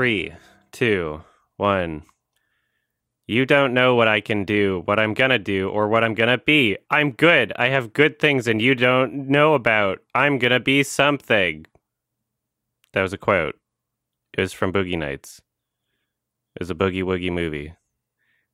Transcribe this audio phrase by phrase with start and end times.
[0.00, 0.32] Three,
[0.72, 1.20] two,
[1.58, 2.04] one.
[3.26, 6.38] You don't know what I can do, what I'm gonna do, or what I'm gonna
[6.38, 6.78] be.
[6.90, 7.52] I'm good.
[7.56, 9.98] I have good things and you don't know about.
[10.14, 11.66] I'm gonna be something.
[12.94, 13.56] That was a quote.
[14.38, 15.42] It was from Boogie Nights.
[16.56, 17.74] It was a Boogie Woogie movie.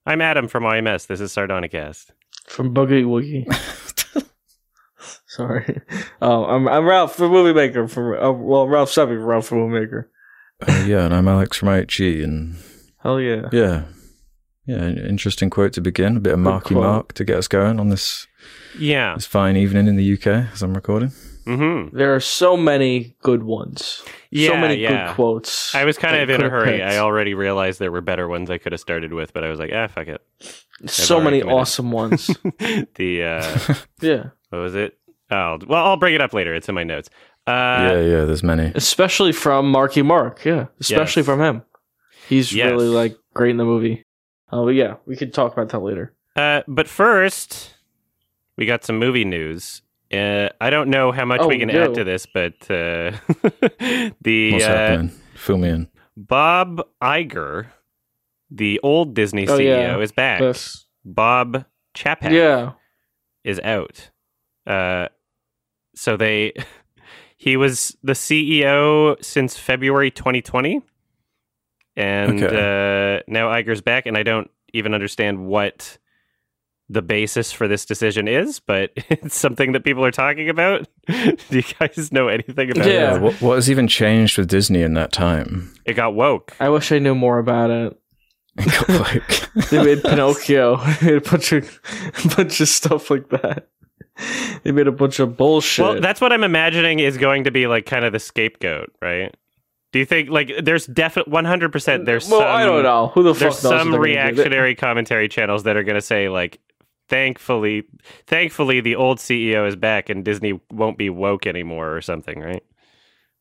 [0.05, 1.07] I'm Adam from YMS.
[1.07, 2.07] This is Sardonicast.
[2.49, 3.47] From Boogie Woogie.
[5.29, 5.81] Sorry.
[6.21, 7.87] Oh, I'm I'm Ralph from Movie Maker.
[7.87, 10.11] From uh, well, Ralph Sepe from Ralph from Movie Maker.
[10.61, 12.57] Uh, yeah, and I'm Alex from IHE, and
[12.99, 13.49] Hell yeah.
[13.53, 13.85] yeah,
[14.65, 16.17] yeah, interesting quote to begin.
[16.17, 16.85] A bit of Marky quote.
[16.85, 18.27] Mark to get us going on this
[18.79, 19.15] Yeah.
[19.15, 21.13] this fine evening in the UK as I'm recording.
[21.47, 21.97] Mm-hmm.
[21.97, 24.03] There are so many good ones.
[24.31, 25.09] Yeah, so many yeah.
[25.09, 25.75] good quotes.
[25.75, 26.79] I was kind of in a hurry.
[26.79, 26.85] picked.
[26.85, 29.59] I already realized there were better ones I could have started with, but I was
[29.61, 30.23] like, ah, fuck it.
[30.87, 31.61] so many committed.
[31.61, 32.27] awesome ones.
[32.97, 34.25] the uh yeah.
[34.49, 34.99] what was it?
[35.31, 36.55] Oh, well, I'll bring it up later.
[36.55, 37.11] It's in my notes.
[37.47, 37.53] Uh,
[37.93, 38.73] yeah, yeah, there's many.
[38.75, 40.45] Especially from Marky Mark.
[40.45, 40.67] Yeah.
[40.81, 41.27] Especially Yes.
[41.27, 41.63] from him.
[42.29, 42.71] He's Yes.
[42.73, 44.03] really like great in the movie.
[44.51, 46.13] Oh, but yeah, we could talk about that later.
[46.35, 47.75] Uh, but first,
[48.57, 49.83] we got some movie news.
[50.13, 51.85] Uh, I don't know how much Oh, we can yo.
[51.85, 53.13] add to this, but uh,
[54.21, 55.09] the What's uh, happening?
[55.35, 55.89] Fill me in.
[56.17, 57.67] Bob Iger,
[58.51, 59.99] the old Disney Oh, CEO, yeah.
[59.99, 60.41] is back.
[60.41, 60.87] This.
[61.05, 62.73] Bob Chapek Yeah.
[63.45, 64.11] is out.
[64.67, 65.09] Uh,
[65.95, 66.53] so they,
[67.47, 70.83] he was the CEO since February 2020,
[71.95, 75.97] and uh, now Iger's back, and I don't even understand what
[76.89, 80.89] the basis for this decision is, but it's something that people are talking about.
[81.07, 83.15] Do you guys know anything about Yeah.
[83.15, 83.23] it?
[83.23, 85.73] What, what has even changed with Disney in that time?
[85.85, 86.53] It got woke.
[86.59, 87.97] I wish I knew more about it.
[88.89, 90.79] like, They made Pinocchio.
[91.01, 91.81] They made a bunch of
[92.25, 93.69] a bunch of stuff like that.
[94.63, 95.85] They made a bunch of bullshit.
[95.85, 99.33] Well, that's what I'm imagining is going to be like kind of the scapegoat, right?
[99.93, 103.23] Do you think like there's definitely 100 percent there's well, some I don't know who
[103.23, 104.01] the fuck there's some they're gonna do.
[104.01, 106.59] reactionary commentary channels that are going to say like
[107.09, 107.85] thankfully
[108.27, 112.65] thankfully the old CEO is back and Disney won't be woke anymore or something, right?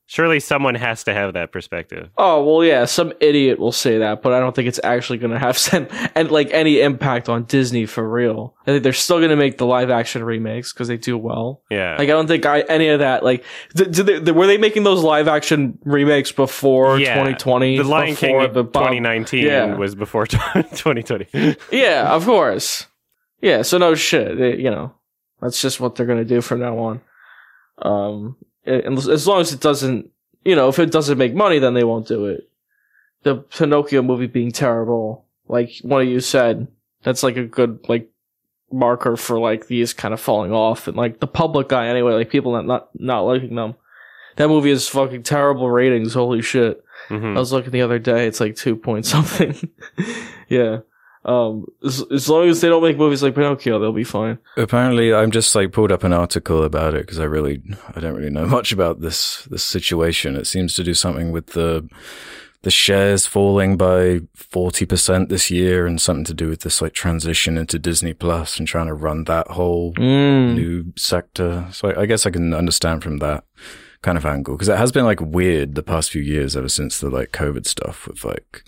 [0.07, 2.09] Surely someone has to have that perspective.
[2.15, 5.31] Oh well, yeah, some idiot will say that, but I don't think it's actually going
[5.31, 8.53] to have some and like any impact on Disney for real.
[8.61, 11.63] I think they're still going to make the live action remakes because they do well.
[11.71, 11.93] Yeah.
[11.97, 13.23] Like I don't think I, any of that.
[13.23, 17.15] Like, did, did they, were they making those live action remakes before Yeah.
[17.15, 17.77] 2020?
[17.79, 19.73] the Lion King of the 2019 Yeah.
[19.75, 21.55] was before 2020.
[21.71, 22.85] Yeah, of course.
[23.41, 24.37] Yeah, so no shit.
[24.37, 24.93] They- you know,
[25.41, 27.01] that's just what they're gonna do from now on.
[27.81, 28.35] Um,
[28.67, 30.09] as long as it doesn't,
[30.43, 32.49] you know, if it doesn't make money, then they won't do it.
[33.23, 36.67] The Pinocchio movie being terrible, like one of you said,
[37.03, 38.09] that's like a good like
[38.71, 42.29] marker for like these kind of falling off and like the public guy anyway, like
[42.29, 43.75] people not not not liking them.
[44.37, 46.13] That movie is fucking terrible ratings.
[46.13, 46.83] Holy shit.
[47.09, 47.35] Mhm.
[47.35, 48.27] I was looking the other day.
[48.27, 49.55] It's like two point something.
[50.49, 50.79] yeah.
[51.25, 54.37] Um, as, as long as they don't make movies like Pinocchio, they'll be fine.
[54.57, 57.63] apparently, I'm just like pulled up an article about it because I really,
[57.95, 60.35] I don't really know much about this this situation.
[60.35, 61.89] It seems to do something with the
[62.61, 66.93] the shares falling by forty percent this year, and something to do with this like
[66.93, 70.53] transition into Disney Plus and trying to run that whole Mm.
[70.55, 71.67] new sector.
[71.71, 73.43] So I, I guess I can understand from that
[74.03, 76.99] kind of angle because it has been like weird the past few years ever since
[76.99, 78.63] the like COVID stuff with like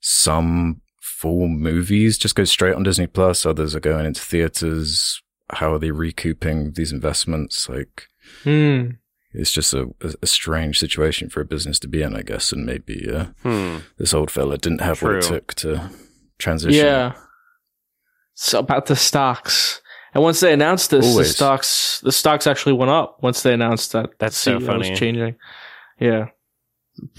[0.00, 0.82] some
[1.24, 5.22] full movies just go straight on Disney Plus, others are going into theaters.
[5.50, 7.66] How are they recouping these investments?
[7.68, 8.08] Like
[8.44, 8.98] Mm.
[9.32, 12.52] it's just a, a, a strange situation for a business to be in, I guess.
[12.52, 13.78] And maybe uh, Hmm.
[13.98, 15.90] this old fella didn't have what it took to
[16.38, 16.84] transition.
[16.86, 17.14] Yeah.
[18.34, 19.80] So about the stocks.
[20.12, 23.92] And once they announced this, the stocks the stocks actually went up once they announced
[23.92, 24.90] that That's so funny.
[24.90, 25.36] was changing.
[25.98, 26.26] Yeah.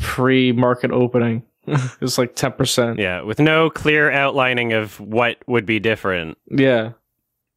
[0.01, 1.43] Pre market opening.
[1.67, 2.99] it was like ten percent.
[2.99, 6.91] Yeah, with no clear outlining of what would be different Yeah.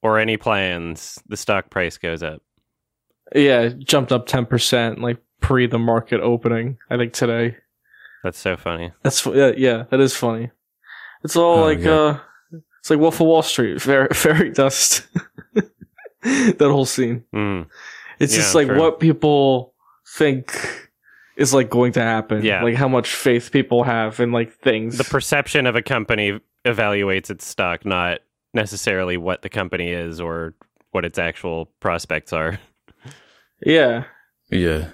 [0.03, 2.43] or any plans, the stock price goes up.
[3.35, 3.61] Yeah.
[3.63, 7.57] it Jumped up ten percent like pre the market opening, I think today.
[8.25, 8.93] That's so funny.
[9.03, 10.51] That's yeah, yeah, that is funny.
[11.25, 11.91] It's all Oh, like yeah.
[11.93, 12.19] uh
[12.81, 15.07] it's like Wolf of Wall Street, fairy, fairy dust.
[16.23, 17.25] that whole scene.
[17.35, 17.67] Mm.
[18.19, 18.79] It's Yeah, just like true.
[18.79, 19.75] what people
[20.17, 20.88] think
[21.39, 22.45] is like going to happen.
[22.45, 22.63] Yeah.
[22.63, 24.99] Like how much faith people have in like things.
[24.99, 28.21] The perception of a company evaluates its stock, not
[28.53, 30.55] necessarily what the company is or
[30.91, 32.59] what its actual prospects are.
[33.65, 34.05] yeah.
[34.51, 34.89] Yeah.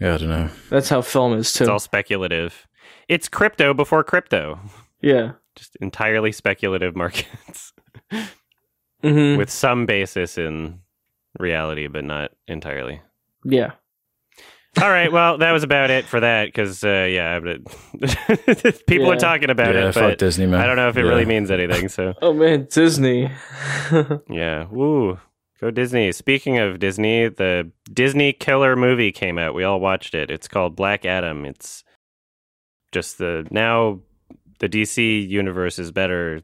[0.00, 0.50] Yeah, I don't know.
[0.70, 1.64] That's how film is too.
[1.64, 2.66] It's all speculative.
[3.08, 4.58] It's crypto before crypto.
[5.00, 5.32] yeah.
[5.54, 7.72] Just entirely speculative markets
[9.02, 10.80] hmm with some basis in
[11.38, 13.00] reality, but not entirely.
[13.44, 13.72] Yeah.
[14.82, 17.64] All right, well, that was about it for that because, uh, yeah, but
[18.86, 19.12] people Yeah.
[19.12, 20.60] are talking about yeah, it, fuck but Disney, man.
[20.60, 21.10] I don't know if it Yeah.
[21.10, 21.88] really means anything.
[21.88, 23.30] So, Oh man, Disney.
[24.28, 25.18] yeah, woo,
[25.60, 26.12] go Disney.
[26.12, 29.54] Speaking of Disney, the Disney killer movie came out.
[29.54, 30.30] We all watched it.
[30.30, 31.44] It's called Black Adam.
[31.46, 31.82] It's
[32.92, 34.00] just the now
[34.58, 36.42] the DC universe is better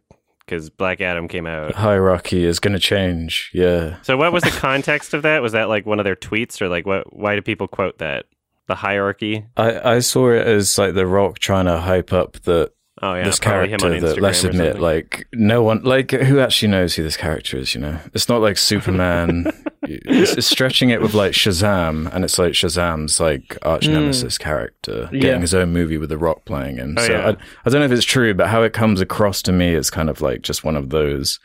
[0.53, 1.75] because Black Adam came out.
[1.75, 3.51] Hierarchy is going to change.
[3.55, 3.97] Yeah.
[4.03, 5.41] So, what was the context of that?
[5.41, 7.17] Was that like one of their tweets, or like what?
[7.17, 8.27] Why do people quote that?
[8.67, 9.45] The hierarchy.
[9.57, 13.25] I, I saw it as like The Rock trying to hype up that Oh yeah,
[13.25, 17.03] this oh, on character that let's admit, like no one, like who actually knows who
[17.03, 17.75] this character is?
[17.75, 19.47] You know, it's not like Superman.
[19.83, 23.93] It's, it's stretching it with like Shazam, and it's like Shazam's like arch Mm.
[23.95, 25.21] nemesis character Yeah.
[25.21, 26.95] getting his own movie with The Rock playing him.
[26.99, 27.27] Oh, so yeah.
[27.29, 27.31] I,
[27.65, 30.09] I don't know if it's true, but how it comes across to me is kind
[30.09, 31.41] of like just one of those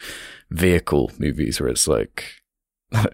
[0.52, 2.34] vehicle movies where it's like.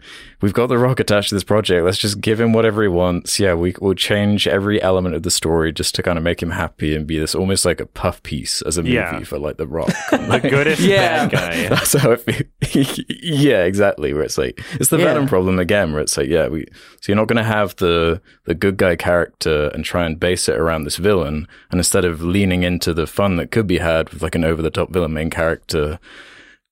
[0.42, 1.84] We've got the rock attached to this project.
[1.84, 3.40] Let's just give him whatever he wants.
[3.40, 6.52] Yeah, we will change every element of the story just to kind of make him
[6.52, 9.24] happy and be this almost like a puff piece as a movie Yeah.
[9.24, 9.88] for like the rock.
[10.12, 11.28] the goodest Yeah.
[11.28, 11.70] bad guy.
[11.70, 13.00] That's how it feels.
[13.10, 14.14] yeah, exactly.
[14.14, 15.06] Where it's like it's the Yeah.
[15.06, 15.94] Venom problem again.
[15.94, 16.66] Where it's like, yeah, we
[17.02, 20.48] so you're not going to have the the good guy character and try and base
[20.50, 24.10] it around this villain, and instead of leaning into the fun that could be had
[24.10, 26.00] with like an over the top villain main character,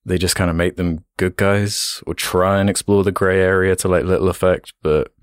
[0.06, 3.76] they just kind of make them good guys or try and explore the gray area
[3.78, 5.14] to like little effect, but.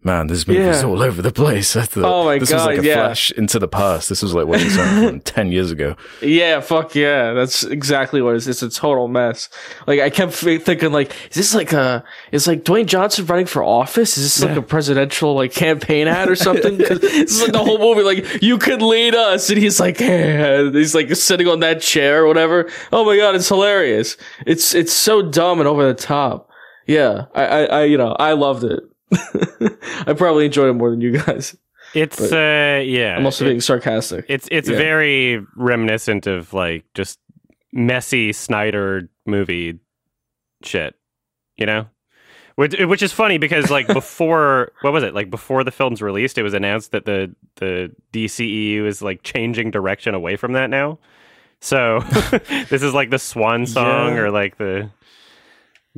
[0.00, 0.88] Man, this movie's Yeah.
[0.88, 1.74] all over the place.
[1.76, 2.94] I thought Oh my this was like a yeah.
[2.94, 4.08] flash into the past.
[4.08, 5.96] This was like what you saw from ten years ago.
[6.22, 7.32] Yeah, fuck yeah.
[7.32, 8.46] That's exactly what it is.
[8.46, 9.48] It's a total mess.
[9.88, 12.04] Like I kept thinking, like, is this like a?
[12.30, 14.16] Is like Dwayne Johnson running for office?
[14.16, 16.78] Is this like a presidential like campaign ad or something?
[16.78, 17.02] this
[17.32, 18.02] is like the whole movie.
[18.02, 22.28] Like you could lead us, and he's like, he's like sitting on that chair or
[22.28, 22.70] whatever.
[22.92, 24.16] Oh my god, it's hilarious.
[24.46, 26.48] It's it's so dumb and over the top.
[26.86, 28.80] Yeah, I I, I you know I loved it.
[29.12, 31.56] I probably enjoyed it more than you guys.
[31.94, 33.16] It's But- uh yeah.
[33.16, 34.26] I'm also it- being sarcastic.
[34.28, 34.76] it's it's yeah.
[34.76, 37.18] very reminiscent of like just
[37.72, 39.78] messy Snyder movie
[40.62, 40.94] shit,
[41.56, 41.86] you know?
[42.56, 45.14] Which which is funny because like before what was it?
[45.14, 49.70] Like before the film's released, it was announced that the the DCEU is like changing
[49.70, 50.98] direction away from that now.
[51.60, 52.00] So
[52.68, 54.20] this is like the swan song Yeah.
[54.22, 54.90] or like the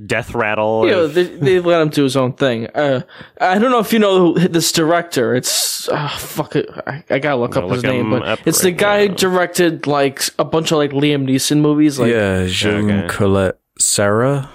[0.07, 0.85] death rattle.
[0.87, 2.67] you know, they, they let him do his own thing.
[2.69, 3.03] Uh,
[3.41, 5.35] I don't know if you know this director.
[5.35, 6.69] It's uh, fuck it.
[6.87, 9.15] I, I gotta look I'll up his name, but up it's the right guy who
[9.15, 11.99] directed like a bunch of like Liam Neeson movies.
[11.99, 13.09] Like, yeah, Jean Okay.
[13.15, 14.51] Colette Sarah.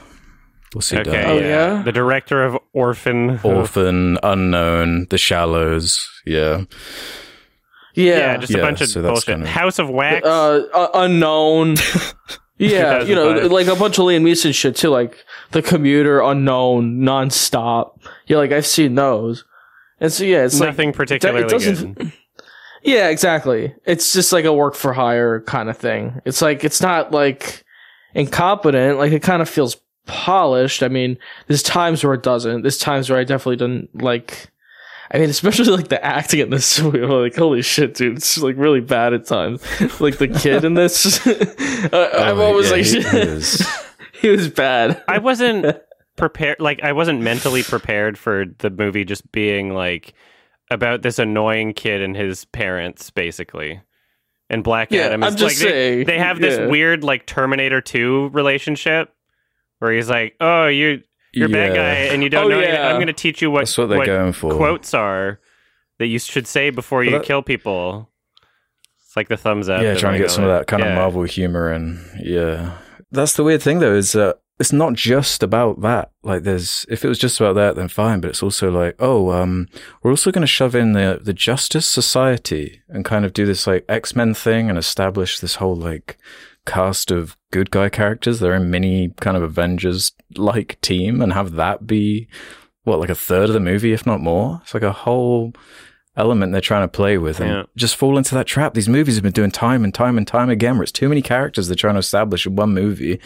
[0.74, 1.26] What's he okay, done?
[1.30, 1.76] Oh, yeah.
[1.78, 1.82] yeah?
[1.84, 3.40] The director of Orphan.
[3.44, 6.06] Orphan, Unknown, The Shallows.
[6.26, 6.64] Yeah.
[7.94, 9.26] yeah, yeah, just a Yeah, bunch of so bullshit.
[9.26, 10.26] kind of- House of Wax.
[10.26, 11.76] uh, uh, unknown.
[12.58, 13.52] yeah, you know, 2005.
[13.52, 18.00] like a bunch of Liam Neeson shit too, like The Commuter, Unknown, Nonstop.
[18.28, 19.44] Yeah, like I've seen those,
[20.00, 22.12] and so yeah, it's like Nothing particularly it doesn't- good.
[22.84, 23.74] Yeah, exactly.
[23.86, 26.22] It's just like a work for hire kind of thing.
[26.24, 27.64] It's like it's not like
[28.14, 29.00] incompetent.
[29.00, 30.84] Like it kind of feels polished.
[30.84, 31.18] I mean,
[31.48, 32.62] there's times where it doesn't.
[32.62, 34.52] There's times where I definitely didn't like.
[35.12, 37.02] I mean, especially like the acting in this movie.
[37.04, 38.18] I'm like, holy shit, dude!
[38.18, 39.62] It's like really bad at times.
[40.02, 43.68] Like the kid in this, uh, I'm Oh, always yeah, like, he- he is.
[44.22, 45.04] he was bad.
[45.08, 45.78] I wasn't
[46.16, 46.60] prepared.
[46.60, 50.14] Like, I wasn't mentally prepared for the movie just being like
[50.72, 53.82] about this annoying kid and his parents, basically.
[54.50, 56.68] And Black Yeah, Adam is I'm just like they- saying, they, have this yeah.
[56.68, 59.14] weird like Terminator Two relationship
[59.80, 61.04] where he's like, "Oh, you
[61.36, 62.60] you're a bad guy, and you don't Oh, know.
[62.62, 62.88] yeah.
[62.90, 64.54] I'm going to teach you what what for.
[64.56, 65.40] quotes are
[66.00, 68.10] that you should say before you that- kill people."
[69.06, 69.82] It's like the thumbs up.
[69.82, 70.90] yeah, trying to get some of that kind Yeah.
[70.90, 72.04] of Marvel humor in.
[72.22, 72.72] Yeah,
[73.12, 76.12] that's the weird thing though is that it's not just about that.
[76.24, 78.20] Like, there's if it was just about that, then fine.
[78.22, 79.68] But it's also like, oh, um,
[80.02, 83.68] we're also going to shove in the the Justice Society and kind of do this
[83.68, 86.18] like X Men thing and establish this whole like
[86.66, 88.40] cast of good guy characters.
[88.40, 92.28] They're a mini kind of Avengers like team and have that be
[92.84, 94.60] what like a third of the movie, if not more.
[94.64, 95.54] It's like a whole
[96.18, 97.64] element they're trying to play with and Yeah.
[97.76, 98.74] just fall into that trap.
[98.74, 101.22] These movies have been doing time and time and time again where it's too many
[101.22, 103.20] characters they're trying to establish in one movie.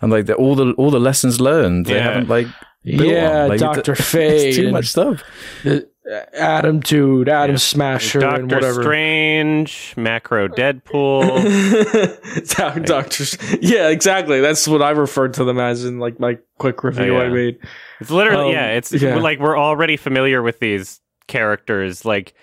[0.00, 2.02] And like the, all the all the lessons learned, they Yeah.
[2.02, 2.48] haven't like
[2.84, 3.44] built Yeah.
[3.44, 5.22] Like, Doctor it's Fate, too much stuff.
[5.62, 5.88] the-
[6.34, 7.58] Atom Dude, Atom Yeah.
[7.58, 8.82] Smasher, and Doctor whatever.
[8.82, 11.28] Strange, Macro Deadpool.
[12.56, 13.38] Doc- Doctors.
[13.60, 14.40] Yeah, exactly.
[14.40, 17.26] That's what I referred to them as in like my quick review Oh, yeah.
[17.26, 17.58] I made.
[18.00, 18.70] It's literally Um, yeah.
[18.72, 19.16] It's yeah.
[19.16, 22.04] like we're already familiar with these characters.
[22.04, 22.34] Like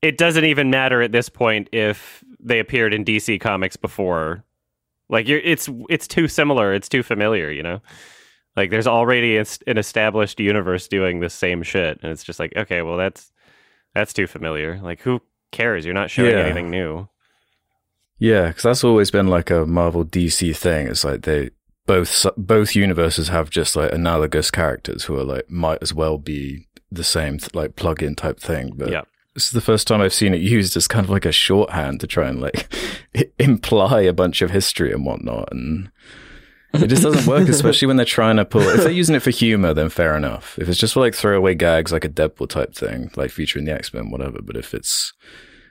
[0.00, 4.44] it doesn't even matter at this point if they appeared in DC comics before.
[5.10, 6.72] Like you're, it's it's too similar.
[6.72, 7.50] It's too familiar.
[7.50, 7.80] You know.
[8.56, 12.82] Like there's already an established universe doing the same shit, and it's just like okay,
[12.82, 13.30] well that's
[13.94, 14.80] That's too familiar.
[14.82, 15.20] Like, who
[15.52, 15.84] cares?
[15.84, 16.44] You're not showing Yeah.
[16.44, 17.08] anything new.
[18.18, 20.88] Yeah, because that's always been like a Marvel DC thing.
[20.88, 21.50] It's like they
[21.86, 26.66] both both universes have just like analogous characters who are like might as well be
[26.90, 28.72] the same th- like plug-in type thing.
[28.76, 29.02] But Yeah.
[29.34, 32.00] this is the first time I've seen it used as kind of like a shorthand
[32.00, 32.72] to try and like
[33.38, 35.90] imply a bunch of history and whatnot, and
[36.82, 37.48] it just doesn't work.
[37.48, 38.62] Especially when they're trying to pull.
[38.62, 40.58] If they're using it for humor, then fair enough.
[40.58, 43.72] If it's just for like throwaway gags, like a Deadpool type thing, like featuring the
[43.72, 44.38] X Men, whatever.
[44.42, 45.12] But if it's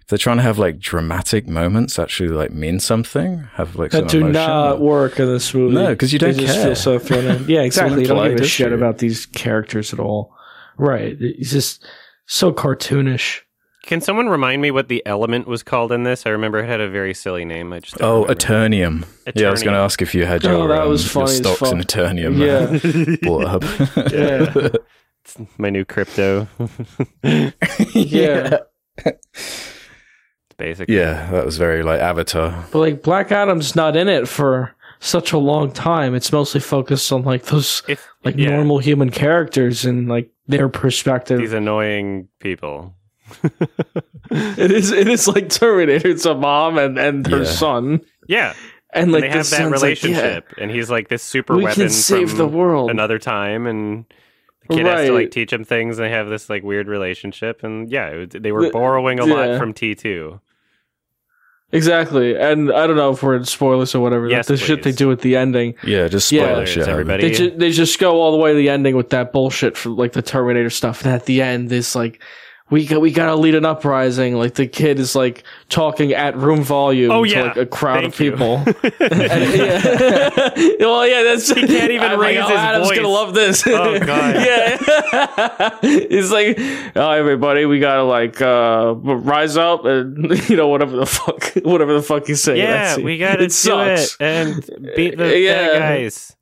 [0.01, 3.99] if they're trying to have like dramatic moments actually like mean something, have like That
[3.99, 4.33] some do emotion.
[4.33, 5.75] not work in this movie.
[5.75, 6.65] No, because you don't just care.
[6.65, 7.45] feel so thrown in.
[7.47, 8.01] Yeah, exactly.
[8.01, 10.35] You don't give a shit about these characters at all.
[10.77, 11.15] Right.
[11.19, 11.85] It's just
[12.25, 13.41] so cartoonish.
[13.83, 16.25] Can someone remind me what the element was called in this?
[16.25, 17.73] I remember it had a very silly name.
[17.73, 18.33] I just don't Oh, remember.
[18.35, 19.05] Eternium.
[19.35, 21.37] Yeah, I was going to ask if you had your, Oh, that um, your stocks
[21.39, 21.87] in fuck.
[21.87, 22.37] Eternium.
[22.37, 23.17] Yeah.
[23.21, 23.63] bought up.
[24.11, 24.69] Yeah.
[25.25, 26.47] It's my new crypto.
[27.93, 28.57] Yeah.
[30.57, 30.95] Basically.
[30.95, 32.65] yeah, that was very like Avatar.
[32.71, 36.13] But like Black Adam's not in it for such a long time.
[36.15, 40.69] It's mostly focused on like those If, like yeah, normal human characters and like their
[40.69, 41.39] perspective.
[41.39, 42.95] These annoying people.
[44.31, 46.07] it is it is like Terminator.
[46.09, 47.43] It's a mom and, and her Yeah.
[47.45, 48.01] son.
[48.27, 48.53] Yeah.
[48.95, 50.53] And And like they have that son's like, relationship.
[50.57, 52.91] And he's like this super yeah, we weapon can save from the world.
[52.91, 53.65] another time.
[53.65, 54.05] And
[54.69, 55.97] the kid has to like teach him things.
[55.97, 57.63] And they have this like weird relationship.
[57.63, 59.33] And yeah, it, they were borrowing a yeah.
[59.33, 60.39] lot from T2.
[61.71, 62.37] Exactly.
[62.37, 64.27] And I don't know if we're in spoilers or whatever.
[64.29, 65.73] Yes, the shit they do at the ending.
[65.83, 66.43] Yeah, just Yeah.
[66.43, 66.69] spoilers.
[66.71, 66.93] Spoilers, yeah.
[66.93, 67.23] everybody.
[67.29, 69.89] They, ju- they just go all the way to the ending with that bullshit for
[69.89, 71.03] like the Terminator stuff.
[71.03, 72.21] And at the end, it's like,
[72.69, 74.35] we got, we gotta lead an uprising.
[74.35, 77.43] Like the kid is like talking at room volume Oh, to yeah.
[77.43, 78.31] like a crowd of Thank you.
[78.31, 78.55] people.
[78.55, 80.49] And- yeah.
[80.79, 82.95] well, yeah, that's He can't even I'm like, raise oh, his Adam's voice.
[82.97, 83.67] gonna love this.
[83.67, 84.35] Oh, God.
[84.35, 84.77] yeah,
[85.83, 86.57] it's like,
[86.95, 91.93] oh, everybody, we gotta like uh rise up and you know whatever the fuck, whatever
[91.93, 92.57] the fuck he's saying.
[92.59, 94.15] yeah, we gotta it do sucks.
[94.15, 94.65] it and
[94.95, 95.67] beat the Yeah.
[95.67, 96.35] bad guys.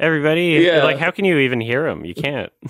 [0.00, 0.84] Everybody, Yeah.
[0.84, 2.04] like, how can you even hear him?
[2.04, 2.52] You can't.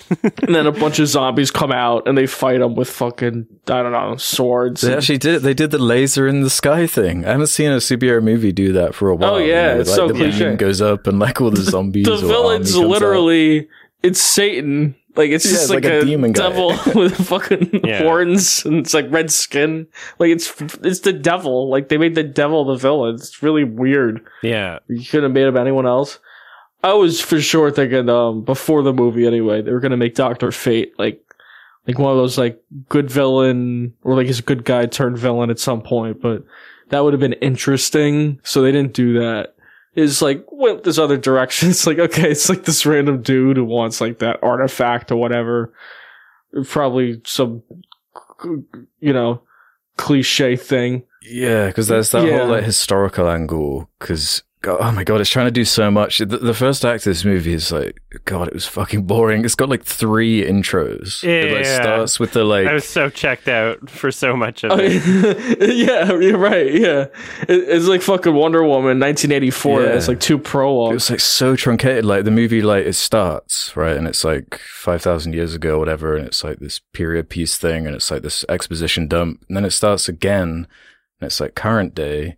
[0.43, 3.83] And then a bunch of zombies come out and they fight them with fucking I
[3.83, 4.81] don't know swords.
[4.81, 5.43] They and- actually did.
[5.43, 7.27] They did the laser in the sky thing.
[7.27, 9.35] I haven't seen a superhero movie do that for a oh, while.
[9.35, 10.57] Oh, yeah, you it's like, so the cliche.
[10.57, 12.07] goes up and like all the zombies.
[12.07, 13.03] the or villain's army comes out.
[13.03, 13.69] literally
[14.03, 14.95] it's Satan.
[15.17, 16.49] Like it's Yeah, just it's like, like a a, demon guy.
[16.49, 18.03] devil with fucking Yeah.
[18.05, 19.87] horns and it's like red skin.
[20.19, 21.69] Like it's it's the devil.
[21.69, 23.17] Like they made the devil the villain.
[23.17, 24.25] It's really weird.
[24.43, 26.21] Yeah, You couldn't have made him anyone else.
[26.83, 30.53] I was for sure thinking um before the movie anyway they were gonna make Doctor
[30.53, 31.23] Fate like
[31.87, 35.49] like one of those like good villain or like he's a good guy turned villain
[35.51, 36.45] at some point, but
[36.91, 38.41] that would have been interesting.
[38.45, 39.55] So they didn't do that.
[39.95, 41.69] It's like went this other direction.
[41.71, 45.73] It's like okay, it's like this random dude who wants like that artifact or whatever.
[46.67, 47.63] Probably some
[49.01, 49.43] you know
[49.97, 51.03] cliche thing.
[51.23, 52.39] Yeah, because there's that Yeah.
[52.41, 53.91] whole like historical angle.
[53.99, 56.19] Because oh my god, it's trying to do so much.
[56.19, 59.45] The, the first act of this movie is like, God, it was fucking boring.
[59.45, 61.23] It's got like three intros.
[61.23, 61.81] Yeah, It like Yeah.
[61.83, 62.67] starts with the like.
[62.67, 65.77] I was so checked out for so much of Oh, it.
[65.77, 66.73] yeah, you're right.
[66.73, 67.07] Yeah,
[67.43, 69.83] it, it's like fucking Wonder Woman, 1984.
[69.83, 69.89] Yeah.
[69.91, 70.95] It's like two it prologues.
[70.95, 72.05] was like so truncated.
[72.05, 75.79] Like the movie, like it starts right, and it's like five thousand years ago, or
[75.79, 79.57] whatever, and it's like this period piece thing, and it's like this exposition dump, and
[79.57, 80.67] then it starts again,
[81.21, 82.37] and it's like current day,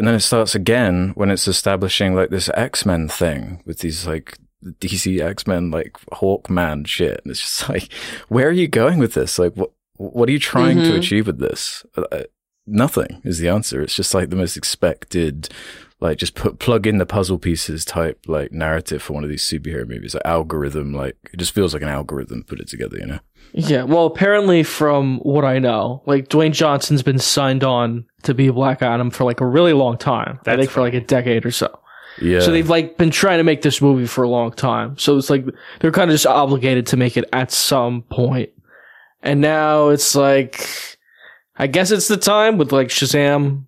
[0.00, 4.06] and then it starts again when it's establishing like this X Men thing with these
[4.06, 7.92] like DC X Men like Hawkman shit, and it's just like,
[8.28, 9.38] where are you going with this?
[9.38, 10.98] Like, what what are you trying to Mhm.
[10.98, 11.84] achieve with this?
[11.96, 12.22] Uh,
[12.66, 13.82] nothing is the answer.
[13.82, 15.50] It's just like the most expected
[16.00, 19.44] like just put plug in the puzzle pieces type like narrative for one of these
[19.44, 23.06] superhero movies like algorithm like it just feels like an algorithm put it together you
[23.06, 23.20] know
[23.52, 28.48] Yeah, well, apparently, from what I know, like Dwayne Johnson's been signed on to be
[28.50, 30.38] Black Adam for like a really long time.
[30.40, 31.68] I That's think for like a decade or so.
[32.20, 34.96] yeah So they've like been trying to make this movie for a long time.
[34.98, 35.44] So it's like
[35.80, 38.50] they're kind of just obligated to make it at some point.
[39.22, 40.68] And now it's like,
[41.56, 43.66] I guess it's the time with like Shazam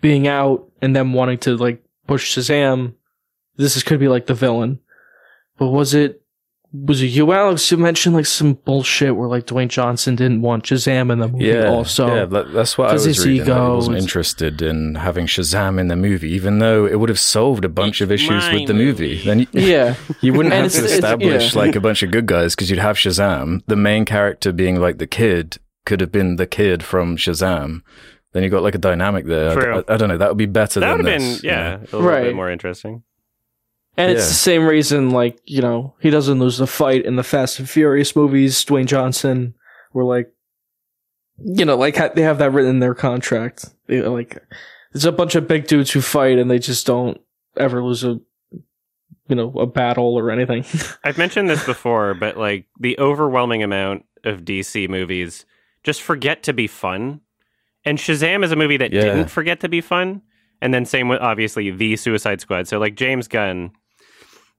[0.00, 2.94] being out and them wanting to like push Shazam.
[3.56, 4.80] This is could be like the villain.
[5.58, 6.18] But was it
[6.74, 10.64] was it you, Alex, who mentioned like some bullshit where like Dwayne Johnson didn't want
[10.64, 12.06] Shazam in the movie yeah also?
[12.06, 14.62] yeah that, that's what i 'Cause was his reading that he ego wasn't was- interested
[14.62, 18.10] in having shazam in the movie even though it would have solved a bunch of
[18.10, 19.24] issues with the movie, movie.
[19.26, 19.94] then you, yeah.
[20.22, 21.60] you wouldn't have to it's- it's- establish yeah.
[21.60, 24.96] like a bunch of good guys because you'd have shazam the main character being like
[24.96, 27.82] the kid could have been the kid from shazam
[28.32, 29.84] then you got like a dynamic there I- True.
[29.88, 31.54] I, I don't know that would be better That than would have this, been, you
[31.56, 31.76] yeah, know?
[31.76, 32.24] a little Right.
[32.24, 33.02] bit more interesting.
[33.96, 37.22] And it's the same reason, like, you know, he doesn't lose the fight in the
[37.22, 38.64] Fast and Furious movies.
[38.64, 39.52] Dwayne Johnson,
[39.90, 40.32] where, like,
[41.44, 43.66] you know, like ha- they have that written in their contract.
[43.88, 44.38] They, like,
[44.92, 47.20] there's a bunch of big dudes who fight and they just don't
[47.58, 48.18] ever lose a,
[49.28, 50.64] you know, a battle or anything.
[51.04, 55.44] I've mentioned this before, but like the overwhelming amount of DC movies
[55.84, 57.20] just forget to be fun.
[57.84, 59.02] And Shazam is a movie that Yeah.
[59.02, 60.22] didn't forget to be fun.
[60.60, 62.68] And then same with obviously the Suicide Squad.
[62.68, 63.72] So like James Gunn,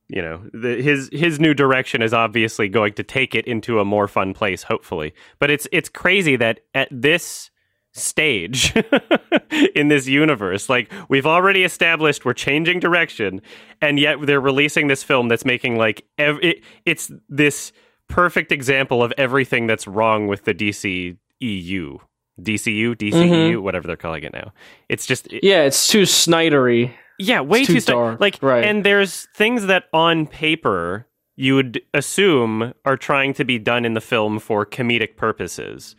[0.10, 3.86] you know, the, his his new direction is obviously going to take it into a
[3.86, 5.14] more fun place, hopefully.
[5.40, 7.50] But it's it's crazy that at this
[7.94, 8.74] stage
[9.76, 13.42] in this universe, like we've already established we're changing direction,
[13.82, 17.72] and yet they're releasing this film that's making like ev- it, it's this
[18.10, 21.98] perfect example of everything that's wrong with the DC EU.
[22.42, 24.52] DCU, DCEU, whatever they're calling it now.
[24.90, 26.92] It's just it- yeah, it's too Snydery.
[27.20, 28.64] yeah, way It's too, too dark, Like, right.
[28.64, 33.94] and there's things that on paper you would assume are trying to be done in
[33.94, 35.96] the film for comedic purposes,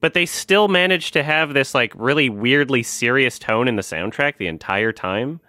[0.00, 4.36] but they still manage to have this like really weirdly serious tone in the soundtrack
[4.38, 5.40] the entire time.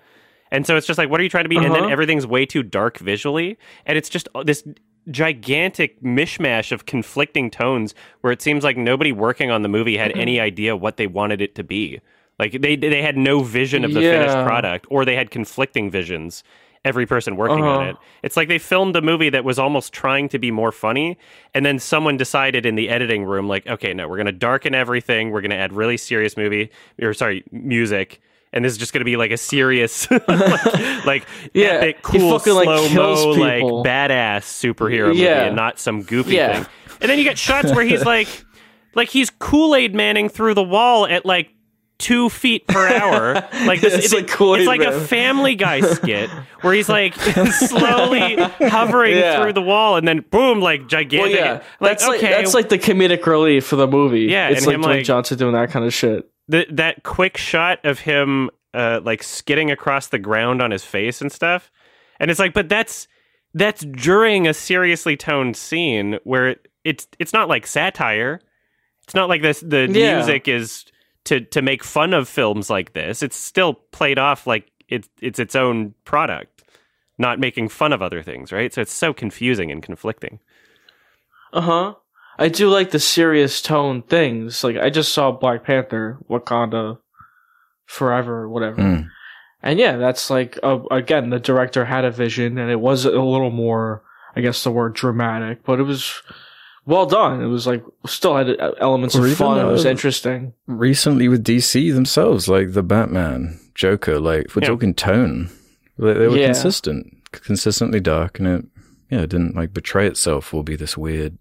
[0.49, 1.57] And so it's just like, what are you trying to be?
[1.57, 1.87] And then Uh-huh.
[1.91, 4.63] everything's way too dark visually, and it's just uh, this
[5.09, 10.11] gigantic mishmash of conflicting tones where it seems like nobody working on the movie had
[10.17, 11.99] any idea what they wanted it to be.
[12.39, 16.43] Like they they had no vision of the finished product, or they had conflicting visions.
[16.85, 17.89] Every person working on Uh-huh.
[17.89, 17.95] it.
[18.23, 21.17] It's like they filmed a movie that was almost trying to be more funny,
[21.53, 24.73] and then someone decided in the editing room, like, okay, no, we're going to darken
[24.73, 25.31] everything.
[25.31, 26.69] We're going to add really serious movie,
[27.01, 28.21] or sorry, music,
[28.57, 32.37] and this is just going to be like a serious, like, like Yeah, epic, cool,
[32.37, 35.43] fucking, like, slow kills mo, like badass superhero movie, Yeah.
[35.45, 36.63] and not some goofy Yeah.
[36.63, 36.71] thing.
[37.01, 38.27] And then you get shots where he's like,
[38.95, 41.49] like he's Kool Aid Manning through the wall at like
[41.99, 43.33] two feet per hour.
[43.67, 46.29] Like this, It's it's, like it's like a Family Guy skit
[46.61, 47.13] where he's like
[47.69, 49.41] slowly hovering Yeah.
[49.41, 51.35] through the wall, and then boom, like Well, gigantic.
[51.35, 54.21] yeah, like that's like okay, that's like the comedic relief for the movie.
[54.21, 56.29] Yeah, it's and like him, Dwayne like- Johnson doing that kind of shit.
[56.47, 61.21] The, that quick shot of him uh, like skidding across the ground on his face
[61.21, 61.71] and stuff.
[62.19, 63.07] And it's like but that's
[63.53, 68.39] that's during a seriously toned scene where it, it's it's not like satire.
[69.03, 70.15] It's not like this the Yeah.
[70.17, 70.85] music is
[71.25, 73.23] to to make fun of films like this.
[73.23, 76.63] It's still played off like it's it's its own product
[77.19, 78.73] not making fun of other things right?
[78.73, 80.39] So it's so confusing and conflicting.
[81.53, 81.93] Uh huh.
[82.39, 84.63] I do like the serious tone things.
[84.63, 86.99] Like I just saw Black Panther, Wakanda,
[87.85, 88.77] Forever, or whatever.
[88.81, 89.09] Mm.
[89.63, 93.11] And yeah, that's like uh, again, the director had a vision, and it was a
[93.11, 94.03] little more,
[94.35, 96.21] I guess, the word dramatic, but it was
[96.85, 97.41] well done.
[97.41, 99.59] It was like still had uh, elements Or of fun.
[99.59, 100.53] it was interesting.
[100.67, 104.69] Recently with DC themselves, like the Batman, Joker, like we're Yeah.
[104.69, 105.49] talking tone.
[105.97, 106.45] They, they were Yeah.
[106.47, 108.65] consistent, consistently dark, and it
[109.09, 111.37] yeah, it didn't like betray itself or be this weird.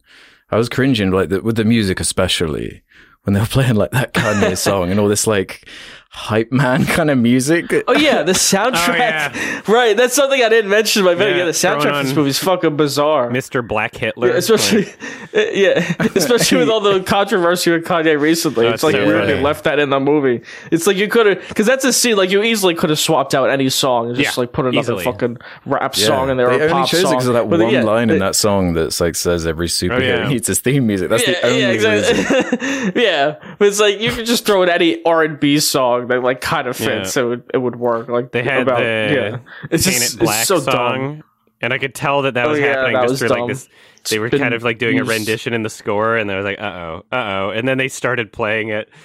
[0.51, 2.83] I was cringing like the, with the music, especially
[3.23, 5.69] when they were playing like that Kanye song and all this like
[6.17, 7.67] hype man kind of music.
[7.87, 8.99] Oh yeah, the oh, soundtrack.
[8.99, 9.61] yeah.
[9.69, 11.35] Right, that's something I didn't mention in my video.
[11.35, 13.29] Yeah, Yeah, the soundtrack throwing for this movie is fucking bizarre.
[13.31, 14.87] mr black hitler Yeah, especially,
[15.35, 18.65] eh, yeah, especially with all the controversy with Kanye recently.
[18.67, 20.43] Oh, it's it's like so weird they left that in the movie.
[20.71, 23.35] It's like you could have, because that's a scene like you easily could have swapped
[23.35, 25.05] out any song and just Yeah, like put another easily.
[25.05, 26.07] fucking rap Yeah.
[26.07, 27.83] song in there They or only pop chose it because of that But one yeah,
[27.83, 30.29] line in that song that's like says every superhero oh, yeah.
[30.29, 31.11] needs his theme music.
[31.11, 32.93] That's yeah, the only yeah, reason.
[32.97, 36.23] yeah, but it's like you could just throw in any R and B song that
[36.23, 37.17] like kind of fits.
[37.17, 37.23] Yeah.
[37.23, 38.09] It would it would work.
[38.09, 39.39] Like They had about, the yeah.
[39.71, 41.23] It's Paint just It Black it's so song, dumb.
[41.61, 43.49] and I could tell that that Oh, was yeah, happening that just was through like
[43.49, 43.69] this.
[44.11, 46.61] They were kind of like doing a rendition in the score, and I was like,
[46.61, 48.89] "Uh oh, uh oh," and then they started playing it.
[48.93, 48.97] I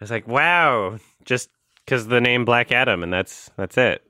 [0.00, 1.48] was like, "Wow!" Just
[1.84, 4.02] because the name Black Adam, and that's that's it.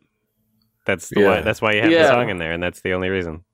[0.86, 1.26] That's the Yeah.
[1.28, 1.40] why.
[1.42, 3.44] That's why you have the song in there, and that's the only reason.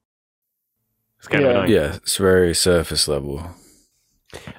[1.18, 1.50] It's kind Yeah.
[1.50, 1.70] of annoying.
[1.72, 3.42] Yeah, it's very surface level.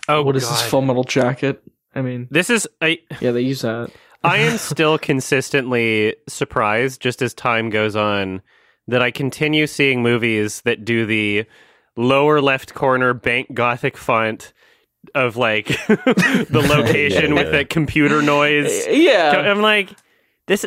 [0.09, 1.61] Oh, What is this full metal jacket?
[1.93, 2.99] I mean, This is I.
[3.21, 3.91] yeah, they use that.
[4.33, 8.41] I am still consistently surprised, just as time goes on,
[8.87, 11.45] that I continue seeing movies that do the
[11.95, 14.53] lower left corner bank gothic font
[15.13, 17.51] of like the location Yeah, with yeah.
[17.59, 18.85] that computer noise.
[18.87, 19.89] Yeah, I'm like,
[20.47, 20.65] this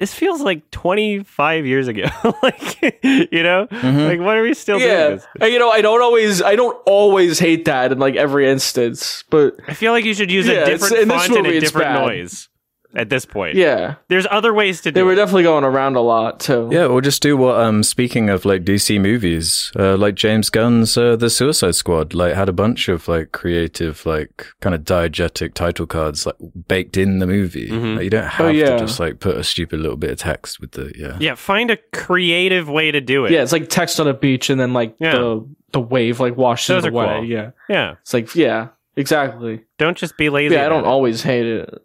[0.00, 2.06] this feels like 25 years ago.
[2.42, 4.08] like, you know, Mhm.
[4.08, 4.88] like what are we still doing?
[4.90, 5.26] This?
[5.40, 9.54] You know, I don't always, I don't always hate that in like every instance, but
[9.68, 12.06] I feel like you should use Yeah, a different font and a different bad.
[12.06, 12.48] noise
[12.96, 13.56] at this point.
[13.56, 14.94] yeah, There's other ways to do it.
[14.94, 15.16] they were it.
[15.16, 16.68] definitely going around a lot too.
[16.72, 17.58] Yeah, or just do what.
[17.60, 22.34] Um, speaking of like DC movies, uh, like James Gunn's uh, The Suicide Squad, like
[22.34, 26.36] had a bunch of like creative, like kind of diegetic title cards like
[26.68, 27.68] baked in the movie.
[27.68, 27.96] Mhm.
[27.96, 28.70] Like, you don't have Oh, yeah.
[28.70, 31.16] to just like put a stupid little bit of text with the yeah.
[31.20, 33.32] Yeah, find a creative way to do it.
[33.32, 35.12] Yeah, it's like text on a beach and then like Yeah.
[35.12, 37.06] the the wave like washes Those it away.
[37.06, 37.24] cool.
[37.24, 37.94] Yeah, Yeah.
[38.02, 39.64] it's like yeah, exactly.
[39.78, 40.54] Don't just be lazy.
[40.54, 40.86] Yeah, I don't it.
[40.86, 41.82] always hate it.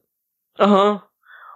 [0.59, 0.99] Uh huh.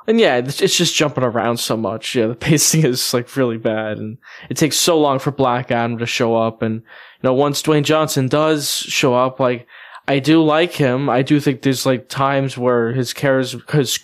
[0.06, 2.16] And yeah, it's just jumping around so much.
[2.16, 4.18] Yeah, the pacing is like really bad, and
[4.50, 6.62] it takes so long for Black Adam to show up.
[6.62, 6.82] And you
[7.24, 9.68] know, once Dwayne Johnson does show up, like
[10.08, 11.10] I do like him.
[11.10, 14.00] I do think there's like times where his charisma, his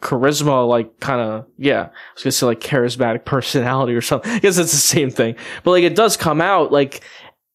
[0.00, 4.30] charisma, like kind of yeah, I was gonna say like charismatic personality or something.
[4.30, 7.00] I guess it's the same thing, but like it does come out like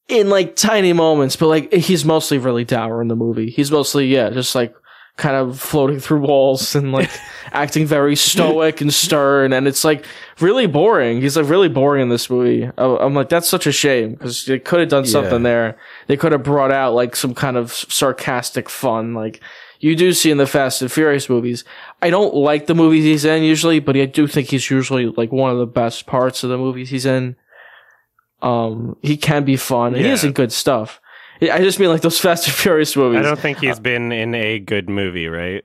[0.09, 3.49] in like tiny moments, but like he's mostly really dour in the movie.
[3.49, 4.75] He's mostly yeah, just like
[5.17, 7.09] kind of floating through walls and like
[7.53, 10.05] acting very stoic and stern, and it's like
[10.41, 11.21] really boring.
[11.21, 12.69] He's like really boring in this movie.
[12.77, 15.49] I'm like that's such a shame because they could have done something Yeah.
[15.49, 15.77] there.
[16.07, 19.39] They could have brought out like some kind of sarcastic fun, like
[19.79, 21.63] you do see in the Fast and Furious movies.
[22.01, 25.31] I don't like the movies he's in usually, but I do think he's usually like
[25.31, 27.35] one of the best parts of the movies he's in.
[28.41, 29.87] Um, he can be fun.
[29.93, 30.13] and He Yeah.
[30.13, 30.99] is in good stuff.
[31.41, 33.19] I just mean like those Fast and Furious movies.
[33.19, 35.63] I don't think he's been in a good movie, right?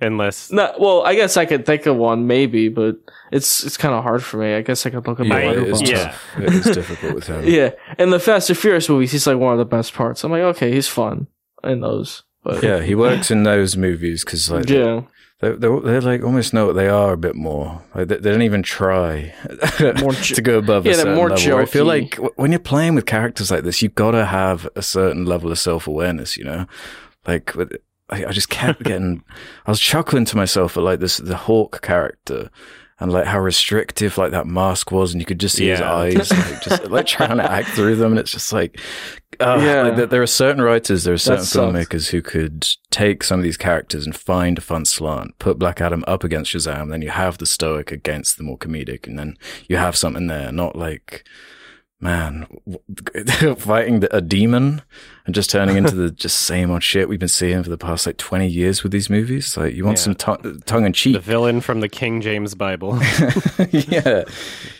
[0.00, 2.96] Unless No, well, I guess I could think of one maybe, but
[3.32, 4.54] it's it's kind of hard for me.
[4.54, 5.88] I guess I could look at my Yeah, it is Letterboxd.
[5.90, 6.16] yeah.
[6.38, 7.44] It is difficult with him.
[7.46, 10.22] Yeah, in the Fast and Furious movies, he's like one of the best parts.
[10.22, 11.28] I'm like, okay, he's fun
[11.64, 12.24] in those.
[12.44, 15.00] But Yeah, he works in those movies because like yeah,
[15.40, 17.82] they they they like almost know what they are a bit more.
[17.94, 19.34] Like they, they don't even try
[20.00, 21.58] More jo- to go above Yeah, a certain more level.
[21.58, 25.26] I feel like when you're playing with characters like this, you've gotta have a certain
[25.26, 26.36] level of self awareness.
[26.36, 26.66] You know,
[27.26, 27.72] like with,
[28.08, 29.22] I, I just kept getting.
[29.66, 32.50] I was chuckling to myself at like this the Hawk character.
[32.98, 36.30] And like how restrictive like that mask was, and you could just see his eyes,
[36.32, 38.80] like just like trying to act through them, and it's just like,
[39.40, 39.82] uh, Yeah.
[39.82, 43.44] like, there- there are certain writers, there are certain filmmakers who could take some of
[43.44, 47.10] these characters and find a fun slant, put Black Adam up against Shazam, then you
[47.10, 49.36] have the stoic against the more comedic, and then
[49.68, 51.24] you have something there, not like,
[52.00, 54.82] man, w- fighting the, a demon
[55.24, 58.06] and just turning into the just same old shit we've been seeing for the past
[58.06, 59.56] like 20 years with these movies.
[59.56, 60.02] Like, you want Yeah.
[60.04, 61.14] some tongue tongue in cheek.
[61.14, 62.98] the villain from the King James Bible.
[63.70, 64.24] yeah,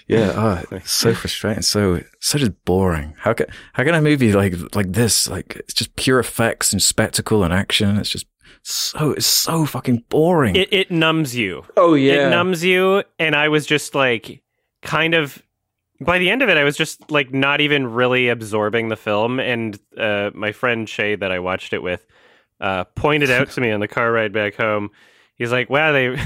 [0.07, 0.33] yeah.
[0.37, 1.63] Oh, it's so frustrating.
[1.63, 3.15] So so just boring.
[3.19, 6.83] How can how can a movie like like this like it's just pure effects and
[6.83, 7.97] spectacle and action?
[7.97, 8.27] It's just
[8.63, 10.57] so it's so fucking boring.
[10.57, 11.65] it, it numbs you.
[11.77, 14.43] oh yeah, It numbs you, and I was just like,
[14.83, 15.43] kind of.
[16.01, 19.41] By the end of it, I was just like not even really absorbing the film.
[19.41, 22.07] And uh, my friend Shay, that I watched it with,
[22.61, 24.91] uh, pointed out to me on the car ride back home.
[25.37, 26.19] He's like, "Wow, they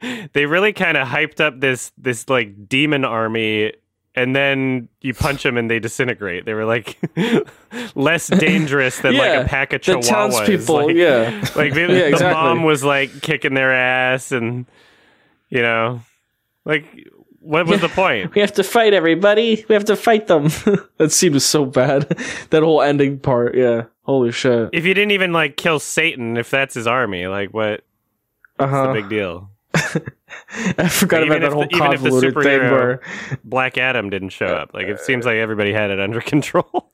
[0.32, 3.72] they really kind of hyped up this this like demon army."
[4.18, 6.46] And then you punch them and they disintegrate.
[6.46, 6.98] They were like
[7.94, 10.08] less dangerous than like a pack of the chihuahuas.
[10.08, 10.86] townspeople.
[10.86, 12.32] Like, yeah, like the, Yeah, the exactly.
[12.32, 14.64] mom was like kicking their ass and
[15.50, 16.00] you know
[16.64, 16.86] like
[17.46, 19.64] what was the point we have to fight everybody.
[19.68, 20.44] We have to fight them.
[20.98, 22.08] that seemed so bad.
[22.50, 23.54] that whole ending part.
[23.56, 24.70] Yeah, holy shit.
[24.72, 27.82] if you didn't even like kill satan if that's his army like what?
[28.58, 29.50] Uh the big deal
[30.78, 33.00] I forgot about that whole the- even if the convoluted thing where
[33.44, 36.90] black adam didn't show up like it seems like everybody had it under control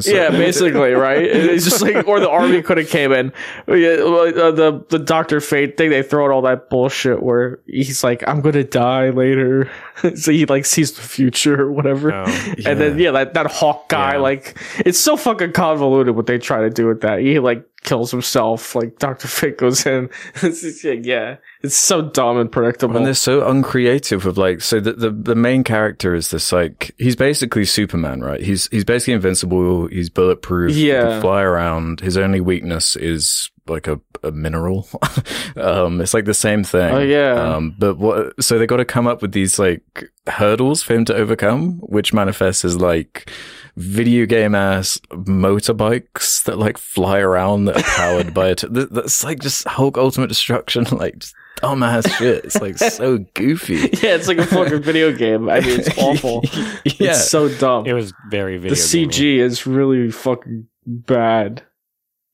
[0.00, 1.22] So- yeah, basically, right?
[1.54, 3.32] It's just like, or the army could have came in.
[3.68, 8.02] Yeah, uh, the the Doctor Fate thing, they throw in all that bullshit where he's
[8.02, 9.70] like, "I'm gonna die later,"
[10.14, 12.12] so he like sees the future or whatever.
[12.12, 12.24] Oh,
[12.66, 14.18] And then yeah, that that Hawk guy, Yeah.
[14.18, 17.20] like, it's so fucking convoluted what they try to do with that.
[17.20, 18.74] He like kills himself.
[18.74, 20.10] Like Doctor Fate goes in.
[20.84, 22.96] Yeah, it's so dumb and predictable.
[22.96, 26.94] And they're so uncreative of like so the, the the main character is this like
[26.98, 28.40] he's basically Superman, right?
[28.40, 31.02] He's he's basically invincible, he's bulletproof, he Yeah.
[31.02, 32.00] can fly around.
[32.00, 34.86] His only weakness is like a, a mineral.
[35.56, 36.94] um it's like the same thing.
[36.94, 37.54] Oh, yeah.
[37.56, 39.82] Um but what so they gotta come up with these like
[40.26, 43.30] hurdles for him to overcome, which manifests as like
[43.76, 48.64] video game ass motorbikes that like fly around that are powered by it.
[48.70, 52.44] That's like just Hulk Ultimate Destruction, like just dumbass shit.
[52.44, 53.74] It's like so goofy.
[53.74, 55.48] yeah, it's like a fucking video game.
[55.48, 56.42] I mean, it's awful.
[56.84, 57.10] yeah.
[57.10, 57.86] It's so dumb.
[57.86, 61.62] it was very video the CG is really fucking bad.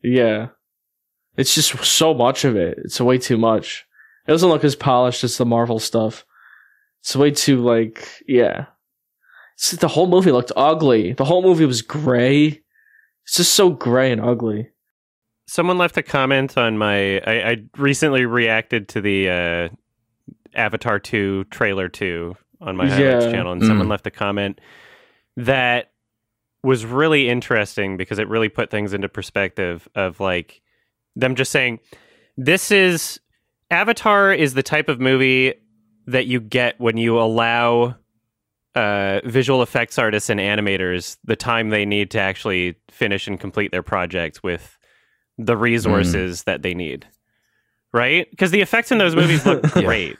[0.03, 0.49] Yeah.
[1.37, 2.79] It's just so much of it.
[2.85, 3.87] It's way too much.
[4.27, 6.27] It doesn't look as polished as the Marvel stuff.
[7.01, 8.67] It's way too like yeah.
[9.61, 11.13] It's, the whole movie looked ugly.
[11.13, 12.63] The whole movie was gray.
[13.25, 14.71] It's just so gray and ugly.
[15.47, 19.69] someone left a comment on my i, I recently reacted to the uh
[20.55, 23.33] avatar 2 trailer 2 on my highlights Yeah.
[23.33, 23.91] channel and someone Mm.
[23.91, 24.61] left a comment
[25.37, 25.91] that
[26.63, 30.61] was really interesting because it really put things into perspective of like
[31.17, 31.79] them just saying
[32.37, 33.21] this is
[33.71, 35.55] avatar is the type of movie
[36.07, 37.95] that you get when you allow
[38.75, 43.71] uh, visual effects artists and animators the time they need to actually finish and complete
[43.73, 44.79] their project with
[45.39, 47.07] the resources that they need.
[47.93, 48.31] Right?
[48.31, 49.83] Because the effects in those movies look Yeah.
[49.83, 50.17] great.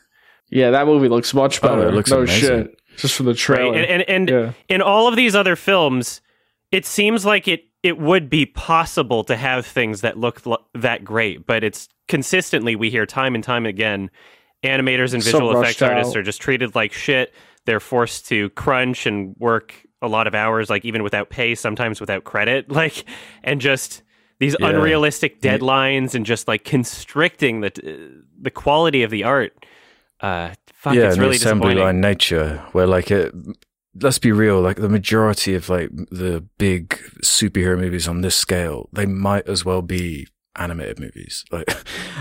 [0.51, 1.89] Yeah, that movie looks much Oh, better.
[1.89, 2.41] it looks no amazing.
[2.65, 2.81] shit.
[2.97, 3.39] Just from the Right?
[3.39, 3.75] trailer.
[3.77, 4.53] And and, and yeah.
[4.69, 6.21] in all of these other films,
[6.73, 11.05] it seems like it it would be possible to have things that look l- that
[11.05, 14.11] great, but it's consistently we hear time and time again
[14.65, 17.33] animators and visual rushed effects artists are just treated like shit.
[17.67, 22.01] They're forced to crunch and work a lot of hours like even without pay, sometimes
[22.01, 23.05] without credit, like
[23.45, 24.03] and just
[24.39, 24.69] these Yeah.
[24.69, 27.71] unrealistic deadlines and just like constricting the
[28.41, 29.53] the quality of the art.
[30.21, 31.85] Uh fuck, yeah, it's really the assembly disappointing.
[31.85, 33.35] line nature, where like it.
[34.01, 34.61] Let's be real.
[34.61, 36.91] Like the majority of like the big
[37.23, 41.45] superhero movies on this scale, they might as well be animated movies.
[41.51, 41.67] Like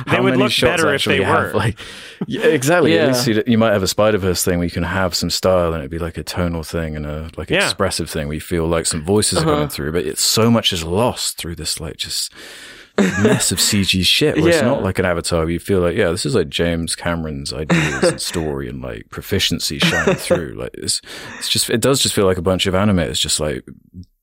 [0.10, 1.58] they would look better if they have, were.
[1.60, 1.80] Like,
[2.28, 2.94] yeah, exactly.
[2.94, 3.02] Yeah.
[3.04, 5.30] At least you, you might have a Spider Verse thing where you can have some
[5.30, 7.64] style and it'd be like a tonal thing and a like Yeah.
[7.66, 9.52] expressive thing where you feel like some voices are Uh-huh.
[9.56, 12.32] coming through, but it's so much is lost through this like just
[12.98, 14.36] mess of CG shit.
[14.38, 15.40] Where it's not like an Avatar.
[15.42, 19.10] Where you feel like yeah, this is like James Cameron's ideas and story and like
[19.10, 20.56] proficiency shining through.
[20.58, 21.02] Like it's
[21.38, 23.64] it's just it does just feel like a bunch of animators just like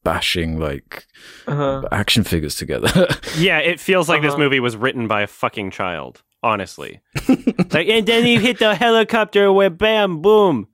[0.07, 1.07] bashing like
[1.47, 1.83] Uh-huh.
[1.91, 2.89] action figures together.
[3.39, 4.43] Yeah, it feels like this Uh-huh.
[4.45, 7.01] movie was written by a fucking child, honestly.
[7.73, 10.69] like, and then you hit the helicopter with bam, boom.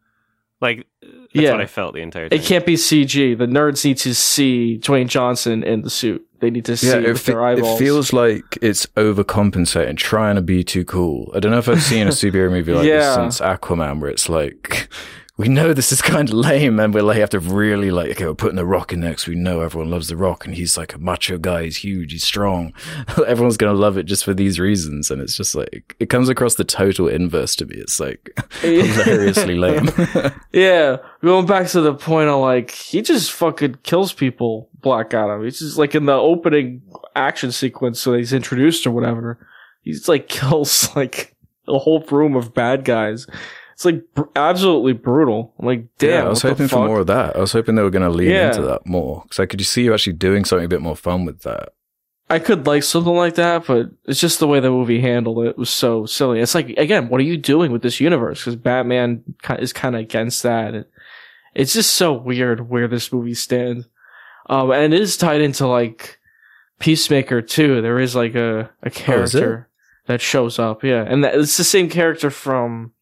[0.61, 1.51] Like, that's Yeah.
[1.53, 2.39] what I felt the entire time.
[2.39, 3.35] It can't be CG.
[3.37, 6.23] The nerds need to see Dwayne Johnson in the suit.
[6.41, 9.97] They need to see Yeah, it it, with fe- their it feels like it's overcompensating,
[9.97, 11.31] trying to be too cool.
[11.35, 14.29] I don't know if I've seen a superhero movie like this since Aquaman, where it's
[14.29, 14.89] like,
[15.39, 18.27] we know this is kind of lame, and we're like, have to really like, okay,
[18.27, 19.27] we're putting the Rock in next.
[19.27, 21.65] We know everyone loves the Rock, and he's like a macho guy.
[21.65, 22.13] He's huge.
[22.13, 22.75] He's strong.
[23.27, 26.57] Everyone's gonna love it just for these reasons, and it's just like it comes across
[26.57, 27.77] the total inverse to me.
[27.77, 29.89] It's like hilariously lame.
[30.53, 34.69] Yeah, going back to the point of like he just fucking kills people.
[34.83, 35.45] Black Adam.
[35.45, 36.83] He's just like in the opening
[37.17, 39.47] action sequence when he's introduced or whatever.
[39.83, 41.35] He's like kills like
[41.69, 43.27] a whole room of bad guys.
[43.83, 45.55] It's like br- absolutely brutal.
[45.59, 46.11] I'm like, damn.
[46.11, 47.35] yeah, I was hoping for more of that.
[47.37, 48.49] I was hoping they were going to lean Yeah.
[48.49, 51.25] into that more because I could see you actually doing something a bit more fun
[51.25, 51.71] with that.
[52.31, 55.51] I could like something like that, but it's just the way the movie handled it.
[55.51, 56.41] It was so silly.
[56.41, 58.41] It's like again, what are you doing with this universe?
[58.41, 59.23] Because Batman
[59.59, 60.87] is kind of against that.
[61.55, 63.87] It's just so weird where this movie stands.
[64.49, 66.19] Um, and it is tied into like
[66.79, 67.83] Peacemaker too.
[67.83, 69.69] There is like a a Oh, character
[70.07, 72.93] that shows up, yeah, and that, it's the same character from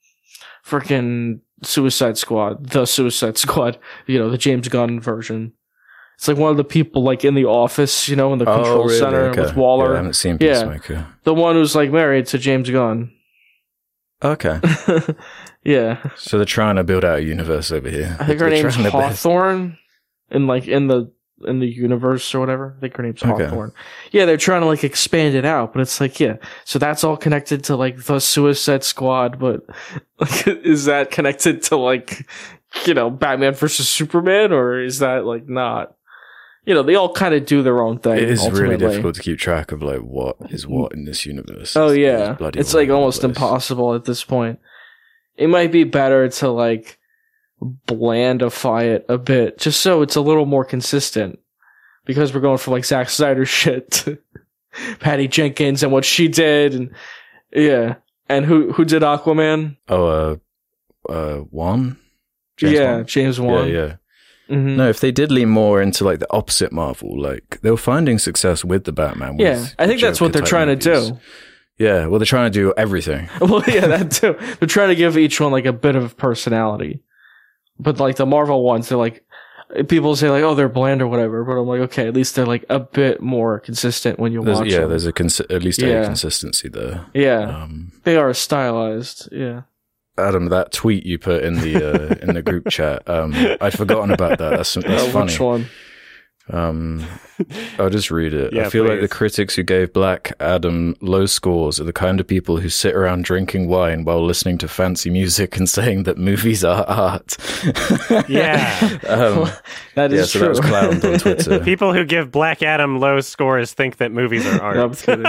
[0.70, 3.78] freaking Suicide Squad, the Suicide Squad.
[4.06, 5.52] You know, the James Gunn version.
[6.16, 8.56] It's like one of the people like in the office, you know, in the oh,
[8.56, 9.40] control center Oh, Okay.
[9.40, 9.86] with Waller.
[9.86, 11.04] Yeah, I haven't seen Yeah.
[11.24, 13.10] The one who's like married to James Gunn.
[14.22, 14.60] Okay.
[15.64, 16.02] yeah.
[16.16, 18.16] So they're trying to build out a universe over here.
[18.20, 19.22] I think her They're name's their best.
[19.22, 19.78] Hawthorne.
[20.30, 21.10] In like in the
[21.46, 22.74] in the universe or whatever.
[22.76, 23.44] I think her name's Okay.
[23.44, 23.72] Hawthorne.
[24.12, 26.36] Yeah, they're trying to like expand it out, but it's like, yeah.
[26.64, 29.64] So that's all connected to like the Suicide Squad, but
[30.18, 32.26] like is that connected to like
[32.86, 35.96] you know, Batman versus Superman, or is that like not?
[36.64, 38.18] You know, they all kind of do their own thing.
[38.18, 40.70] It is really difficult to keep track of like what is mm.
[40.70, 41.74] what in this universe.
[41.76, 43.30] Oh It's- yeah, bloody it's like almost place.
[43.30, 44.60] impossible at this point.
[45.36, 46.98] It might be better to like
[47.62, 51.38] blandify it a bit, just so it's a little more consistent.
[52.04, 54.18] Because we're going from like Zack Snyder shit to
[55.00, 56.90] Patty Jenkins and what she did, and
[57.52, 57.96] yeah,
[58.28, 59.76] and who who did Aquaman?
[59.88, 60.06] Oh,
[61.08, 61.98] uh, uh, one.
[62.60, 63.06] yeah, Wan?
[63.06, 63.68] James yeah, Wan.
[63.68, 63.96] yeah.
[64.48, 64.76] Mhm.
[64.76, 68.18] No, if they did lean more into like the opposite Marvel, like they were finding
[68.18, 69.36] success with the Batman.
[69.36, 69.66] with yeah.
[69.78, 71.18] I think that's what they're trying to do.
[71.78, 73.28] Yeah, well, they're trying to do everything.
[73.40, 74.36] well, yeah, that too.
[74.58, 77.02] They're trying to give each one like a bit of personality.
[77.80, 79.24] But like the Marvel ones, they're like
[79.88, 81.44] people say like, oh, they're bland or whatever.
[81.44, 84.58] But I'm like, okay, at least they're like a bit more consistent when you There's,
[84.58, 84.90] watch yeah, them.
[84.90, 86.02] there's a consi- at least Yeah.
[86.02, 87.06] a consistency there.
[87.14, 89.28] yeah, Um, they are stylized.
[89.32, 89.62] Yeah.
[90.18, 94.10] Adam, that tweet you put in the uh, in the group chat, um, I'd forgotten
[94.10, 94.50] about that.
[94.50, 95.26] That's that's Uh, funny.
[95.26, 95.66] which one?
[96.52, 97.04] Um,
[97.78, 98.52] I'll just read it.
[98.52, 102.20] Yeah, I feel like the critics who gave Black Adam low scores are the kind
[102.20, 106.18] of people who sit around drinking wine while listening to fancy music and saying that
[106.18, 107.36] movies are art.
[108.28, 108.98] Yeah.
[109.08, 109.48] um,
[109.94, 110.48] That yeah, is so true.
[110.48, 111.60] that was clowned on Twitter.
[111.60, 114.76] People who give Black Adam low scores think that movies are art.
[114.76, 115.22] No, I'm kidding.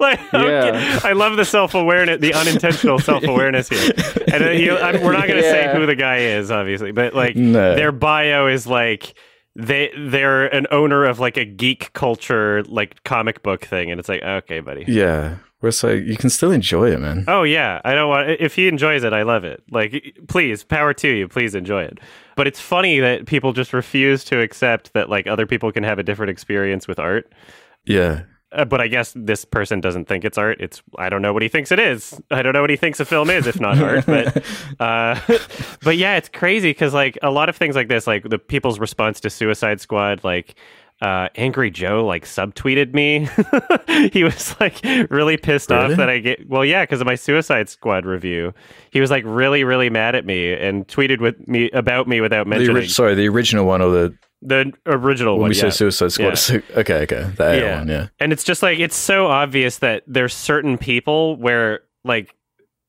[0.00, 0.72] like, okay.
[0.72, 1.00] Yeah.
[1.04, 3.92] I love the self awareness, the unintentional self awareness here.
[4.32, 5.72] And uh, you, I'm, we're not going to Yeah.
[5.72, 7.74] say who the guy is, obviously, but like No.
[7.74, 9.14] their bio is like
[9.56, 14.08] they they're an owner of like a geek culture like comic book thing, and it's
[14.08, 14.84] like okay, buddy.
[14.86, 17.24] yeah, we're like you can still enjoy it, man.
[17.26, 18.30] Oh yeah, I don't want.
[18.30, 19.62] If he enjoys it, I love it.
[19.70, 21.28] Like, please, power to you.
[21.28, 21.98] Please enjoy it.
[22.36, 25.98] But it's funny that people just refuse to accept that like other people can have
[25.98, 27.32] a different experience with art.
[27.84, 30.60] Yeah, uh, but I guess this person doesn't think it's art.
[30.60, 32.20] It's I don't know what he thinks it is.
[32.30, 34.06] I don't know what he thinks a film is, if not art.
[34.06, 34.44] But
[34.80, 35.20] uh,
[35.82, 38.78] but yeah, it's crazy because like a lot of things like this, like the people's
[38.78, 40.54] response to Suicide Squad, like
[41.00, 43.28] uh, Angry Joe like subtweeted me.
[44.12, 44.80] he was like
[45.10, 45.92] really pissed Really?
[45.92, 48.52] off that I get well, yeah, because of my Suicide Squad review.
[48.90, 52.44] He was like really, really mad at me and tweeted with me about me without
[52.44, 55.50] The mentioning ori- sorry, the original one or the the original when one.
[55.50, 55.62] we yeah.
[55.62, 56.28] say Suicide Squad?
[56.28, 56.34] Yeah.
[56.34, 57.78] so- okay, okay, the Yeah.
[57.78, 58.08] one, yeah.
[58.20, 62.34] And it's just like it's so obvious that there's certain people where like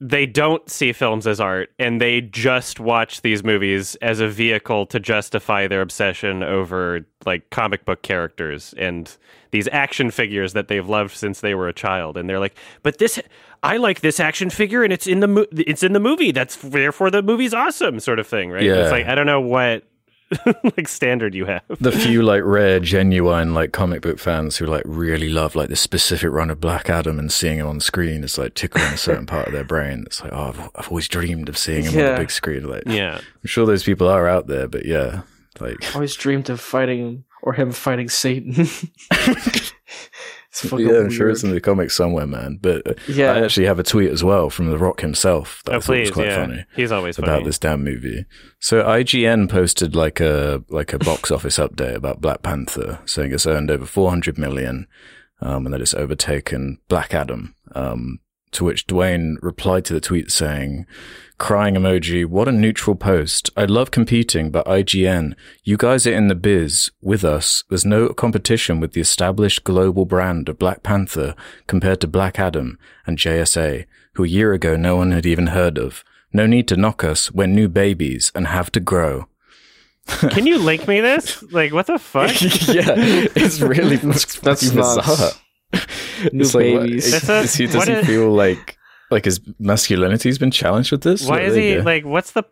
[0.02, 4.86] they don't see films as art and they just watch these movies as a vehicle
[4.86, 9.18] to justify their obsession over like comic book characters and
[9.52, 12.98] these action figures that they've loved since they were a child and they're like but
[13.00, 13.20] this
[13.62, 16.56] I like this action figure and it's in the mo- it's in the movie that's
[16.56, 18.76] therefore the movie's awesome sort of thing right Yeah.
[18.84, 19.84] it's like I don't know what
[20.78, 24.84] like standard you have The few like rare, genuine like comic book fans who like
[24.86, 28.38] really love like the specific run of Black Adam and seeing him on screen is
[28.38, 30.04] like tickling a certain part of their brain.
[30.06, 32.68] It's like, oh, I've, I've always dreamed of seeing him on the big screen.
[32.68, 35.22] Like, yeah I'm sure those people are out there, but yeah,
[35.60, 38.54] like, I always dreamed of fighting him or him fighting Satan.
[40.50, 42.58] it's fucking yeah, I'm sure it's in the comics somewhere, man.
[42.62, 43.34] But uh, Yeah.
[43.34, 45.98] I actually have a tweet as well from The Rock himself that I oh thought
[46.00, 46.66] was please quite yeah funny.
[46.76, 47.46] he's always about funny.
[47.46, 48.26] this damn movie.
[48.60, 53.46] So IGN posted like a like a box office update about Black Panther, saying it's
[53.48, 54.88] earned over 400 million,
[55.42, 57.56] um, and that it's overtaken Black Adam.
[57.76, 58.20] Um,
[58.52, 60.86] to which Dwayne replied to the tweet saying,
[61.38, 62.26] "Crying emoji.
[62.26, 63.50] What a neutral post.
[63.56, 67.64] I love competing, but IGN, you guys are in the biz with us.
[67.70, 71.36] There's no competition with the established global brand of Black Panther
[71.68, 75.78] compared to Black Adam and JSA, who a year ago no one had even heard
[75.78, 77.32] of." No need to knock us.
[77.32, 79.28] We're new babies and have to grow.
[80.06, 81.42] Can you link me this?
[81.52, 82.30] Like, what the fuck?
[82.68, 82.94] yeah,
[83.36, 84.96] it's really That's- that's that's bizarre.
[84.98, 85.40] nuts.
[86.34, 87.06] New It's babies.
[87.06, 88.78] is- That's a- is he, does what he is- feel like
[89.12, 91.26] like his masculinity's been challenged with this?
[91.28, 91.82] Why There is you he go.
[91.82, 92.06] like?
[92.06, 92.44] What's the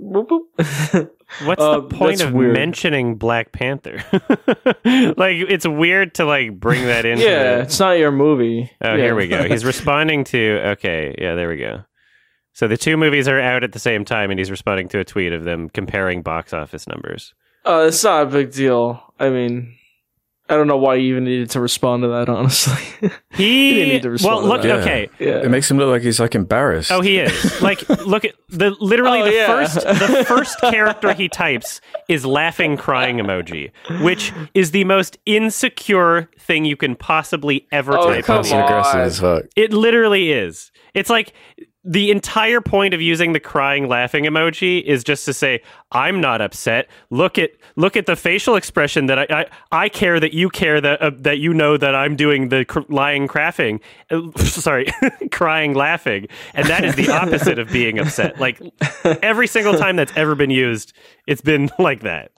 [0.00, 1.10] Boop, boop.
[1.44, 2.52] what's Uh, the point of weird.
[2.54, 3.96] mentioning Black Panther?
[4.84, 7.18] like, it's weird to like bring that in.
[7.18, 8.70] yeah, it's not your movie.
[8.80, 8.96] Oh, Yeah.
[8.96, 9.42] here we go.
[9.48, 10.60] He's responding to.
[10.70, 11.82] Okay, yeah, there we go.
[12.52, 15.04] So the two movies are out at the same time, and he's responding to a
[15.04, 17.34] tweet of them comparing box office numbers.
[17.66, 19.02] Uh, it's not a big deal.
[19.18, 19.74] I mean,
[20.46, 22.28] I don't know why you even needed to respond to that.
[22.28, 22.82] Honestly,
[23.32, 24.80] He, didn't need to respond well, to look, that.
[24.82, 25.08] Okay.
[25.18, 25.38] yeah.
[25.42, 26.92] It makes him look like he's like embarrassed.
[26.92, 27.32] Oh, he is.
[27.62, 29.46] Like, look at the literally Oh, the yeah.
[29.46, 33.70] first the first character he types is laughing crying emoji,
[34.02, 38.24] which is the most insecure thing you can possibly ever Oh, type.
[38.26, 39.44] come on passive aggressive as fuck.
[39.56, 40.70] It literally is.
[40.92, 41.32] It's like
[41.84, 45.60] the entire point of using the crying laughing emoji is just to say
[45.92, 46.88] I'm not upset.
[47.10, 49.46] Look at look at the facial expression that I I,
[49.84, 52.80] I care that you care that uh, that you know that I'm doing the cr-
[52.88, 53.80] lying crafting.
[54.10, 54.86] Uh, sorry,
[55.30, 58.40] crying laughing, and that is the opposite of being upset.
[58.40, 58.60] Like
[59.04, 60.94] every single time that's ever been used,
[61.26, 62.32] it's been like that.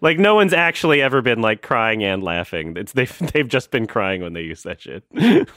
[0.00, 2.76] Like no one's actually ever been like crying and laughing.
[2.76, 5.02] It's they've they've just been crying when they use that shit.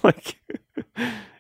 [0.04, 0.40] like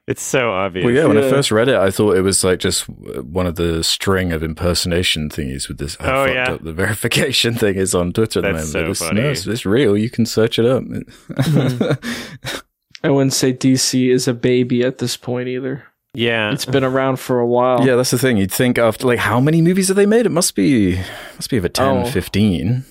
[0.09, 0.83] it's so obvious.
[0.83, 3.55] Well, yeah, when I first read it, I thought it was like just one of
[3.55, 5.95] the string of impersonation thingies with this.
[5.95, 6.51] How Oh, fucked yeah.
[6.55, 8.73] up the verification thing is on Twitter at the That's moment.
[8.73, 9.21] so But it's, funny.
[9.21, 9.95] No, it's, it's real.
[9.97, 10.83] You can search it up.
[10.83, 11.91] Hmm.
[13.03, 15.83] I wouldn't say DC is a baby at this point either.
[16.13, 16.51] Yeah.
[16.51, 17.85] It's been around for a while.
[17.85, 18.35] yeah, that's the thing.
[18.37, 20.25] You'd think after like how many movies have they made?
[20.25, 20.99] It must be
[21.35, 22.05] must be over 10, Oh.
[22.05, 22.83] 15.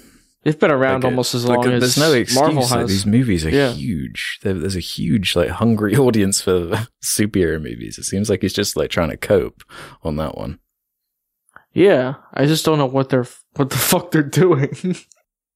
[0.45, 2.39] They've been around Like, almost as like, long as no excuse.
[2.41, 2.89] Marvel like, has.
[2.91, 3.73] these movies are Yeah.
[3.73, 4.39] huge.
[4.43, 7.99] There, there's a huge like hungry audience for superhero movies.
[7.99, 9.63] It seems like he's just like trying to cope
[10.03, 10.59] on that one.
[11.73, 14.97] Yeah, I just don't know what they're what the fuck they're doing.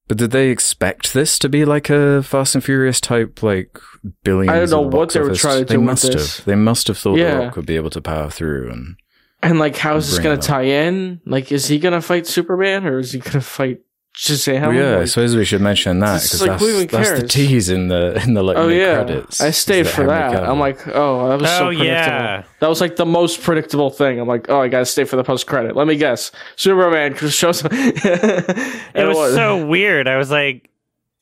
[0.09, 3.79] But did they expect this to be like a Fast and Furious type, like
[4.25, 4.51] billions?
[4.51, 6.37] I don't know what they were trying to They do with must this.
[6.38, 6.45] have.
[6.47, 7.37] They must have thought Yeah.
[7.37, 8.97] The Rock would be able to power through, and
[9.42, 11.21] and like, how is this gonna tie in?
[11.25, 13.81] Like, is he gonna fight Superman or is he gonna fight
[14.15, 14.60] Shazam?
[14.60, 17.31] Well, yeah, I suppose we should mention that because like, that's, that's the cares?
[17.33, 19.40] tease in the in the like oh yeah, credits.
[19.40, 20.33] I stayed for that.
[20.33, 20.48] Cavill.
[20.48, 21.87] I'm like, oh, that was so Oh, predictable.
[21.87, 22.42] yeah.
[22.60, 24.21] That was like the most predictable thing.
[24.21, 25.75] I'm like, oh, I gotta stay for the post credit.
[25.77, 27.63] Let me guess, Superman shows.
[27.73, 30.06] It was so weird.
[30.06, 30.69] I was like,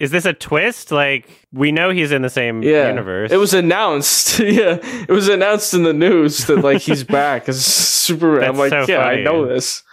[0.01, 0.91] is this a twist?
[0.91, 2.89] Like, we know he's in the same yeah.
[2.89, 3.31] universe.
[3.31, 4.39] It was announced.
[4.41, 8.49] yeah, it was announced in the news that like he's back as Superman.
[8.49, 9.21] I'm like, so yeah, funny.
[9.21, 9.85] I know this.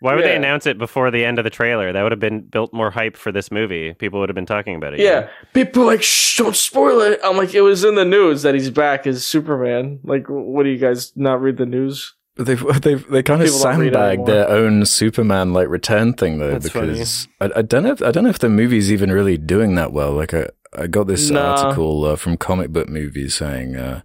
[0.00, 1.92] Why would they announce it before the end of the trailer?
[1.92, 3.94] That would have been built more hype for this movie.
[3.94, 5.00] People would have been talking about it.
[5.00, 5.28] you Yeah, know?
[5.54, 7.18] people are like, shh, don't spoil it.
[7.24, 10.00] I'm like, it was in the news that he's back as Superman.
[10.04, 12.14] Like, what do you guys not read the news?
[12.38, 16.50] They've they've they kind of People don't sandbagged their own Superman like return thing though
[16.50, 19.38] That's because I, I don't know if, I don't know if the movie's even really
[19.38, 20.12] doing that well.
[20.12, 21.54] Like I I got this Nah.
[21.54, 24.02] article uh, from Comic Book Movies saying uh,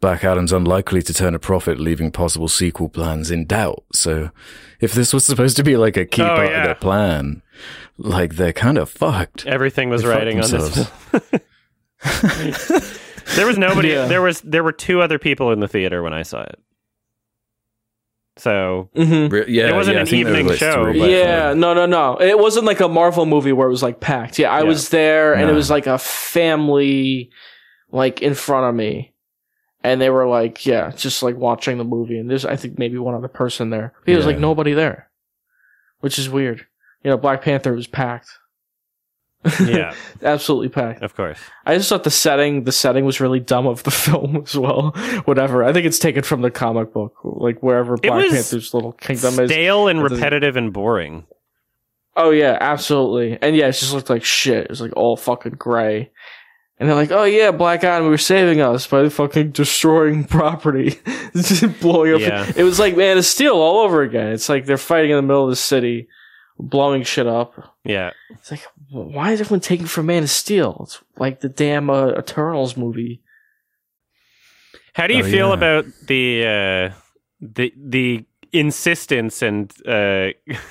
[0.00, 3.84] Black Adam's unlikely to turn a profit, leaving possible sequel plans in doubt.
[3.92, 4.30] So,
[4.80, 6.58] if this was supposed to be like a key Oh, part yeah.
[6.60, 7.42] of their plan,
[7.98, 9.46] like they're kind of fucked.
[9.46, 10.90] Everything was They riding on this.
[13.36, 13.90] There was nobody.
[13.90, 14.06] Yeah.
[14.06, 16.58] There was there were two other people in the theater when I saw it.
[18.38, 19.32] So Mm-hmm.
[19.32, 21.12] Re- yeah, It wasn't yeah, an evening were, like, show, three.
[21.16, 22.20] Yeah, no, no, no.
[22.20, 24.38] It wasn't like a Marvel movie where it was like packed.
[24.38, 24.64] Yeah, I Yeah.
[24.64, 27.30] was there, and it was like a family,
[27.92, 29.12] like in front of me,
[29.82, 32.18] and they were like, yeah, just like watching the movie.
[32.18, 33.92] And there's, I think, maybe one other person there.
[34.00, 35.08] But There was like nobody there,
[36.00, 36.66] which is weird.
[37.02, 38.28] You know, Black Panther was packed.
[39.64, 41.02] yeah, absolutely packed.
[41.02, 41.38] of course.
[41.64, 44.90] I just thought the setting, the setting was really dumb of the film as well.
[45.24, 45.64] Whatever.
[45.64, 49.50] I think it's taken from the comic book, like wherever Black Panther's little kingdom is.
[49.50, 51.24] Stale and repetitive and boring.
[52.16, 53.38] Oh yeah, absolutely.
[53.40, 54.64] And yeah, it just looked like shit.
[54.64, 56.10] It was like all fucking gray.
[56.80, 60.98] And they're like, "Oh yeah, Black Adam, we were saving us by fucking destroying property,
[61.80, 62.50] blowing up." Yeah.
[62.56, 64.32] It was like Man of Steel all over again.
[64.32, 66.08] It's like they're fighting in the middle of the city,
[66.58, 67.76] blowing shit up.
[67.84, 70.80] Yeah, It's like, why is everyone taking from Man of Steel?
[70.84, 73.20] It's like the damn uh, Eternals movie.
[74.94, 75.54] How do you Oh, feel yeah.
[75.54, 76.94] about the uh,
[77.40, 80.28] the the insistence and uh,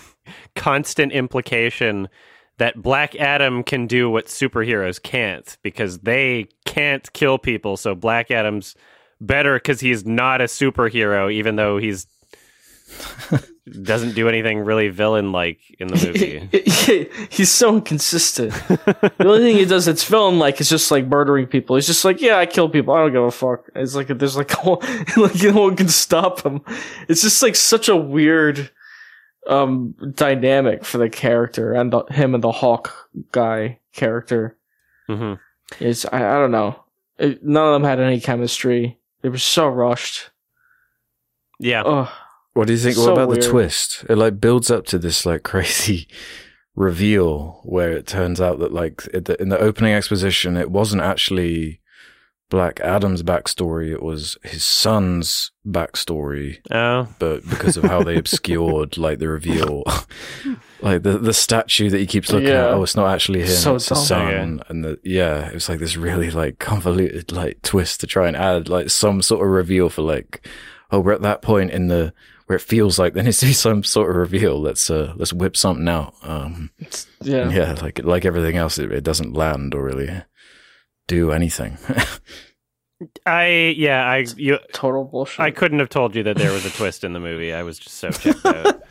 [0.55, 2.09] constant implication
[2.59, 7.75] that Black Adam can do what superheroes can't because they can't kill people?
[7.75, 8.75] So Black Adam's
[9.19, 12.07] better because he's not a superhero, even though he's
[13.83, 17.09] doesn't do anything really villain like in the movie.
[17.29, 18.51] He's so inconsistent.
[18.51, 21.75] the only thing he does that's villain like is just like murdering people.
[21.75, 22.93] He's just like, yeah, I kill people.
[22.93, 23.69] I don't give a fuck.
[23.75, 24.83] It's like there's like a whole,
[25.17, 26.61] like no one can stop him.
[27.07, 28.71] It's just like such a weird
[29.49, 34.57] um dynamic for the character and the, him and the Hawk guy character.
[35.07, 35.33] hmm
[35.79, 36.83] It's I, I don't know.
[37.17, 38.97] It, none of them had any chemistry.
[39.21, 40.29] They were so rushed.
[41.59, 41.81] Yeah.
[41.81, 42.09] Ugh.
[42.53, 42.95] What do you think?
[42.95, 43.41] So what about weird.
[43.41, 44.05] the twist?
[44.09, 46.07] It like builds up to this like crazy
[46.75, 51.01] reveal where it turns out that like in the, in the opening exposition, it wasn't
[51.01, 51.81] actually
[52.49, 56.57] Black Adam's backstory; it was his son's backstory.
[56.71, 59.83] Oh, But because of how they obscured like the reveal,
[60.81, 62.67] like the the statue that he keeps looking at, Yeah.
[62.69, 64.03] oh, it's not actually him; So it's the dumb.
[64.03, 64.63] son.
[64.67, 68.35] And the yeah, it was like this really like convoluted like twist to try and
[68.35, 70.47] add like some sort of reveal for like,
[70.91, 72.13] oh, we're at that point in the
[72.47, 74.59] where it feels like there needs to be some sort of reveal.
[74.59, 76.15] Let's uh let's whip something out.
[76.23, 76.71] Um,
[77.21, 77.49] Yeah.
[77.51, 80.09] yeah, like like everything else, it, it doesn't land or really
[81.09, 81.77] do anything.
[83.25, 85.39] I yeah I you Total bullshit.
[85.39, 87.53] I couldn't have told you that there was a twist in the movie.
[87.53, 88.81] I was just so checked out.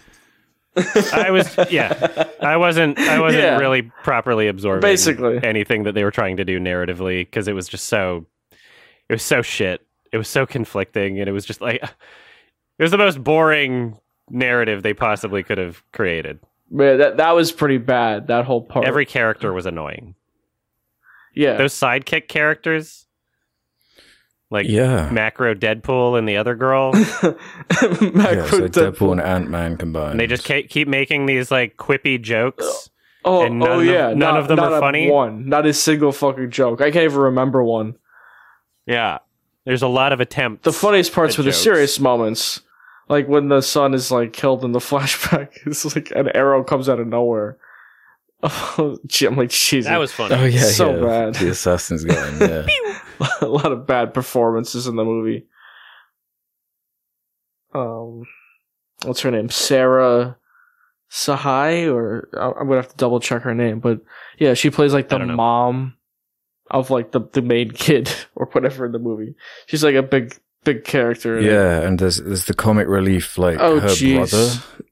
[1.12, 2.24] I was yeah.
[2.40, 3.58] I wasn't I wasn't Yeah.
[3.58, 5.40] really properly absorbing Basically.
[5.42, 8.24] anything that they were trying to do narratively because it was just so
[9.08, 9.84] it was so shit.
[10.12, 13.98] It was so conflicting and it was just like it was the most boring
[14.30, 16.38] narrative they possibly could have created.
[16.70, 18.28] Man, that that was pretty bad.
[18.28, 18.86] That whole part.
[18.86, 20.14] Every character was annoying.
[21.38, 21.56] Yeah.
[21.56, 23.06] Those sidekick characters
[24.50, 27.32] like yeah, Macro Deadpool and the other girl yeah,
[27.70, 30.12] it's Macro Deadpool and Ant Man combined.
[30.12, 32.90] and they just ke- keep making these like quippy jokes.
[33.24, 34.08] Oh, and none oh of- yeah.
[34.08, 35.10] none not, of them not are a funny?
[35.10, 36.80] One, not a single fucking joke.
[36.80, 37.96] I can't even remember one.
[38.86, 39.18] Yeah.
[39.64, 40.64] There's a lot of attempts.
[40.64, 42.62] The funniest parts The were the serious moments,
[43.08, 45.50] like when the son is like killed in the flashback.
[45.66, 47.58] It's like an arrow comes out of nowhere.
[48.42, 49.88] Oh, gee, I'm like Jesus.
[49.88, 50.34] That was funny.
[50.34, 51.04] Oh yeah, So yeah.
[51.04, 51.34] bad.
[51.34, 52.38] The assassin's going.
[52.40, 52.66] Yeah,
[53.40, 55.46] a lot of bad performances in the movie.
[57.74, 58.24] Um,
[59.04, 59.48] what's her name?
[59.50, 60.36] Sarah
[61.10, 64.00] Sahai, or I- I'm gonna have to double check her name, but
[64.38, 65.94] yeah, she plays like the mom
[66.70, 69.34] of like the the main kid or whatever in the movie.
[69.66, 70.38] She's like a big
[70.74, 71.38] big character.
[71.38, 71.50] in it.
[71.52, 74.16] yeah, and there's there's the comic relief like Oh, her jeez.
[74.30, 74.48] brother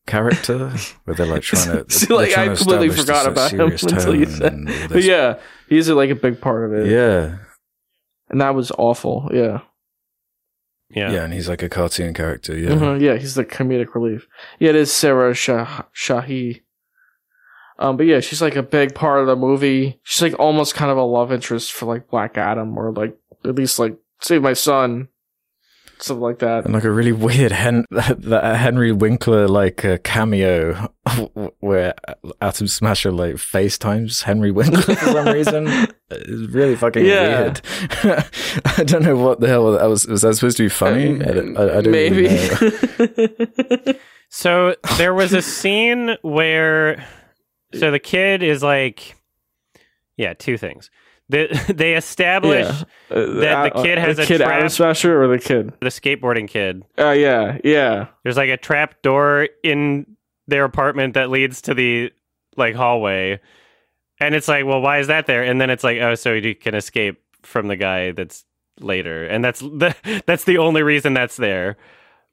[0.06, 0.70] character
[1.04, 1.90] where they're like trying to.
[1.92, 5.02] See, like, trying I to completely forgot this, like, about him until you said- But
[5.12, 6.90] yeah, he's like a big part of it.
[6.90, 7.38] yeah,
[8.30, 9.30] and that was awful.
[9.32, 9.60] Yeah.
[10.88, 11.10] Yeah.
[11.10, 12.56] yeah, and he's like a cartoon character.
[12.56, 14.28] Yeah, Mhm, yeah, he's the comedic relief.
[14.60, 16.62] Yeah, it is Sarah Shah- Shahi.
[17.80, 19.98] Um, but yeah, she's like a big part of the movie.
[20.04, 23.56] She's like almost kind of a love interest for like Black Adam, or like at
[23.56, 25.08] least like save my son,
[25.98, 26.64] something like that.
[26.64, 30.90] and like a really weird Hen- that, that Henry Winkler like uh, cameo
[31.60, 31.94] where
[32.40, 35.66] Atom Smasher like FaceTimes Henry Winkler for some reason.
[36.08, 37.40] It's really fucking Yeah.
[37.40, 37.60] weird.
[38.78, 40.06] I don't know what the hell that was.
[40.06, 41.14] Was that supposed to be funny?
[41.20, 42.28] I, don't- I, I don't Maybe.
[42.28, 43.94] Really know.
[44.28, 47.04] So there was a scene where
[47.74, 49.16] so the kid is like
[50.16, 50.90] yeah, two things.
[51.28, 52.66] They, they establish
[53.10, 53.16] Yeah.
[53.16, 55.72] Uh, That the kid has the a kid trap- Atom Smasher or the kid.
[55.80, 56.84] the skateboarding kid.
[56.98, 58.06] Uh, yeah, yeah.
[58.22, 60.06] There's like a trap door in
[60.46, 62.12] their apartment that leads to the
[62.56, 63.40] like hallway.
[64.20, 65.42] And it's like, well, why is that there?
[65.42, 68.44] And then it's like, oh, so you can escape from the guy that's
[68.80, 69.24] later.
[69.26, 69.94] And that's the
[70.26, 71.76] that's the only reason that's there.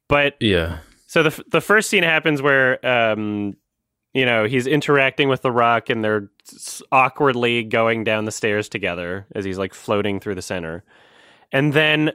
[0.07, 0.79] But Yeah.
[1.07, 3.55] so the the first scene happens where um
[4.13, 6.29] you know, he's interacting with the rock and they're
[6.91, 10.83] awkwardly going down the stairs together as he's like floating through the center.
[11.51, 12.11] And then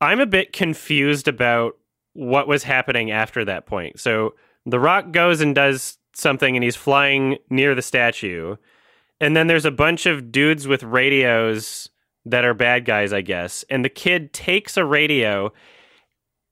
[0.00, 1.76] I'm a bit confused about
[2.12, 3.98] what was happening after that point.
[3.98, 4.34] So
[4.66, 8.56] the rock goes and does something and he's flying near the statue.
[9.20, 11.88] And then there's a bunch of dudes with radios
[12.26, 13.64] that are bad guys, I guess.
[13.70, 15.52] And the kid takes a radio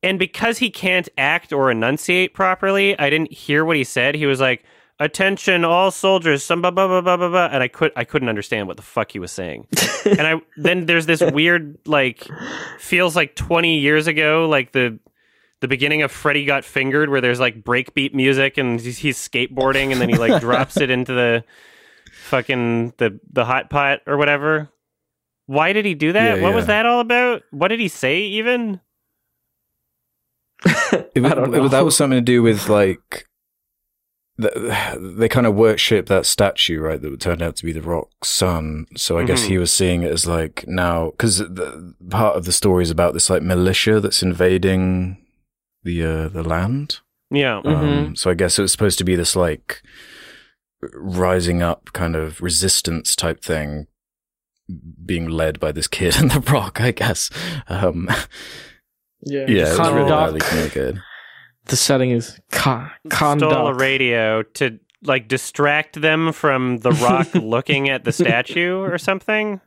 [0.03, 4.14] and because he can't act or enunciate properly, I didn't hear what he said.
[4.14, 4.64] He was like,
[4.98, 7.48] "Attention, all soldiers!" Some blah blah blah blah blah, blah.
[7.53, 9.66] and I could I couldn't understand what the fuck he was saying.
[10.05, 12.26] and I then there's this weird like
[12.78, 14.98] feels like 20 years ago, like the
[15.61, 19.92] the beginning of Freddy Got Fingered, where there's like breakbeat music and he's, he's skateboarding,
[19.92, 21.44] and then he like drops it into the
[22.22, 24.70] fucking the the hot pot or whatever.
[25.46, 26.38] Why did he do that?
[26.38, 27.42] Yeah, what was that all about?
[27.51, 28.80] What did he say even?
[31.14, 31.66] It, I don't know.
[31.68, 33.26] That was something to do with like
[34.38, 37.00] the, they kind of worship that statue, right?
[37.02, 38.86] That turned out to be the Rock's son.
[38.96, 39.48] So I guess Mhm.
[39.48, 43.12] he was seeing it as like now because the part of the story is about
[43.14, 45.18] this like militia that's invading
[45.82, 47.00] the uh, the land.
[47.30, 47.61] Yeah.
[47.64, 49.82] Um, so I guess it was supposed to be this like
[50.94, 53.86] rising up kind of resistance type thing
[55.04, 57.30] being led by this kid in the rock, I guess.
[57.68, 58.08] Um,
[59.22, 60.08] Yeah, yeah, it really Conduct.
[60.08, 61.02] badly communicated.
[61.66, 63.80] The setting is con- Stole a conduct.
[63.80, 69.60] radio to like distract them from the rock looking at the statue or something.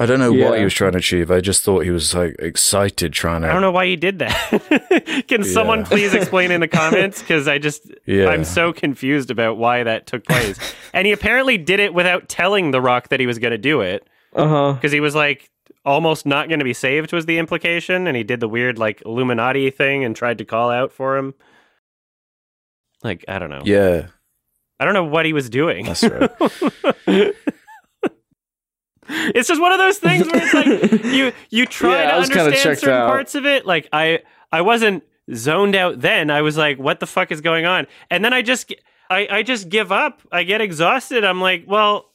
[0.00, 0.50] I don't know Yeah.
[0.50, 1.30] what he was trying to achieve.
[1.30, 3.48] I just thought he was like excited trying to.
[3.48, 5.24] I don't know why he did that.
[5.28, 7.20] Can someone please explain in the comments?
[7.20, 8.28] Because I just Yeah.
[8.28, 10.56] I'm so confused about why that took place.
[10.92, 13.80] and he apparently did it without telling the rock that he was going to do
[13.80, 14.08] it.
[14.34, 14.72] Uh huh.
[14.74, 15.50] because he was like
[15.84, 19.02] almost not going to be saved was the implication and he did the weird like
[19.06, 21.34] illuminati thing and tried to call out for him.
[23.02, 23.62] Like i don't know.
[23.64, 24.06] Yeah,
[24.80, 25.86] i don't know what he was doing.
[25.86, 26.30] That's right.
[29.08, 32.56] it's just one of those things where it's like you you try Yeah, to understand
[32.78, 33.08] certain out.
[33.08, 33.64] parts of it.
[33.66, 34.20] Like i
[34.52, 35.04] i wasn't
[35.34, 36.30] zoned out then.
[36.30, 37.86] I was like what the fuck is going on?
[38.10, 38.74] And then i just
[39.10, 40.20] i i just give up.
[40.32, 41.24] I get exhausted.
[41.24, 42.07] I'm like well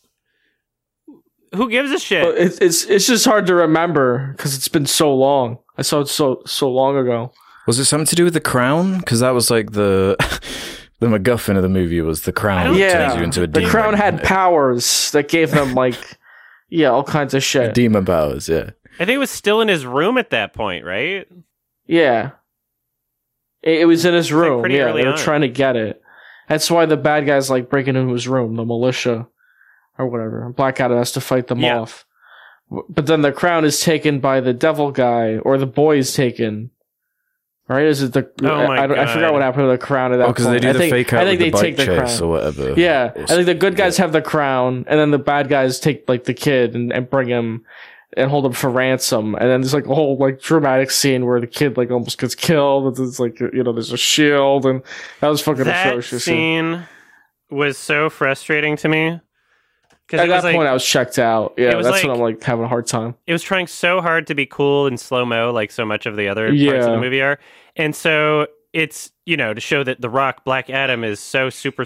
[1.55, 4.85] who gives a shit But it's it's it's just hard to remember because it's been
[4.85, 5.59] so long.
[5.77, 7.31] I saw it so so long ago.
[7.67, 8.99] was it something to do with the crown?
[8.99, 10.15] Because that was like the
[10.99, 13.69] the MacGuffin of the movie was the crown Yeah, turns you into a the demon.
[13.69, 15.95] crown had powers that gave them like
[16.69, 17.73] yeah all kinds of shit.
[17.73, 18.47] demon powers.
[18.49, 21.27] Yeah, i think it was still in his room at that point right
[21.87, 22.31] Yeah,
[23.61, 24.59] it, it was in his like room.
[24.61, 25.19] pretty yeah, early they were on.
[25.19, 26.01] trying to get it.
[26.49, 29.27] That's why the bad guys like breaking into his room, the militia
[29.97, 30.45] or whatever.
[30.45, 31.79] And Black Adam has to fight them Yeah.
[31.79, 32.05] off.
[32.89, 36.71] But then the crown is taken by the devil guy, or the boy is taken.
[37.67, 37.85] Right?
[37.85, 38.29] Is it the?
[38.41, 40.47] Oh my I, don't- I forgot what happened to the crown at that oh, because
[40.47, 41.95] they do I the think, fake out I think with they the take bike the
[42.01, 42.29] chase crown.
[42.29, 42.73] or whatever.
[42.79, 45.79] Yeah, Or I think the good guys have the crown, and then the bad guys
[45.79, 47.63] take like the kid and, and bring him
[48.17, 49.33] and hold him for ransom.
[49.35, 52.35] And then there's like a whole like dramatic scene where the kid like almost gets
[52.35, 52.99] killed.
[52.99, 54.81] It's like you know there's a shield, and
[55.21, 56.25] that was fucking that atrocious.
[56.25, 56.83] scene
[57.49, 59.21] was so frustrating to me
[60.07, 61.53] because At that like point, I was checked out.
[61.57, 63.15] Yeah, that's when like- I'm like having a hard time.
[63.27, 66.15] it was trying so hard to be cool and slow mo, like so much of
[66.15, 67.39] the other parts of the movie are,
[67.75, 71.85] and so it's you know to show that the Rock Black Adam is so super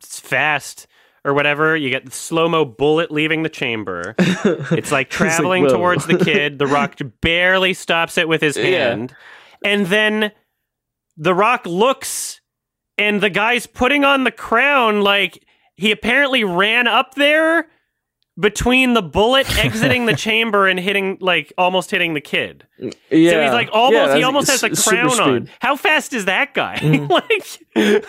[0.00, 0.86] fast
[1.24, 1.76] or whatever.
[1.76, 4.14] You get the slow mo bullet leaving the chamber.
[4.70, 5.70] It's like traveling whoa.
[5.70, 6.58] towards the kid.
[6.58, 8.88] The Rock barely stops it with his Yeah.
[8.90, 9.14] hand.
[9.64, 10.32] And then
[11.16, 12.40] the Rock looks
[12.96, 15.44] and the guy's putting on the crown like
[15.78, 17.68] he apparently ran up there
[18.38, 22.66] between the bullet exiting the chamber and hitting like almost hitting the kid.
[22.78, 22.90] yeah,
[23.30, 25.48] So he's like almost Yeah, he almost has a crown on.
[25.60, 26.76] How fast is that guy?
[26.82, 27.10] Mm-hmm.
[27.10, 28.04] like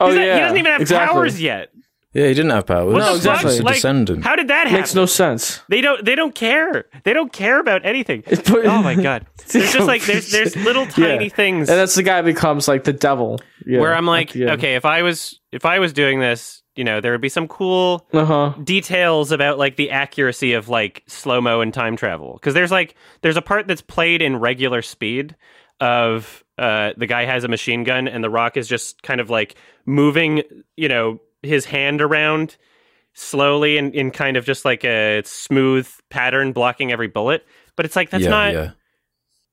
[0.00, 1.12] Oh he's not- yeah, he doesn't even have exactly.
[1.14, 1.70] powers yet.
[2.12, 2.92] yeah, he didn't have powers.
[2.92, 3.50] What No, the exactly.
[3.50, 4.24] He's a Like, descendant.
[4.24, 4.80] How did that happen?
[4.80, 5.60] Makes no sense.
[5.68, 6.04] They don't.
[6.04, 6.84] They don't care.
[7.04, 8.22] They don't care about anything.
[8.26, 9.26] It's Oh my god!
[9.48, 11.30] There's just like there's there's little tiny Yeah.
[11.34, 13.40] things And that's the guy becomes like the devil.
[13.66, 17.00] Yeah, where I'm like, okay, if I was if I was doing this, you know,
[17.00, 18.54] there would be some cool Uh huh.
[18.62, 22.94] details about like the accuracy of like slow mo and time travel because there's like
[23.20, 25.36] there's a part that's played in regular speed
[25.80, 29.30] of uh the guy has a machine gun and the rock is just kind of
[29.30, 29.54] like
[29.86, 30.42] moving
[30.76, 32.56] you know his hand around
[33.14, 37.44] slowly and in kind of just like a smooth pattern blocking every bullet.
[37.76, 38.70] But it's like that's yeah, not yeah.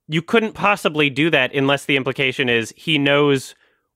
[0.07, 3.55] you couldn't possibly do that unless the implication is he knows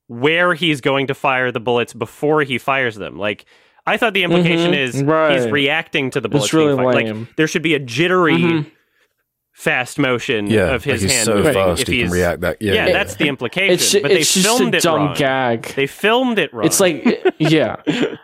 [0.10, 3.18] where he's going to fire the bullets before he fires them.
[3.18, 3.46] Like
[3.88, 5.40] I thought the implication Mhm, is right.
[5.40, 6.48] he's reacting to the bullets.
[6.48, 8.66] It's really being Like there should be a jittery Mhm.
[9.54, 12.42] fast motion Yeah, of his like he's hand so moving fast if he can react
[12.42, 12.62] that.
[12.62, 12.94] Yeah, yeah, yeah.
[12.94, 13.74] that's the implication.
[13.74, 15.16] It's, but they it's just filmed a it dumb wrong.
[15.16, 15.64] gag.
[15.76, 16.66] They filmed it wrong.
[16.66, 17.04] It's like,
[17.40, 17.76] yeah,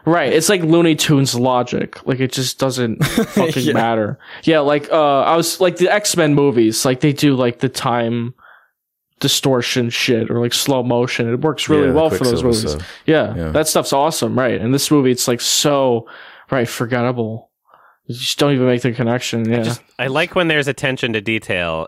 [0.06, 0.32] right.
[0.32, 2.06] It's like Looney Tunes logic.
[2.08, 3.74] Like it just doesn't fucking Yeah.
[3.74, 4.18] matter.
[4.44, 6.84] Yeah, like uh, I was like the X Men movies.
[6.86, 8.34] Like they do like the time
[9.20, 11.32] distortion shit or like slow motion.
[11.32, 12.72] It works really Yeah, well for those Quicksilver movies.
[12.72, 12.92] stuff.
[13.06, 13.50] Yeah, Yeah.
[13.50, 14.60] that stuff's awesome, right?
[14.60, 16.08] And this movie, it's like so
[16.52, 17.50] right forgettable.
[18.08, 19.50] You just don't even make the connection.
[19.50, 21.88] Yeah, just I like when there's attention to detail,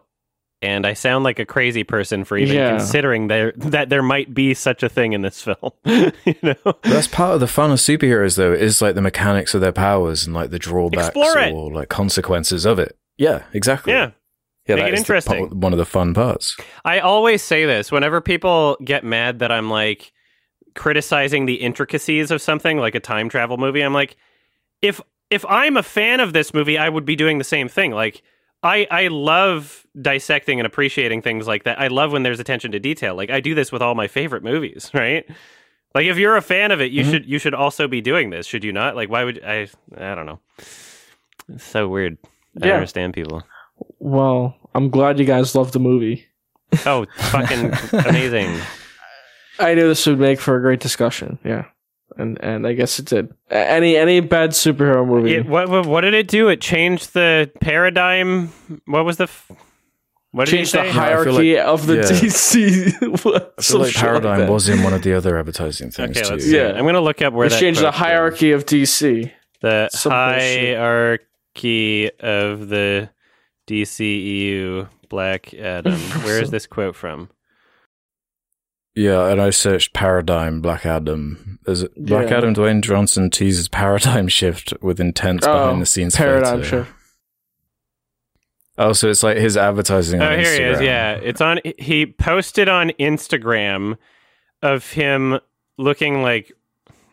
[0.63, 2.77] and I sound like a crazy person for even Yeah.
[2.77, 5.71] considering there that there might be such a thing in this film.
[5.85, 9.61] you know, that's part of the fun of superheroes, though, is like the mechanics of
[9.61, 12.97] their powers and like the drawbacks or like consequences of it.
[13.17, 13.93] Yeah, exactly.
[13.93, 14.11] yeah.
[14.67, 15.49] Yeah, Make it the interesting.
[15.49, 16.57] po- one of the fun parts.
[16.85, 20.11] I always say this whenever people get mad that I'm like
[20.75, 23.81] criticizing the intricacies of something like a time travel movie.
[23.81, 24.15] I'm like,
[24.81, 27.91] if if I'm a fan of this movie, I would be doing the same thing.
[27.91, 28.21] Like,
[28.63, 31.79] I I love dissecting and appreciating things like that.
[31.79, 33.15] I love when there's attention to detail.
[33.15, 35.25] Like, I do this with all my favorite movies, right?
[35.95, 37.11] Like, if you're a fan of it, you Mhm.
[37.11, 38.95] should you should also be doing this, should you not?
[38.95, 39.67] Like, why would I?
[39.97, 40.39] I don't know.
[40.59, 42.17] It's so weird.
[42.61, 43.43] I understand people.
[43.99, 46.25] Well, I'm glad you guys love the movie.
[46.85, 47.73] Oh, fucking
[48.05, 48.59] amazing!
[49.59, 51.39] I knew this would make for a great discussion.
[51.43, 51.65] Yeah,
[52.17, 53.33] and and I guess it did.
[53.49, 55.35] Any any bad superhero movie?
[55.35, 56.49] It, what, what what did it do?
[56.49, 58.47] It changed the paradigm.
[58.85, 59.23] What was the?
[59.25, 59.51] F-
[60.31, 60.89] what did changed you the say?
[60.89, 62.01] I feel hierarchy like- of the yeah.
[62.01, 62.87] DC.
[63.57, 66.33] I feel like Paradigm was in one of the other advertising things okay, too.
[66.33, 66.47] let's.
[66.47, 66.73] Yeah.
[66.73, 68.05] I'm gonna look up where Let's that change the quote's from.
[68.07, 69.31] hierarchy of DC.
[69.61, 70.77] The Some bullshit.
[70.77, 73.09] hierarchy of the
[73.67, 75.93] DCEU Black Adam.
[76.23, 77.29] Where is this quote from?
[78.95, 81.59] Yeah, and I searched Paradigm Black Adam.
[81.65, 82.37] There's a, Black Yeah.
[82.37, 86.83] Adam Dwayne Johnson teases paradigm shift with intense Oh, behind the scenes Paradigm photo.
[86.83, 86.91] shift.
[88.79, 90.21] Oh, so it's like his advertising.
[90.21, 90.81] Oh, on here he is.
[90.81, 91.59] Yeah, it's on.
[91.79, 93.97] He posted on Instagram
[94.61, 95.39] of him
[95.77, 96.51] looking like.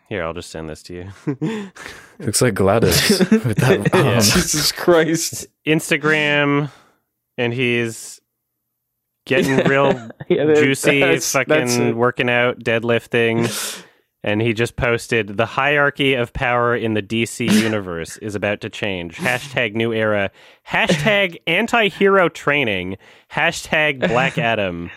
[0.09, 1.71] Here, I'll just send this to you.
[2.19, 3.91] looks like Gladys with that.
[3.95, 4.21] Yeah.
[4.21, 5.47] Jesus Christ!
[5.67, 6.71] Instagram,
[7.39, 8.21] and he's
[9.27, 9.91] getting real
[10.29, 11.97] Yeah, juicy, that's- that's fucking it.
[11.97, 13.49] working out, deadlifting.
[14.27, 18.71] And he just posted the hierarchy of power in the DC universe is about to
[18.71, 19.19] change.
[19.19, 20.31] Hashtag new era.
[20.67, 22.97] Hashtag anti hero training.
[23.31, 24.91] Hashtag Black Adam.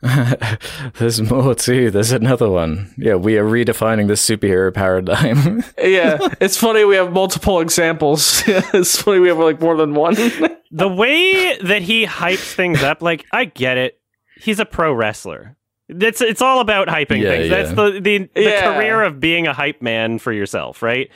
[0.98, 1.90] There's more too.
[1.90, 2.94] There's another one.
[2.96, 5.64] Yeah, we are redefining the superhero paradigm.
[5.78, 8.42] yeah, it's funny we have multiple examples.
[8.46, 10.14] it's funny we have like more than one.
[10.70, 13.98] The way that he hypes things up, like, I get it.
[14.40, 15.56] He's a pro wrestler.
[15.88, 17.48] It's it's all about hyping Yeah, things.
[17.48, 17.62] yeah.
[17.62, 18.74] That's the the, the Yeah.
[18.74, 21.10] career of being a hype man for yourself, right?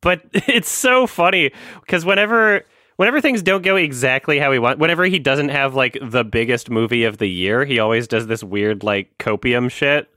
[0.00, 2.62] But it's so funny because whenever
[2.98, 6.68] whenever things don't go exactly how he wants, whenever he doesn't have like the biggest
[6.68, 10.10] movie of the year, he always does this weird like copium shit.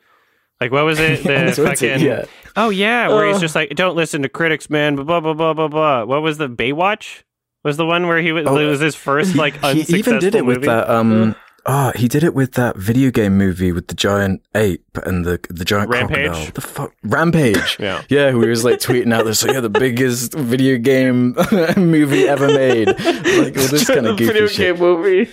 [0.60, 1.24] Like what was it?
[1.24, 2.26] The Twitter, fucking yeah.
[2.58, 4.96] oh yeah, where he's just like, don't listen to critics, man.
[4.96, 6.04] Blah blah blah blah blah.
[6.04, 7.24] What was the Baywatch?
[7.64, 8.48] Was the one where he was?
[8.48, 10.68] Oh, was his first like he unsuccessful even did it with movie?
[10.68, 10.90] that.
[10.90, 15.26] Um, oh, he did it with that video game movie with the giant ape and
[15.26, 16.26] the the giant Rampage?
[16.28, 16.52] crocodile.
[16.54, 17.78] The fuck, Rampage.
[17.80, 18.04] Yeah.
[18.10, 21.36] Yeah, we was like tweeting out this, like, yeah, the biggest video game
[21.78, 22.88] movie ever made.
[22.88, 24.76] Like all this kind of goofy video shit.
[24.78, 25.30] game movie.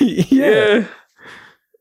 [0.00, 0.86] yeah.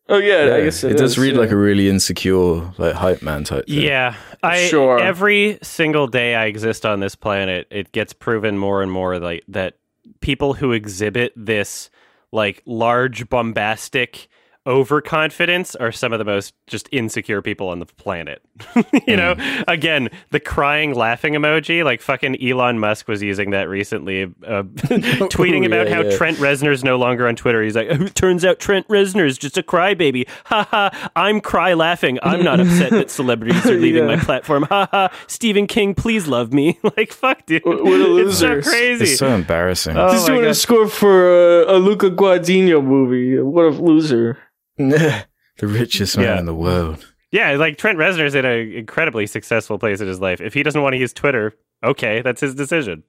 [0.09, 1.39] Oh yeah, Yeah, I guess it, it, does is, read yeah.
[1.39, 3.65] like a really insecure, like hype man type.
[3.67, 3.81] Thing.
[3.81, 4.99] Yeah, I Sure.
[4.99, 9.43] every single day I exist on this planet, it gets proven more and more like
[9.47, 9.75] that
[10.19, 11.89] people who exhibit this
[12.31, 14.27] like large bombastic
[14.67, 18.41] overconfidence are some of the most just insecure people on the planet.
[19.07, 19.35] you know,
[19.67, 25.61] again, the crying laughing emoji, like fucking Elon Musk was using that recently, uh, tweeting
[25.63, 26.17] Oh, about yeah, how yeah.
[26.17, 27.61] Trent Reznor's no longer on Twitter.
[27.63, 30.27] He's like, "It turns out Trent Reznor's just a crybaby.
[30.45, 32.19] Ha ha, I'm cry laughing.
[32.23, 34.15] I'm not upset that celebrities are leaving Yeah.
[34.15, 34.63] my platform.
[34.63, 36.79] Ha ha, Stephen King, please love me.
[36.97, 37.63] like, fuck, dude.
[37.65, 39.03] What- what a It's so crazy.
[39.05, 39.97] It's so embarrassing.
[39.97, 40.49] Oh my doing God.
[40.51, 43.39] a score for uh, a Luca Guadagnino movie.
[43.39, 44.37] What a loser!
[44.77, 45.25] the
[45.61, 46.39] richest man Yeah.
[46.39, 47.05] in the world.
[47.31, 50.41] Yeah, like Trent Reznor's in an incredibly successful place in his life.
[50.41, 51.53] If he doesn't want to use Twitter,
[51.83, 53.03] okay, that's his decision.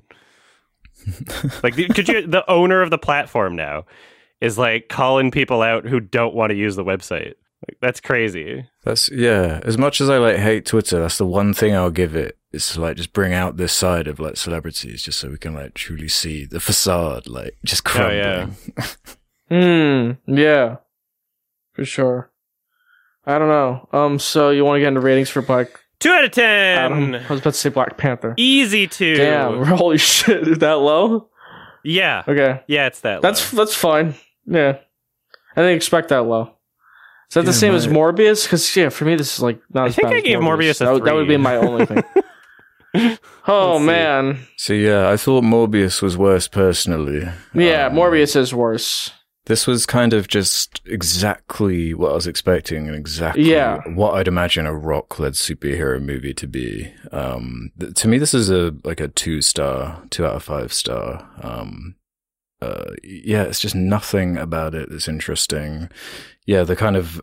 [1.62, 2.26] like, the- could you?
[2.26, 3.84] The owner of the platform now
[4.40, 7.34] is like calling people out who don't want to use the website.
[7.68, 8.64] Like, that's crazy.
[8.84, 9.60] That's yeah.
[9.64, 12.68] As much as I like hate Twitter, that's the one thing I'll give it is
[12.72, 15.74] to like just bring out this side of like celebrities, just so we can like
[15.74, 18.46] truly see the facade, like just Oh, yeah.
[18.46, 18.96] crumbling.
[20.26, 20.32] Hmm.
[20.32, 20.76] Yeah.
[21.74, 22.30] For sure.
[23.26, 23.88] I don't know.
[23.92, 24.18] Um.
[24.18, 25.68] So you want to get into ratings for Black
[26.00, 27.12] Two out of Adam?
[27.12, 27.24] ten.
[27.24, 28.34] I was about to say Black Panther.
[28.36, 29.14] Easy to.
[29.14, 29.62] Damn.
[29.64, 30.48] Holy shit!
[30.48, 31.28] Is that low?
[31.84, 32.24] Yeah.
[32.26, 32.60] Okay.
[32.66, 33.22] Yeah, it's that.
[33.22, 33.64] That's low.
[33.64, 34.14] that's fine.
[34.46, 34.78] Yeah.
[35.56, 36.56] I didn't expect that low.
[37.30, 38.44] Is that the Yeah, same as Morbius?
[38.44, 40.38] Because yeah, for me this is like not I as think bad I as gave
[40.38, 42.02] Morbius a that, would- that would be my only thing.
[43.46, 43.86] oh Let's see.
[43.86, 47.20] man, So yeah, I thought Morbius was worse personally.
[47.54, 49.12] yeah, Um, Morbius is worse.
[49.46, 53.80] This was kind of just exactly what I was expecting and exactly Yeah.
[53.94, 56.92] what I'd imagine a rock-led superhero movie to be.
[57.10, 61.28] Um, th- to me, this is a like a two-star, two out of five star.
[61.42, 61.96] Um,
[62.60, 65.88] uh, yeah, it's just nothing about it that's interesting.
[66.46, 67.20] Yeah, the kind of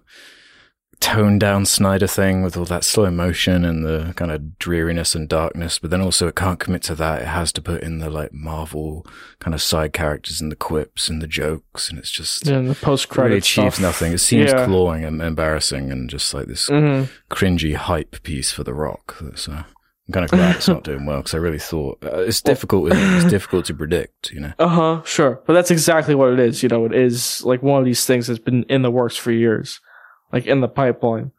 [0.99, 5.29] toned down Snyder thing with all that slow motion and the kind of dreariness and
[5.29, 7.21] darkness, but then also it can't commit to that.
[7.21, 9.05] It has to put in the like Marvel
[9.39, 12.75] kind of side characters and the quips and the jokes, and it's just And the
[12.75, 13.81] post it really achieves stuff.
[13.81, 14.11] nothing.
[14.13, 14.65] It seems Yeah.
[14.65, 19.15] clawing and embarrassing and just like this hmm cringy hype piece for The Rock.
[19.35, 22.41] So I'm kind of glad it's not doing well because I really thought uh, it's
[22.41, 22.91] difficult.
[22.91, 23.15] Isn't it?
[23.15, 24.53] It's difficult to predict, you know.
[24.59, 25.01] Uh huh.
[25.05, 26.61] Sure, but that's exactly what it is.
[26.61, 29.31] You know, it is like one of these things that's been in the works for
[29.31, 29.79] years,
[30.31, 31.31] like in the pipeline.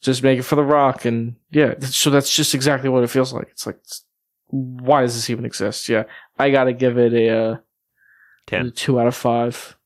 [0.00, 1.74] Just make it for the Rock, and yeah.
[1.80, 3.48] So that's just exactly what it feels like.
[3.50, 4.02] It's like, it's-
[4.50, 5.88] why does this even exist?
[5.88, 6.04] Yeah,
[6.38, 7.56] I gotta give it a, uh,
[8.46, 8.70] ten.
[8.72, 9.76] two out of five.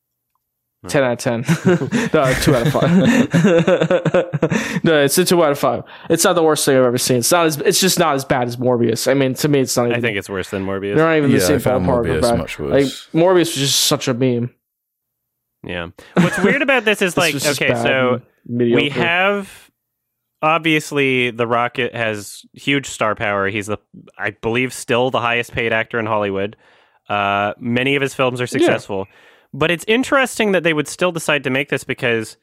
[0.83, 0.89] Hmm.
[0.89, 1.41] Ten out of ten.
[2.13, 2.91] no, two out of five.
[4.85, 5.83] no, it's a two out of five.
[6.11, 7.19] It's not the worst thing I've ever seen.
[7.19, 7.57] It's not as.
[7.59, 9.11] It's just not as bad as Morbius.
[9.11, 9.87] I mean, to me, it's not.
[9.87, 10.97] Even, I think it's worse than Morbius.
[10.97, 12.01] they're not even the Yeah, I same found ballpark.
[12.01, 12.39] of Morbius bad.
[12.39, 13.09] much Like worse.
[13.13, 14.51] Morbius was just such a meme.
[15.65, 15.89] Yeah.
[16.15, 18.83] What's weird about this is like okay, so and mediocre.
[18.83, 19.71] we have
[20.43, 23.49] obviously the Rocket has huge star power.
[23.49, 23.79] He's the
[24.19, 26.57] I believe still the highest paid actor in Hollywood.
[27.09, 29.07] Uh, many of his films are successful,
[29.53, 32.37] but it's interesting that they would still decide to make this because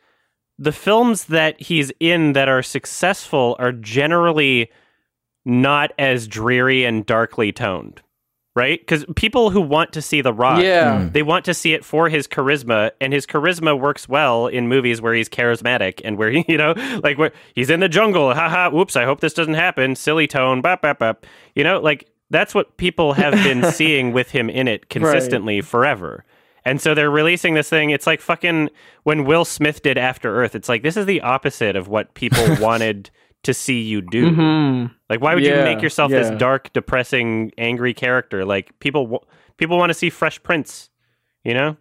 [0.57, 4.69] the films that he's in that are successful are generally
[5.45, 8.01] not as dreary and darkly toned,
[8.59, 8.79] right?
[8.81, 11.05] Because people who want to see The Rock, yeah.
[11.05, 11.11] Hmm.
[11.13, 15.01] they want to see it for his charisma, and his charisma works well in movies
[15.01, 18.33] where he's charismatic and where he, you know, like where he's in the jungle.
[18.33, 19.95] Haha, whoops, I hope this doesn't happen.
[19.95, 21.25] Silly tone, bap, bap, bap.
[21.55, 26.25] You know, like that's what people have been seeing with him in it consistently forever.
[26.65, 27.89] And so they're releasing this thing.
[27.89, 28.69] It's like fucking
[29.03, 30.53] when Will Smith did After Earth.
[30.53, 33.09] It's like this is the opposite of what people wanted
[33.43, 34.31] to see you do.
[34.31, 34.91] Mhm.
[35.09, 36.19] Like, why would you make yourself yeah.
[36.19, 38.43] this dark, depressing, angry character?
[38.45, 39.25] Like, people w-
[39.57, 40.89] people want to see Fresh Prince.
[41.43, 41.77] You know,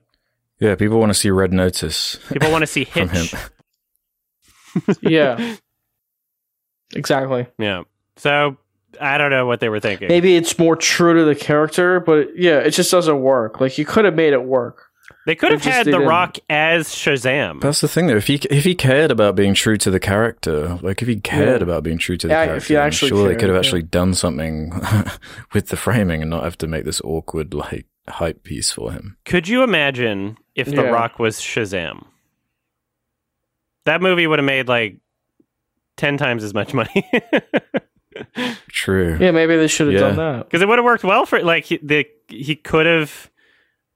[0.61, 3.11] Yeah, people want to see Red Notice people want to see Hitch.
[3.11, 3.39] him.
[5.03, 5.57] Yeah.
[6.95, 7.47] exactly.
[7.59, 7.83] Yeah.
[8.17, 8.57] So
[9.01, 10.09] I don't know what they were thinking.
[10.09, 13.61] Maybe it's more true to the character, but yeah, it just doesn't work.
[13.61, 14.88] Like you could have made it work.
[15.29, 16.01] They could have had The.
[16.01, 17.61] Rock as Shazam.
[17.61, 18.17] That's the thing, though.
[18.17, 21.61] If he if he cared about being true to the character, like if he cared
[21.61, 21.65] Yeah.
[21.65, 23.55] about being true to the Yeah, if character, he I'm actually sure they could have
[23.55, 23.59] yeah.
[23.59, 24.73] actually done something
[25.53, 29.19] with the framing and not have to make this awkward like hype piece for him.
[29.27, 32.07] Could you imagine if The Rock was Shazam?
[33.85, 34.97] That movie would have made like
[35.99, 37.11] ten times as much money.
[38.71, 39.17] True.
[39.21, 40.01] Yeah, maybe they should have Yeah.
[40.01, 40.45] done that.
[40.47, 43.31] because it would have worked well for like he, the he could have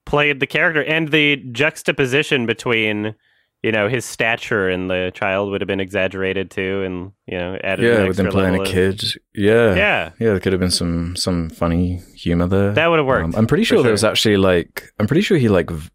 [0.04, 3.14] played the character and the juxtaposition between
[3.62, 7.56] you know his stature and the child would have been exaggerated too and you know
[7.62, 9.02] added Yeah, with him playing a of- kid.
[9.34, 9.74] Yeah.
[9.74, 12.72] yeah Yeah, there could have been some some funny humor there.
[12.72, 15.22] that would have worked Um, I'm pretty for sure there was actually like I'm pretty
[15.22, 15.88] sure he like v-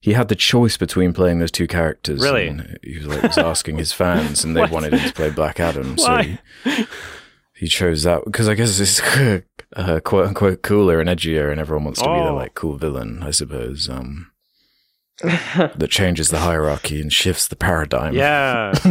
[0.00, 2.20] he had the choice between playing those two characters.
[2.22, 2.48] Really?
[2.48, 5.60] and he was like was asking his fans, and they wanted him to play Black
[5.60, 6.38] Adam, so he,
[7.62, 9.00] he chose that because I guess it's
[9.76, 12.34] uh, quote unquote cooler and edgier, and everyone wants to be the Oh.
[12.34, 13.88] like cool villain, I suppose.
[13.88, 14.28] Um,
[15.22, 18.14] that changes the hierarchy and shifts the paradigm.
[18.14, 18.72] yeah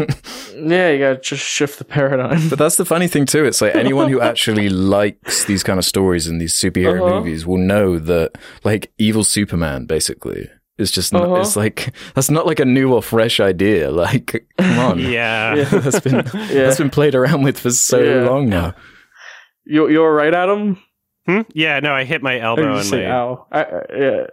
[0.56, 2.48] yeah, you gotta just shift the paradigm.
[2.50, 3.44] But that's the funny thing too.
[3.44, 7.16] It's like anyone who actually likes these kind of stories and these superhero Uh-huh.
[7.20, 10.50] movies will know that like evil Superman basically
[10.82, 11.36] is just not, Uh-huh.
[11.42, 13.90] it's like that's not like a new or fresh idea.
[14.02, 15.00] Like come on.
[15.18, 15.64] yeah Yeah.
[15.66, 16.64] that's been Yeah.
[16.66, 18.30] that's been played around with for so Yeah.
[18.30, 18.74] long now.
[19.66, 20.78] You you're right, Adam.
[21.28, 21.42] Hmm?
[21.54, 23.48] yeah no I hit my elbow you and say my ow.
[23.52, 24.24] I, I- yeah.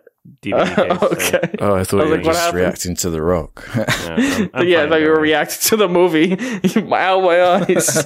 [0.42, 1.00] DVD case.
[1.30, 1.54] so, okay.
[1.60, 2.60] Oh, I thought I was you were like, what just happened?
[2.62, 3.68] reacting to The Rock.
[3.76, 6.32] yeah, I'm- I'm yeah, I thought you were reacting to the movie.
[6.94, 8.04] Ow, my eyes.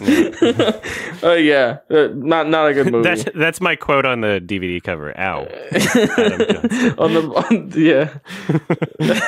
[1.22, 3.08] Oh yeah, uh, not not a good movie.
[3.08, 5.18] That's that's my quote on the DVD cover.
[5.18, 5.40] Ow.
[6.98, 8.18] On the on, yeah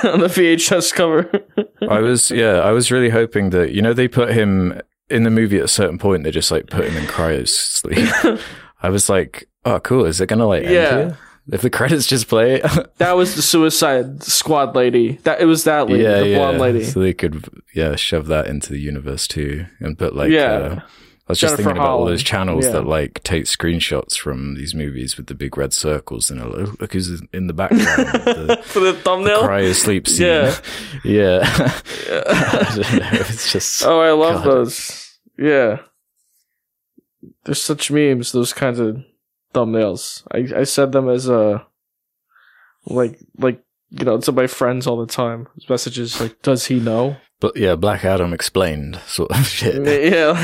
[0.04, 1.30] on the VHS cover.
[1.88, 4.80] I was, yeah, I was really hoping that, you know, they put him
[5.10, 8.08] in the movie at a certain point, they just like put him in cryo sleep.
[8.82, 10.04] I was like, oh, cool.
[10.04, 11.16] Is it going to like end Yeah.
[11.52, 12.60] If the credits just play?
[12.98, 15.18] that was the Suicide Squad lady.
[15.24, 16.38] That it was that lady, yeah, the yeah.
[16.38, 16.84] blonde lady.
[16.84, 20.52] So they could, yeah, shove that into the universe too and put like, Yeah.
[20.52, 20.80] uh,
[21.26, 22.72] I was just Jennifer thinking about all those channels Yeah.
[22.72, 26.92] that like take screenshots from these movies with the big red circles and "Oh, look
[26.92, 27.84] who's in the background.
[27.86, 29.42] the For the thumbnail.
[29.42, 30.26] cryo sleep scene.
[30.26, 30.56] Yeah.
[31.02, 31.40] yeah.
[31.44, 33.08] I don't know.
[33.20, 33.84] It's just.
[33.84, 34.50] Oh, I love God.
[34.50, 35.18] those.
[35.38, 35.78] Yeah.
[37.44, 39.02] There's such memes, those kinds of
[39.54, 40.22] thumbnails.
[40.32, 41.66] I, I said them as a
[42.86, 45.46] like like you know, to my friends all the time.
[45.68, 47.16] Messages like, does he know?
[47.40, 50.12] But yeah, Black Adam explained sort of shit.
[50.12, 50.34] Yeah.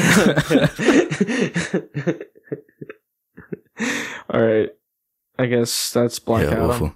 [4.31, 4.71] all right.
[5.39, 6.71] I guess that's Black yeah, Adam.
[6.71, 6.95] awful.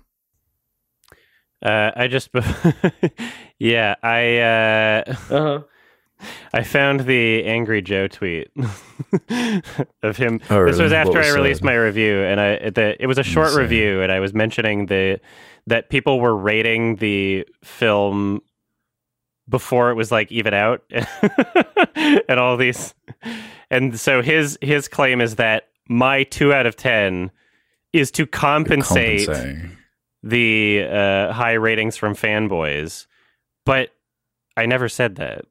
[1.62, 2.28] Uh, I just,
[3.58, 5.60] yeah, I uh, Uh-huh.
[6.52, 8.48] I found the angry Joe tweet
[10.02, 10.40] of him.
[10.50, 11.64] Oh, This was after What I released said?
[11.66, 13.60] my review, and I the, it was a short Insane.
[13.62, 15.20] review, and I was mentioning the
[15.66, 18.40] that people were rating the film
[19.48, 20.82] before it was like even out,
[21.96, 22.94] and all these,
[23.70, 27.30] and so his his claim is that my two out of ten
[27.92, 29.28] is to compensate
[30.22, 33.06] the uh, high ratings from fanboys,
[33.66, 33.90] but
[34.56, 35.44] I never said that.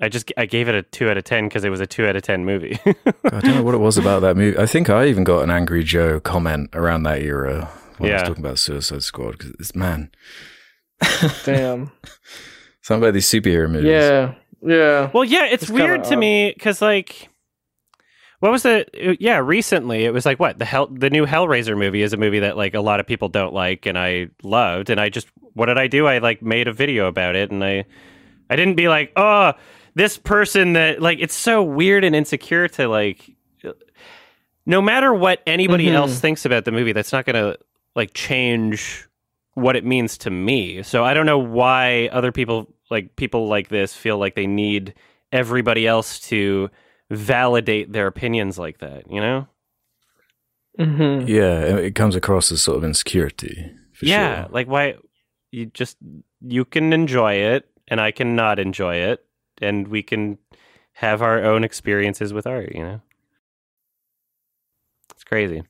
[0.00, 2.06] I just I gave it a two out of ten because it was a two
[2.06, 2.78] out of ten movie.
[2.86, 4.58] I don't know what it was about that movie.
[4.58, 8.22] I think I even got an Angry Joe comment around that era when I was
[8.22, 10.10] talking about Suicide Squad because it's man,
[11.44, 11.90] Damn.
[12.82, 13.90] something about these superhero movies.
[13.90, 14.34] Yeah.
[14.62, 15.10] Yeah.
[15.14, 16.18] well, yeah, it's, It's kinda weird to odd.
[16.18, 17.28] me because like.
[18.40, 18.86] What was the
[19.20, 19.36] yeah?
[19.36, 20.86] Recently, it was like what the hell.
[20.86, 23.84] The new Hellraiser movie is a movie that like a lot of people don't like,
[23.84, 24.88] and I loved.
[24.88, 26.06] And I just what did I do?
[26.06, 27.84] I like made a video about it, and I
[28.48, 29.52] I didn't be like, oh,
[29.94, 33.30] this person that like it's so weird and insecure to like.
[34.66, 35.94] No matter what anybody Mhm.
[35.94, 37.58] else thinks about the movie, that's not going to
[37.96, 39.08] like change
[39.54, 40.82] what it means to me.
[40.82, 44.94] So I don't know why other people like people like this feel like they need
[45.32, 46.68] everybody else to
[47.10, 49.48] validate their opinions like that, you know?
[50.78, 53.70] hmm yeah, it it comes across as sort of insecurity.
[53.92, 54.48] For yeah, sure.
[54.52, 54.96] like why
[55.50, 55.96] you just
[56.40, 59.24] you can enjoy it and I cannot enjoy it
[59.60, 60.38] and we can
[60.94, 63.00] have our own experiences with art, you know?
[65.12, 65.62] It's crazy.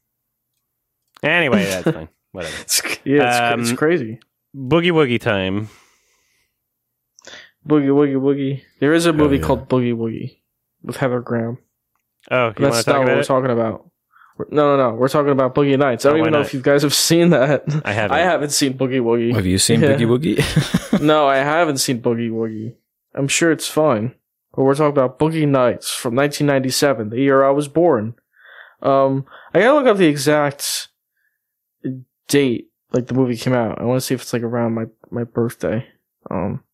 [1.22, 2.08] Anyway, that's fine.
[2.32, 2.54] Whatever.
[2.62, 4.20] It's, yeah, it's, cra- it's Um, crazy.
[4.56, 5.68] Boogie Woogie time.
[7.66, 8.62] Boogie Woogie Woogie.
[8.80, 9.42] There is a Hell movie yeah.
[9.42, 10.38] called Boogie Woogie
[10.82, 11.58] with Heather Graham.
[12.30, 13.90] Oh, you that's to not talk what about we're talking about.
[14.38, 14.94] We're- No, no, no.
[14.96, 16.04] We're talking about Boogie Nights.
[16.06, 16.46] I Oh, don't why even know not?
[16.46, 17.64] if you guys have seen that.
[17.84, 18.16] I haven't.
[18.16, 19.34] I haven't seen Boogie Woogie.
[19.34, 19.88] Have you seen Yeah.
[19.96, 20.06] Boogie
[20.38, 21.00] Woogie?
[21.02, 22.74] no, I haven't seen Boogie Woogie.
[23.14, 24.14] I'm sure it's fine.
[24.54, 28.14] But we're talking about Boogie Nights from 1997, the year I was born.
[28.82, 30.88] Um, I gotta look up the exact
[32.28, 33.80] date, like the movie came out.
[33.80, 35.86] I want to see if it's like around my my birthday.
[36.30, 36.64] Um,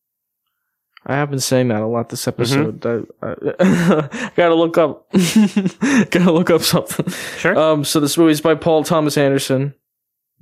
[1.04, 2.84] I have been saying that a lot this episode.
[2.84, 5.10] I, I, gotta look up.
[5.12, 7.08] gotta look up something.
[7.38, 7.56] Sure.
[7.56, 9.74] Um, so this movie is by Paul Thomas Anderson.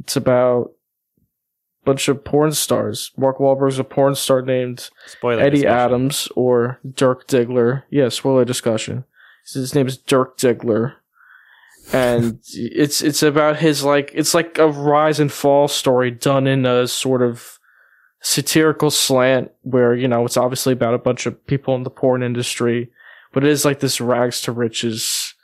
[0.00, 0.72] It's about
[1.84, 3.12] bunch of porn stars.
[3.16, 5.42] Mark Wahlberg's a porn star named Spoiler.
[5.42, 5.78] Eddie discussion.
[5.78, 7.82] Adams or Dirk Diggler.
[7.90, 9.04] Yeah, spoiler discussion.
[9.52, 10.94] His name is Dirk Diggler.
[11.92, 16.66] And it's it's about his like it's like a rise and fall story done in
[16.66, 17.58] a sort of
[18.20, 22.22] satirical slant where, you know, it's obviously about a bunch of people in the porn
[22.22, 22.90] industry,
[23.32, 25.34] but it is like this rags to riches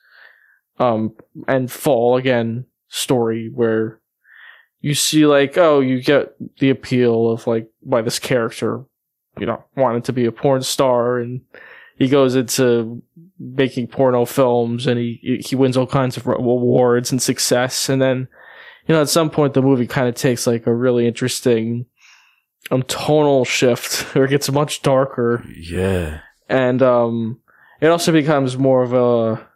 [0.78, 1.14] um
[1.46, 4.00] and fall again story where
[4.80, 8.84] you see like oh you get the appeal of like by this character
[9.38, 11.40] you know wanting to be a porn star and
[11.96, 13.02] he goes into
[13.38, 18.28] making porno films and he he wins all kinds of awards and success and then
[18.86, 21.86] you know at some point the movie kind of takes like a really interesting
[22.70, 26.20] um tonal shift where it gets much darker yeah.
[26.48, 27.40] and um
[27.80, 29.46] it also becomes more of a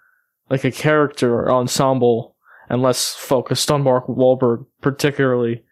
[0.51, 2.34] like a character ensemble
[2.69, 5.63] and less focused on Mark Wahlberg particularly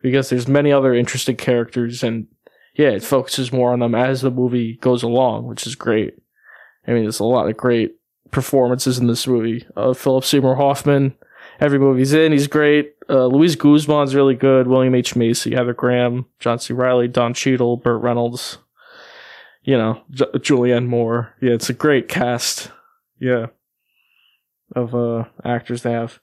[0.00, 2.26] because there's many other interesting characters and
[2.74, 6.14] yeah it focuses more on them as the movie goes along which is great
[6.86, 7.96] I mean there's a lot of great
[8.30, 11.14] performances in this movie uh, Philip Seymour Hoffman
[11.60, 12.32] every movie he's in.
[12.32, 12.94] He's great.
[13.08, 14.66] Uh, Luis Guzman's really good.
[14.66, 16.72] William H Macy, Heather Graham, John C.
[16.72, 18.58] Reilly, Don Cheadle, Burt Reynolds.
[19.62, 21.34] You know, J- Julianne Moore.
[21.40, 22.70] Yeah, it's a great cast.
[23.18, 23.46] Yeah,
[24.74, 26.20] of uh actors they have.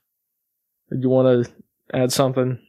[0.92, 1.52] You want to
[1.94, 2.60] add something?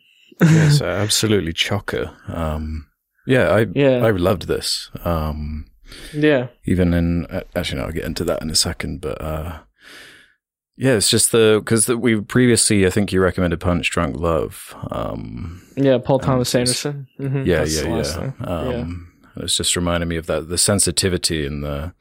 [0.41, 2.13] yes, absolutely chocker.
[2.35, 2.87] Um,
[3.27, 4.05] yeah, I Yeah.
[4.05, 4.91] I loved this.
[5.05, 5.67] Um,
[6.13, 6.49] Yeah.
[6.65, 9.01] even in uh, actually, no, I'll get into that in a second.
[9.01, 9.59] But uh,
[10.77, 14.75] yeah, it's just the because we previously, I think you recommended Punch Drunk Love.
[14.91, 17.07] Um, Yeah, Paul Thomas Anderson.
[17.19, 18.47] Mhm, yeah, that's yeah, yeah.
[18.47, 19.45] Um, yeah.
[19.45, 21.93] It's just reminding me of that the sensitivity and the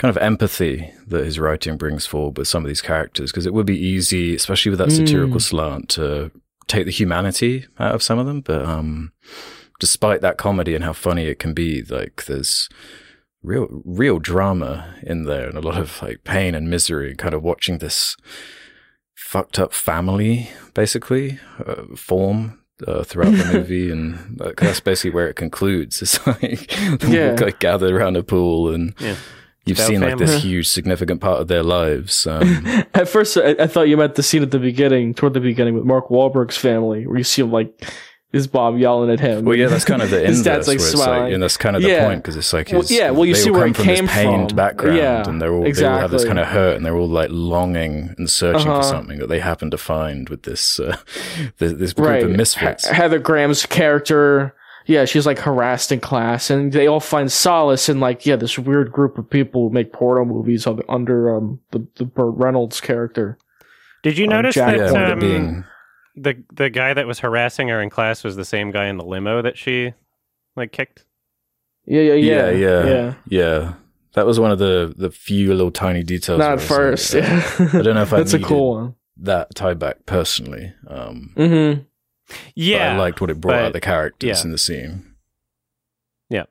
[0.00, 3.52] kind of empathy that his writing brings forward with some of these characters because it
[3.54, 5.42] would be easy, especially with that satirical Mm.
[5.50, 6.30] slant, to
[6.68, 8.40] take the humanity out of some of them.
[8.40, 9.12] But um,
[9.78, 12.68] despite that comedy and how funny it can be, like there's
[13.42, 17.14] real real drama in there and a lot of like pain and misery.
[17.14, 18.16] Kind of watching this
[19.14, 25.28] fucked up family basically uh, form uh, throughout the movie, and like, that's basically where
[25.28, 26.00] it concludes.
[26.02, 26.72] It's like
[27.08, 27.36] Yeah.
[27.58, 29.16] gathered around a pool, and Yeah.
[29.66, 32.26] You've About seen like this huge, significant part of their lives.
[32.26, 35.40] Um, At first, I, I thought you meant the scene at the beginning, toward the
[35.40, 37.72] beginning, with Mark Wahlberg's family, where you see him like
[38.32, 39.44] his Bob yelling at him.
[39.44, 41.56] well, yeah, that's kind of the His inverse, dad's, like, where it's like, and that's
[41.56, 42.06] kind of the Yeah.
[42.06, 44.04] point because it's like, Well, his, yeah, well, you see where come it from came
[44.06, 44.56] this pained from.
[44.56, 47.08] background, Yeah, and they're all they all have this kind of hurt, and they're all
[47.08, 48.82] like longing and searching Uh-huh.
[48.82, 50.96] for something that they happen to find with this uh,
[51.58, 52.22] this, this group right.
[52.22, 52.86] of misfits.
[52.86, 54.54] Heather Graham's character,
[54.90, 58.58] yeah, she's like harassed in class, and they all find solace in like, yeah, this
[58.58, 62.80] weird group of people who make porno movies under, under um the the Burt Reynolds
[62.80, 63.38] character.
[64.02, 65.64] Did you Um, notice Jack- that with um, being
[66.16, 69.04] the the guy that was harassing her in class was the same guy in the
[69.04, 69.94] limo that she
[70.56, 71.04] like kicked?
[71.86, 73.14] Yeah, yeah, yeah, yeah, yeah, yeah.
[73.28, 73.72] yeah.
[74.14, 76.38] That was one of the the few little tiny details.
[76.40, 77.14] Not at first.
[77.14, 77.68] like, uh, Yeah.
[77.78, 78.94] I don't know if I that's a cool one.
[79.18, 80.72] that tie back personally.
[80.88, 81.82] Um, Mm-hmm.
[82.30, 84.44] But Yeah, I liked what it brought but- out the characters yeah.
[84.44, 85.06] in the scene.
[86.28, 86.44] Yeah,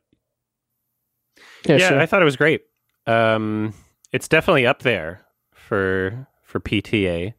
[1.65, 1.99] yeah, sure.
[1.99, 2.61] I thought it was great.
[3.07, 3.73] Um,
[4.11, 7.33] it's definitely up there for for PTA.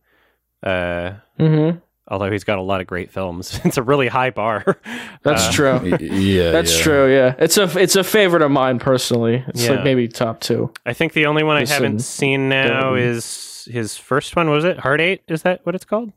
[0.63, 1.79] Uh, mm-hmm.
[2.09, 4.79] although he's got a lot of great films, it's a really high bar.
[5.23, 5.97] That's Uh, true.
[6.01, 6.83] Yeah, That's yeah.
[6.83, 7.13] true.
[7.15, 9.45] Yeah, it's a it's a favorite of mine personally.
[9.49, 9.73] It's Yeah.
[9.73, 10.73] like maybe top two.
[10.87, 14.51] I think the only one I haven't seen now um, is his first one.
[14.51, 15.23] Was it Hard Eight?
[15.29, 16.13] Is that what it's called?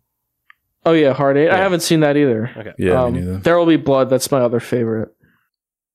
[0.86, 1.50] Oh yeah, Hard Eight.
[1.50, 2.52] I haven't seen that either.
[2.58, 2.74] Okay.
[2.78, 3.38] Yeah, um, me neither.
[3.38, 4.10] There will be blood.
[4.10, 5.16] That's my other favorite.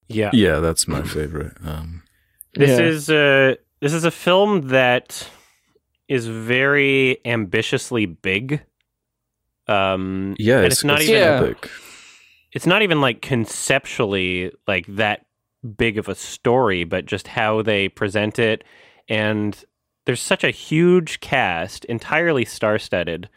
[0.08, 0.30] Yeah.
[0.32, 1.52] Yeah, that's my favorite.
[1.64, 2.02] Um,
[2.54, 2.86] This Yeah.
[2.86, 5.28] is a this is a film that
[6.08, 8.62] is very ambitiously big.
[9.66, 11.40] Um, yeah, it's, it's not it's even Yeah.
[11.42, 11.70] epic.
[12.52, 15.26] it's not even like conceptually like that
[15.76, 18.64] big of a story, but just how they present it.
[19.08, 19.62] And
[20.06, 23.28] there's such a huge cast, entirely star-studded.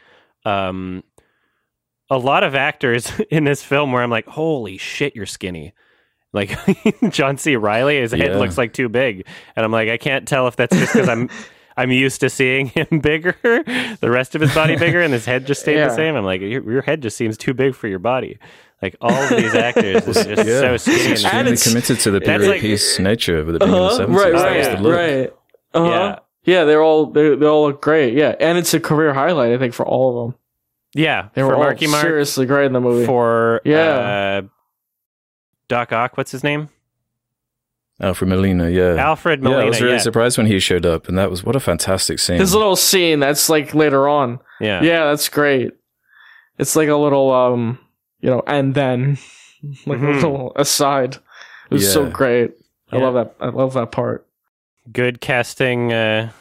[0.45, 1.03] Um,
[2.11, 5.73] a lot of actors in this film where I'm like, holy shit, you're skinny.
[6.33, 6.55] Like
[7.09, 7.55] John C.
[7.55, 8.37] Reilly, his head Yeah.
[8.37, 11.29] looks like too big, and I'm like, I can't tell if that's just because I'm
[11.77, 15.47] I'm used to seeing him bigger, the rest of his body bigger, and his head
[15.47, 15.87] just stayed Yeah.
[15.87, 16.15] the same.
[16.15, 18.37] I'm like, your, your head just seems too big for your body.
[18.81, 20.99] Like all of these actors are just Yeah, so skinny.
[21.03, 24.03] And extremely it's- committed to the period like- piece nature of it being Uh-huh.
[24.03, 24.23] in the 70s.
[24.23, 24.95] Right, That right, was the look.
[24.95, 25.33] right.
[25.73, 25.87] Uh-huh.
[25.89, 26.19] Yeah.
[26.43, 26.63] Yeah.
[26.65, 28.13] they're all they they all look great.
[28.15, 30.39] Yeah, and it's a career highlight I think for all of them.
[30.93, 33.05] Yeah, They for were all Marky Mark, seriously great in the movie.
[33.05, 34.41] for Yeah.
[34.43, 34.47] uh,
[35.67, 36.69] Doc Ock, what's his name?
[37.99, 38.95] Alfred Molina, yeah.
[38.95, 39.59] Alfred Molina.
[39.61, 39.99] yeah, I was really yeah.
[39.99, 42.39] surprised when he showed up, and that was what a fantastic scene.
[42.39, 44.39] His little scene that's like later on.
[44.59, 44.81] yeah.
[44.81, 45.73] Yeah, that's great.
[46.57, 47.77] It's like a little um,
[48.19, 49.17] you know, and then
[49.85, 50.09] like Mhm.
[50.09, 51.15] a little aside.
[51.69, 52.09] It was so Yeah.
[52.09, 52.51] great.
[52.91, 53.35] I love that.
[53.39, 54.25] I love that part.
[54.91, 56.31] Good casting uh,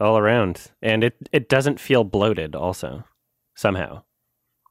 [0.00, 2.54] all around, and it it doesn't feel bloated.
[2.56, 3.04] Also,
[3.56, 4.02] somehow.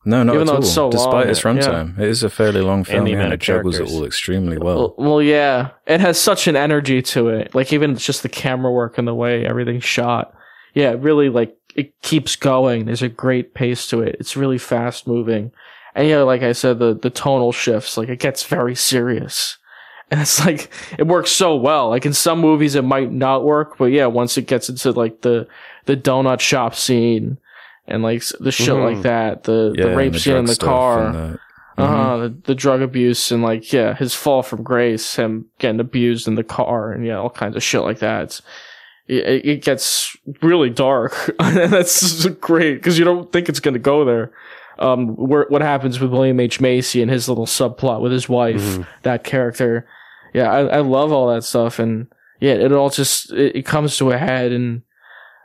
[0.06, 0.60] no, not Even at all.
[0.60, 1.52] it's so Despite long, its yeah.
[1.52, 3.90] runtime, it is a fairly long film, the yeah, amount and of it juggles it
[3.90, 4.96] all extremely well.
[4.98, 7.54] Well, well, yeah, it has such an energy to it.
[7.54, 10.34] Like even just the camera work and the way everything's shot.
[10.74, 12.86] Yeah, it really like it keeps going.
[12.86, 14.16] There's a great pace to it.
[14.20, 15.52] It's really fast moving,
[15.96, 17.98] and yeah, like I said, the the tonal shifts.
[17.98, 19.58] Like it gets very serious,
[20.12, 20.70] and it's like
[21.00, 21.90] it works so well.
[21.90, 25.22] Like in some movies, it might not work, but yeah, once it gets into like
[25.22, 25.48] the
[25.86, 27.40] the donut shop scene
[27.88, 28.94] and like the shit Mhm.
[28.96, 31.06] like that, the yeah, the rape scene in the car.
[31.08, 31.40] and the-
[31.78, 36.26] Uh-huh, the, the drug abuse and like yeah, his fall from grace, him getting abused
[36.28, 38.24] in the car, and yeah, all kinds of shit like that.
[38.24, 38.42] It's,
[39.08, 44.06] it, it gets really dark, and that's great because you don't think it's gonna go
[44.06, 44.32] there.
[44.80, 48.62] Um, where, what happens with William H Macy and his little subplot with his wife,
[48.62, 48.88] Mhm.
[49.04, 49.86] that character.
[50.34, 52.08] Yeah, I, I love all that stuff, and
[52.40, 54.82] yeah, it all just it, it comes to a head, and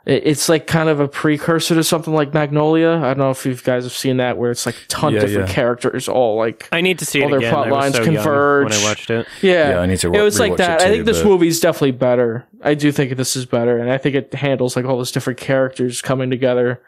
[0.05, 2.93] it's like kind of a precursor to something like Magnolia.
[2.97, 5.21] I don't know if you guys have seen that, where it's like a ton of
[5.21, 5.53] Yeah, different yeah.
[5.55, 7.53] characters, all like I need to see All it their again.
[7.53, 8.63] plot I lines so converge.
[8.71, 9.27] when I watched it.
[9.41, 9.69] yeah.
[9.71, 10.81] Yeah, I need to it wa- was like that.
[10.81, 12.47] it I too, think this but- movie's definitely better.
[12.63, 15.39] I do think this is better, and I think it handles like all those different
[15.39, 16.81] characters coming together,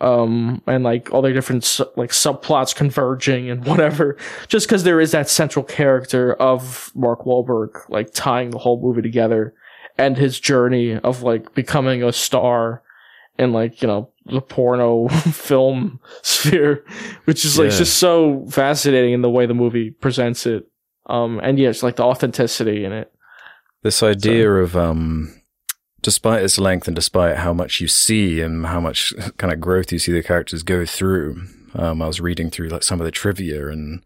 [0.00, 4.16] um, and like all their different su- like subplots converging and whatever.
[4.48, 9.02] Just because there is that central character of Mark Wahlberg, like tying the whole movie
[9.02, 9.54] together,
[9.98, 12.82] and his journey of like becoming a star
[13.38, 16.84] in like you know the porno film sphere,
[17.24, 17.78] which is like Yeah.
[17.78, 20.68] just so fascinating in the way the movie presents it.
[21.06, 23.12] Um, and yeah, it's like the authenticity in it.
[23.82, 25.34] This idea of um,
[26.02, 29.90] despite its length and despite how much you see and how much kind of growth
[29.92, 31.42] you see the characters go through,
[31.74, 34.04] um, I was reading through like some of the trivia and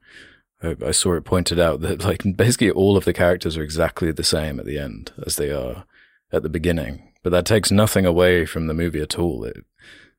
[0.63, 4.13] I, I saw it pointed out that like basically all of the characters are exactly
[4.13, 5.85] the same at the end as they are
[6.33, 7.13] at the beginning.
[7.23, 9.45] But that takes nothing away from the movie at all.
[9.45, 9.65] It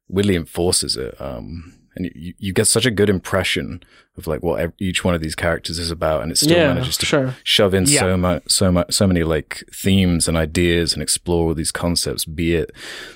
[0.09, 1.19] really enforces it.
[1.21, 3.81] Um, and you, you get such a good impression
[4.17, 6.97] of like what each one of these characters is about, and it still yeah, manages
[6.97, 7.35] to sure.
[7.43, 8.01] shove in Yeah.
[8.01, 12.25] so much, so much, so many like themes and ideas and explore all these concepts,
[12.25, 12.71] be it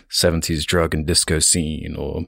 [0.09, 2.25] 70s drug and disco scene or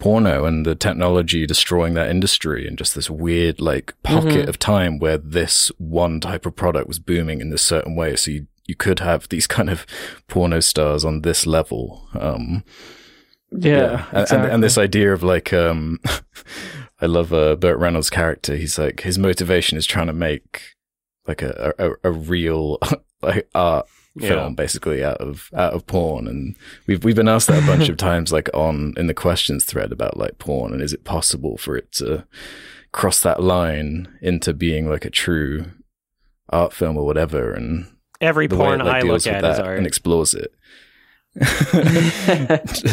[0.00, 4.48] porno and the technology destroying that industry and just this weird like pocket Mhm.
[4.48, 8.16] of time where this one type of product was booming in this certain way.
[8.16, 9.86] So you, you could have these kind of
[10.26, 12.08] porno stars on this level.
[12.18, 12.64] Um,
[13.52, 14.36] Yeah, and, exactly.
[14.38, 15.98] and, and this idea of like, um,
[17.00, 18.56] I love uh, Burt Reynolds' character.
[18.56, 20.62] He's like, his motivation is trying to make
[21.26, 22.78] like a a, a real
[23.22, 23.86] like art
[24.16, 24.30] Yeah.
[24.30, 26.56] film basically out of out of porn and
[26.88, 29.92] we've we've been asked that a bunch of times like on in the questions thread
[29.92, 32.26] about like porn and is it possible for it to
[32.92, 35.66] cross that line into being like a true
[36.48, 37.86] art film or whatever and
[38.20, 39.78] Every porn it like I look at is art.
[39.78, 40.52] and explores it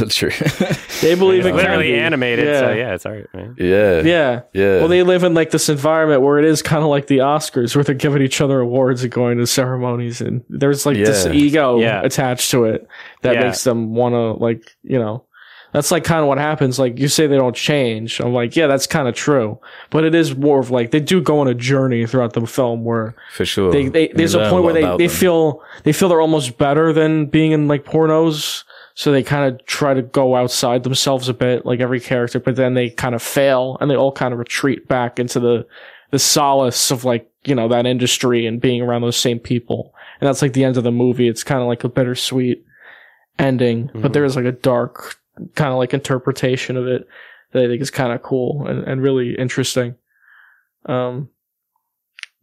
[0.09, 0.31] true
[1.01, 1.99] they believe It's it can literally be.
[1.99, 2.59] animated, Yeah.
[2.59, 3.55] so yeah, it's all right, man.
[3.57, 4.41] yeah Yeah.
[4.53, 7.19] yeah Well, they live in like this environment where it is kind of like the
[7.19, 11.25] Oscars, where they're giving each other awards and going to ceremonies, and there's like this
[11.27, 12.01] ego Yeah.
[12.03, 12.87] attached to it
[13.21, 13.43] that Yeah.
[13.43, 15.23] makes them want to like you know.
[15.73, 16.79] That's like kind of what happens.
[16.79, 18.19] Like you say they don't change.
[18.19, 19.59] I'm like, yeah, that's kind of true.
[19.89, 22.83] But it is more of like they do go on a journey throughout the film
[22.85, 25.09] where for sure they, they there's a point where they, they them.
[25.15, 28.63] feel they feel they're almost better than being in like pornos
[28.95, 32.55] so they kind of try to go outside themselves a bit like every character but
[32.55, 35.67] then they kind of fail and they all kind of retreat back into the
[36.11, 40.27] the solace of like you know that industry and being around those same people and
[40.27, 42.63] that's like the end of the movie it's kind of like a bittersweet
[43.37, 44.13] ending but Mhm.
[44.13, 45.17] there is like a dark
[45.55, 47.07] kind of like interpretation of it
[47.51, 49.95] that i think is kind of cool and, and really interesting
[50.85, 51.29] um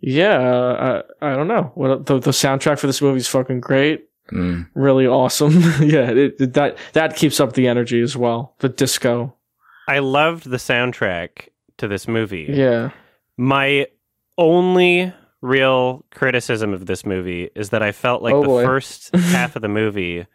[0.00, 1.72] yeah, uh, I I don't know.
[1.76, 4.68] What the the soundtrack for this movie is fucking great, Mm.
[4.74, 5.52] really awesome.
[5.80, 8.54] yeah, it, it- that that keeps up the energy as well.
[8.58, 9.34] The disco.
[9.88, 12.46] I loved the soundtrack to this movie.
[12.50, 12.90] Yeah,
[13.38, 13.86] My
[14.36, 18.64] only real criticism of this movie is that I felt like Oh, the boy.
[18.66, 20.26] first half of the movie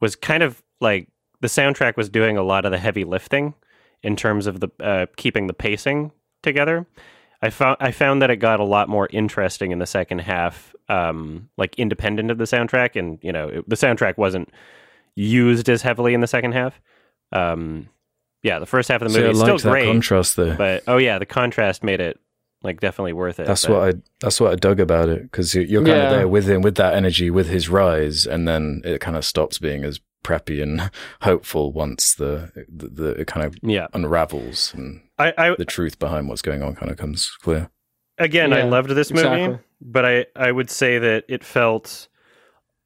[0.00, 1.08] was kind of like
[1.44, 3.52] the soundtrack was doing a lot of the heavy lifting
[4.02, 6.10] in terms of the uh, keeping the pacing
[6.42, 6.86] together.
[7.42, 10.74] I found I found that it got a lot more interesting in the second half,
[10.88, 14.48] um, like independent of the soundtrack, and you know it, the soundtrack wasn't
[15.16, 16.80] used as heavily in the second half.
[17.32, 17.88] Um,
[18.42, 20.54] yeah, the first half of the See, movie I is still that great, contrast there.
[20.56, 22.18] but oh yeah, the contrast made it
[22.62, 23.46] like definitely worth it.
[23.46, 24.00] That's but- what I.
[24.22, 26.04] That's what I dug about it because you're kind Yeah.
[26.04, 29.24] of there with him, with that energy, with his rise, and then it kind of
[29.26, 33.86] stops being as preppy and hopeful once the the, the it kind of yeah.
[33.92, 37.70] unravels and I, I the truth behind what's going on kind of comes clear.
[38.18, 39.58] again, I loved this movie, exactly.
[39.80, 42.08] but I I would say that it felt,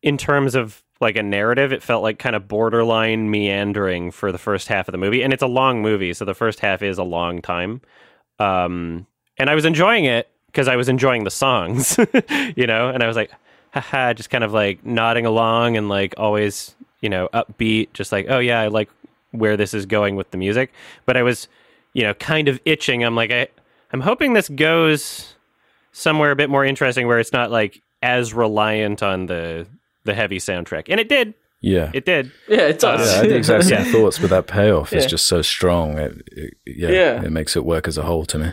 [0.02, 4.38] in terms of like a narrative, it felt like kind of borderline meandering for the
[4.38, 6.98] first half of the movie, and it's a long movie, so the first half is
[6.98, 7.80] a long time.
[8.38, 9.06] Um,
[9.38, 11.98] and I was enjoying it because I was enjoying the songs,
[12.56, 13.30] you know, and I was like,
[13.72, 18.26] haha, just kind of like nodding along and like always, you know, upbeat, just like,
[18.28, 18.90] oh yeah, I like
[19.32, 20.72] where this is going with the music.
[21.06, 21.48] But I was,
[21.92, 23.04] you know, kind of itching.
[23.04, 23.48] I'm like, I,
[23.92, 25.34] I'm hoping this goes
[25.92, 29.66] somewhere a bit more interesting where it's not like as reliant on the
[30.04, 30.84] the heavy soundtrack.
[30.88, 31.34] And it did.
[31.60, 31.90] Yeah.
[31.92, 32.30] It did.
[32.48, 33.06] yeah, it does.
[33.10, 33.92] yeah, I had the exact same Yeah.
[33.92, 35.98] thoughts, but that payoff is just so strong.
[35.98, 37.22] It, it, yeah, Yeah.
[37.24, 38.52] it makes it work as a whole to me.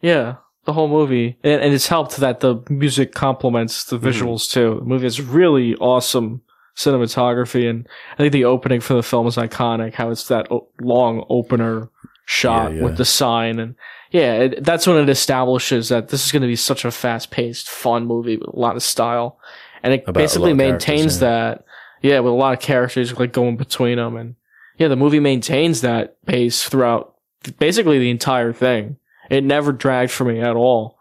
[0.00, 4.06] Yeah, the whole movie, and, and it's helped that the music complements the Mm-hmm.
[4.06, 4.76] visuals too.
[4.80, 6.42] The movie is really awesome
[6.76, 9.94] cinematography, and I think the opening for the film is iconic.
[9.94, 11.88] How it's that o- long opener
[12.26, 12.84] shot Yeah, yeah.
[12.84, 13.74] with the sign, and
[14.10, 17.30] yeah, it, that's when it establishes that this is going to be such a fast
[17.30, 19.38] paced, fun movie with a lot of style,
[19.82, 21.64] and it About basically lot of characters, maintains that
[22.02, 24.34] yeah, with a lot of characters like going between them, and
[24.78, 27.14] yeah, the movie maintains that pace throughout
[27.58, 28.96] basically the entire thing.
[29.30, 30.98] It never dragged for me at all,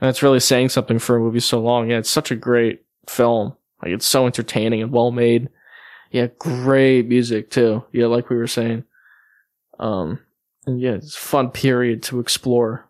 [0.00, 1.90] and that's really saying something for a movie so long.
[1.90, 3.54] Yeah, it's such a great film.
[3.82, 5.48] Like it's so entertaining and well made.
[6.10, 7.84] Yeah, great music too.
[7.92, 8.84] Yeah, like we were saying.
[9.78, 10.20] Um,
[10.66, 12.86] and yeah, it's a fun period to explore.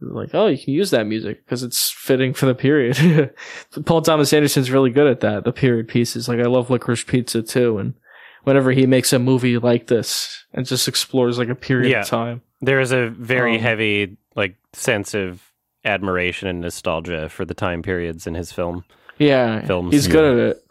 [0.00, 3.32] Like, oh, you can use that music because it's fitting for the period.
[3.86, 5.44] Paul Thomas Anderson's really good at that.
[5.44, 6.28] The period pieces.
[6.28, 7.94] Like, I love Licorice Pizza too, and
[8.42, 12.00] whenever he makes a movie like this and just explores like a period Yeah.
[12.02, 12.42] of time.
[12.60, 15.42] There is a very Um, heavy like sense of
[15.84, 18.84] admiration and nostalgia for the time periods in his film.
[19.18, 19.92] Yeah, Films.
[19.92, 20.66] he's good at it.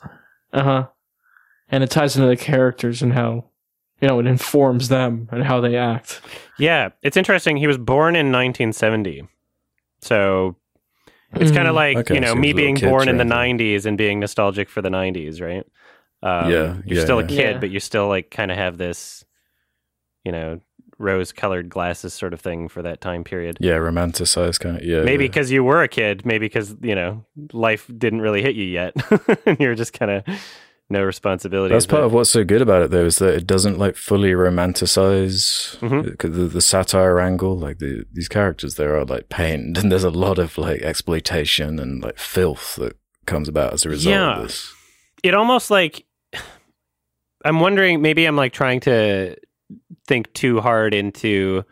[0.51, 0.87] Uh huh.
[1.69, 3.45] And it ties into the characters and how,
[4.01, 6.21] you know, it informs them and how they act.
[6.59, 7.57] Yeah, it's interesting.
[7.57, 9.27] He was born in 1970.
[10.01, 10.55] So
[11.33, 13.17] it's kind of like, Okay, you know, so me was a little being born in
[13.17, 15.65] the during 90s and being nostalgic for the 90s, right?
[16.21, 17.57] Um, Yeah, You're yeah, still a kid, Yeah.
[17.59, 19.25] but you still like kind of have this,
[20.23, 20.59] you know,
[20.97, 23.57] rose colored glasses sort of thing for that time period.
[23.59, 24.83] Yeah, romanticized kind of.
[24.83, 28.55] Yeah, Maybe because you were a kid, maybe because, you know, life didn't really hit
[28.55, 28.93] you yet.
[29.45, 30.23] and you're just kind of
[30.89, 31.73] no responsibilities.
[31.73, 33.95] That's part but- of what's so good about it, though, is that it doesn't like
[33.95, 36.17] fully romanticize Mhm.
[36.19, 37.57] the, the, the satire angle.
[37.57, 41.79] Like the, these characters, there are like pained, and there's a lot of like exploitation
[41.79, 44.35] and like filth that comes about as a result Yeah.
[44.37, 44.73] of this.
[45.23, 46.05] it almost like
[47.45, 49.35] I'm wondering maybe I'm like trying to
[50.07, 51.63] think too hard into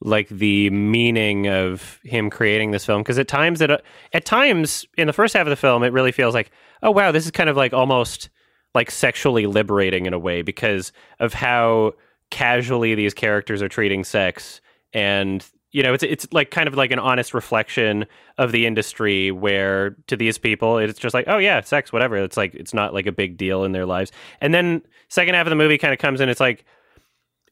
[0.00, 3.70] like the meaning of him creating this film because at times it
[4.12, 6.50] at times in the first half of the film it really feels like
[6.82, 8.28] oh wow this is kind of like almost
[8.74, 11.94] like sexually liberating in a way because of how
[12.30, 14.60] casually these characters are treating sex.
[14.92, 18.06] And you know it's it's like kind of like an honest reflection
[18.38, 22.16] of the industry where to these people it's just like oh yeah sex whatever.
[22.16, 24.12] It's like it's not like a big deal in their lives.
[24.40, 26.64] And then second half of the movie kind of comes in it's like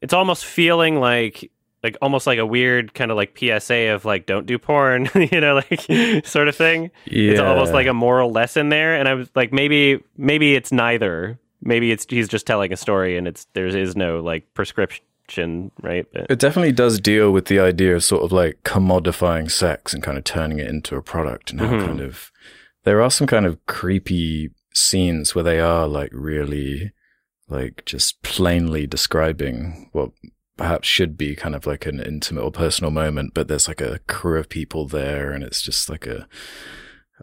[0.03, 1.51] it's almost feeling like
[1.83, 5.41] like almost like a weird kind of like PSA of like don't do porn you
[5.41, 6.91] know like sort of thing.
[7.07, 10.71] Yeah, it's almost like a moral lesson there and i was like maybe maybe it's
[10.73, 11.39] neither.
[11.65, 16.07] Maybe it's he's just telling a story and it's there is no like prescription right?
[16.13, 20.03] But, It definitely does deal with the idea of sort of like commodifying sex and
[20.03, 21.87] kind of turning it into a product and how Mhm.
[21.87, 22.31] kind of
[22.85, 26.91] there are some kind of creepy scenes where they are like really
[27.49, 30.11] like just plainly describing what
[30.57, 33.99] perhaps should be kind of like an intimate or personal moment, but there's like a
[34.07, 36.27] crew of people there and it's just like a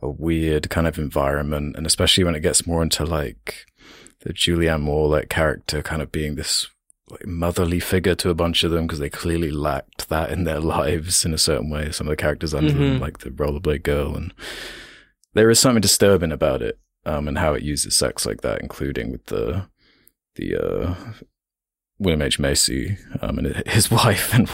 [0.02, 3.66] a weird kind of environment and especially when it gets more into like
[4.22, 6.68] the Julianne Moore like character kind of being this
[7.10, 10.60] like motherly figure to a bunch of them because they clearly lacked that in their
[10.78, 11.92] lives in a certain way.
[11.92, 13.02] Some of the characters under them, Mhm.
[13.02, 14.32] like the rollerblade girl, and
[15.34, 19.12] there is something disturbing about it, um, and how it uses sex like that, including
[19.12, 19.66] with the
[20.40, 20.96] the uh,
[22.00, 24.50] William H Macy um, and his wife, and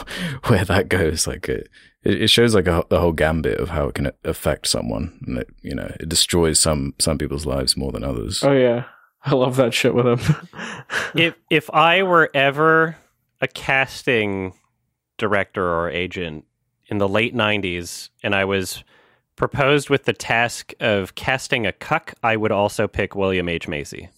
[0.46, 1.26] where that goes.
[1.26, 1.68] Like it,
[2.02, 5.38] it it shows like a, the whole gambit of how it can affect someone, and
[5.38, 8.42] it you know it destroys some some people's lives more than others.
[8.42, 8.84] Oh yeah,
[9.24, 10.36] I love that shit with him.
[11.14, 12.96] if if i were ever
[13.40, 14.52] a casting
[15.18, 16.44] director or agent
[16.86, 18.84] in the late 90s and i was
[19.34, 24.08] proposed with the task of casting a cuck i would also pick william h macy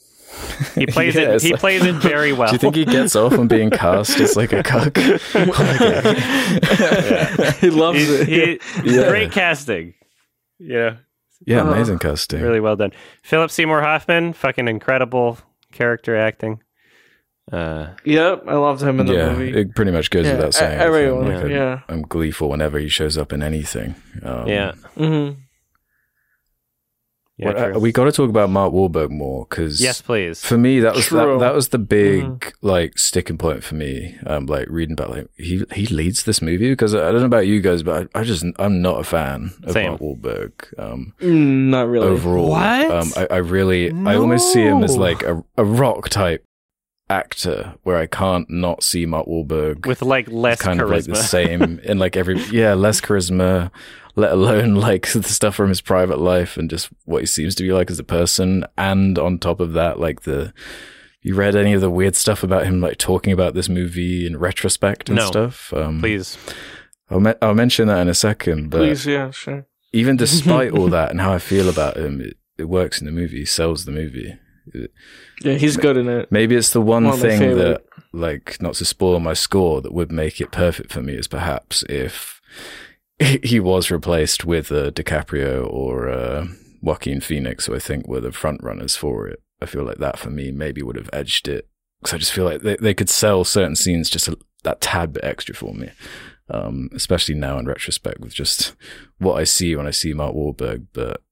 [0.75, 3.17] he plays Yeah, it he like- plays it very well Do you think he gets
[3.17, 4.97] off on being cast as like a cuck?
[7.61, 8.63] he loves He's- it.
[8.85, 9.09] he- Yeah.
[9.09, 9.95] great casting
[10.59, 10.97] yeah
[11.47, 12.43] Yeah, Uh, amazing casting.
[12.43, 12.93] really well done
[13.23, 15.39] philip seymour hoffman fucking incredible
[15.73, 16.61] character acting
[17.53, 19.59] uh Yep, I loved him in the yeah, movie.
[19.59, 20.79] it pretty much goes Yeah, without saying.
[20.81, 21.43] everyone, I think.
[21.45, 21.81] Like, yeah.
[21.89, 23.95] I'm, I'm gleeful whenever he shows up in anything.
[24.23, 25.31] Um, yeah hmm
[27.39, 30.59] yeah what- uh, we got to talk about Mark Wahlberg more because yes please for
[30.59, 32.53] me that was that, that was the big Mhm.
[32.63, 34.19] like sticking point for me.
[34.27, 37.27] Um, like reading about like he he leads this movie because I, I don't know
[37.27, 39.91] about you guys, but I, I just I'm not a fan of Same.
[39.91, 40.53] Mark Wahlberg.
[40.79, 42.07] Um, Mm, not really.
[42.09, 42.51] overall.
[42.51, 42.91] What?
[42.91, 46.45] Um, I, I really, I almost see him as like a, a rock type
[47.11, 50.85] actor where I can't not see Mark Wahlberg with like less kind charisma.
[50.85, 53.71] of like the same in like every, yeah, less charisma,
[54.17, 57.63] let alone like the stuff from his private life and just what he seems to
[57.63, 58.65] be like as a person.
[58.77, 60.53] And on top of that, like the,
[61.23, 64.37] you read any of the weird stuff about him like talking about this movie in
[64.39, 65.27] retrospect and No.
[65.27, 65.73] stuff?
[65.73, 66.37] Um, Please.
[67.11, 69.67] I'll, me- I'll mention that in a second, but Please, yeah, sure.
[69.93, 73.13] even despite all that and how I feel about him, it, it works in the
[73.13, 74.39] movie, sells the movie.
[75.43, 76.31] Yeah, he's good in it.
[76.31, 80.13] Maybe it's the one, One thing that, like, not to spoil my score, that would
[80.13, 82.41] make it perfect for me is perhaps if
[83.19, 86.47] he was replaced with uh, DiCaprio or uh,
[86.81, 89.43] Joaquin Phoenix, who I think were the front runners for it.
[89.61, 91.69] I feel like that for me maybe would have edged it
[92.01, 95.13] because I just feel like they, they could sell certain scenes just a, that tad
[95.13, 95.91] bit extra for me.
[96.51, 98.75] Um, especially now in retrospect with just
[99.19, 100.87] what I see when I see Mark Wahlberg.
[100.95, 101.23] But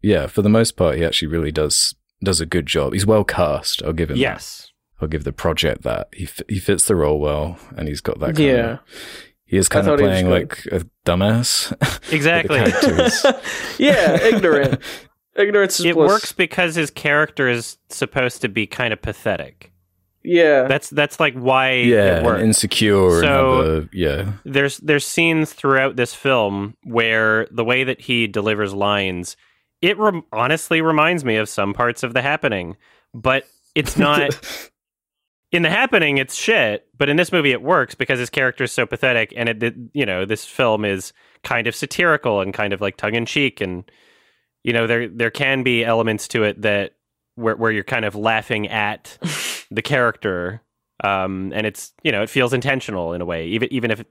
[0.00, 1.94] yeah, for the most part, he actually really does
[2.24, 2.92] does a good job.
[2.92, 3.82] He's well cast.
[3.82, 4.16] I'll give him.
[4.16, 4.70] Yes.
[4.98, 5.04] That.
[5.04, 8.18] I'll give the project that he f- he fits the role well, and he's got
[8.20, 8.36] that.
[8.36, 8.70] Kind Yeah.
[8.72, 8.80] Of,
[9.44, 11.72] he is kind I of thought he was playing like a dumbass.
[12.12, 12.58] Exactly.
[13.78, 14.80] Yeah, ignorant.
[15.36, 16.08] Ignorance is It bliss.
[16.08, 19.72] works because his character is supposed to be kind of pathetic.
[20.22, 20.68] Yeah.
[20.68, 22.42] That's that's like why yeah, it and works.
[22.42, 23.20] insecure.
[23.20, 28.26] So- and have yeah, there's there's scenes throughout this film where the way that he
[28.28, 29.36] delivers lines
[29.84, 32.76] it rem- honestly reminds me of some parts of the happening
[33.12, 34.30] but it's not
[35.52, 38.72] in the happening it's shit but in this movie it works because his character is
[38.72, 41.12] so pathetic and it, it you know this film is
[41.42, 43.90] kind of satirical and kind of like tongue-in-cheek and
[44.62, 46.94] you know there there can be elements to it that
[47.34, 49.18] where where you're kind of laughing at
[49.70, 50.62] the character
[51.04, 54.02] um and it's you know it feels intentional in a way even even if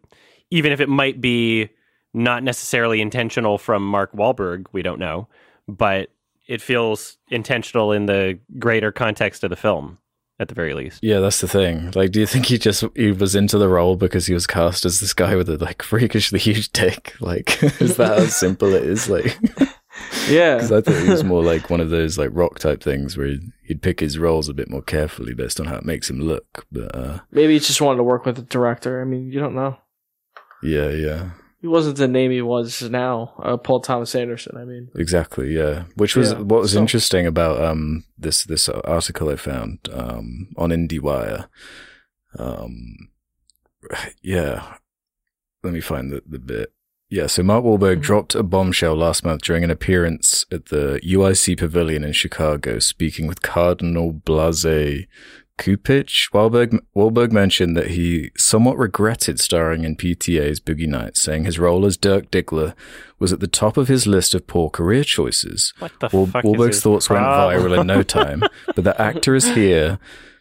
[0.51, 1.67] even if it might be
[2.13, 5.27] not necessarily intentional from Mark Wahlberg we don't know
[5.67, 6.09] but
[6.47, 9.97] it feels intentional in the greater context of the film
[10.39, 11.19] at the very least yeah.
[11.19, 11.91] That's the thing.
[11.95, 14.83] Like, do you think he just he was into the role because he was cast
[14.83, 17.13] as this guy with a like freakishly huge dick?
[17.21, 19.07] Like, is that how simple it is?
[19.07, 19.37] Like,
[20.27, 20.55] yeah.
[20.55, 23.27] because I thought he was more like one of those like rock type things where
[23.27, 26.19] he'd, he'd pick his roles a bit more carefully based on how it makes him
[26.19, 26.65] look.
[26.71, 29.01] But uh, Maybe he just wanted to work with the director.
[29.01, 29.77] I mean, you don't know.
[30.63, 31.29] yeah, yeah.
[31.63, 33.33] He wasn't the name he was now.
[33.41, 34.57] Uh, Paul Thomas Anderson.
[34.57, 35.85] I mean, Exactly, yeah.
[35.95, 40.49] Which was Yeah, what was so- interesting about um this this article I found um
[40.57, 41.47] on IndieWire.
[42.37, 43.07] Um,
[44.21, 44.75] yeah.
[45.63, 46.73] Let me find the the bit.
[47.09, 48.01] Yeah, so Mark Wahlberg Mhm.
[48.01, 53.27] dropped a bombshell last month during an appearance at the UIC Pavilion in Chicago, speaking
[53.27, 55.05] with Cardinal Blase
[55.59, 56.29] Cupich.
[56.31, 61.85] Wahlberg, Wahlberg mentioned that he somewhat regretted starring in PTA's Boogie Nights, saying his role
[61.85, 62.73] as Dirk Diggler
[63.19, 65.73] was at the top of his list of poor career choices.
[65.79, 67.47] what the Wal- fuck Wahlberg's thoughts problem?
[67.47, 68.43] went viral in no time,
[68.75, 69.99] but the actor is here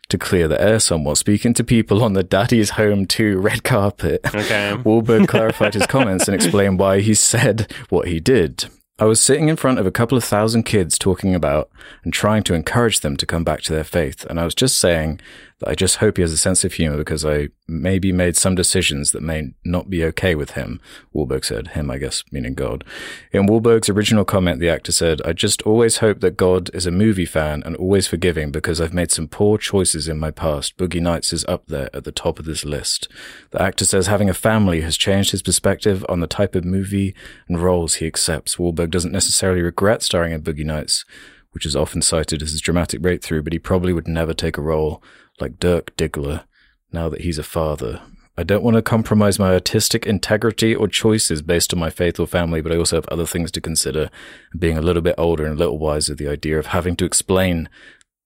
[0.08, 4.20] to clear the air somewhat, speaking to people on the Daddy's Home 2 red carpet.
[4.34, 8.64] okay Wahlberg clarified his comments and explained why he said what he did.
[9.02, 11.68] I was sitting in front of a couple of thousand kids talking about
[12.04, 14.24] and trying to encourage them to come back to their faith.
[14.26, 15.20] And I was just saying
[15.66, 19.12] I just hope he has a sense of humor because I maybe made some decisions
[19.12, 20.80] that may not be okay with him,
[21.14, 21.68] Wahlberg said.
[21.68, 22.84] Him, I guess, meaning God.
[23.32, 26.90] In Wahlberg's original comment, the actor said, I just always hope that God is a
[26.90, 30.76] movie fan and always forgiving because I've made some poor choices in my past.
[30.76, 33.08] Boogie Nights is up there at the top of this list.
[33.50, 37.14] The actor says having a family has changed his perspective on the type of movie
[37.48, 38.56] and roles he accepts.
[38.56, 41.04] Wahlberg doesn't necessarily regret starring in Boogie Nights,
[41.52, 44.62] which is often cited as his dramatic breakthrough, but he probably would never take a
[44.62, 45.02] role
[45.40, 46.44] like Dirk Diggler
[46.92, 48.00] now that he's a father.
[48.36, 52.26] I don't want to compromise my artistic integrity or choices based on my faith or
[52.26, 54.10] family, but I also have other things to consider.
[54.58, 57.68] Being a little bit older and a little wiser, the idea of having to explain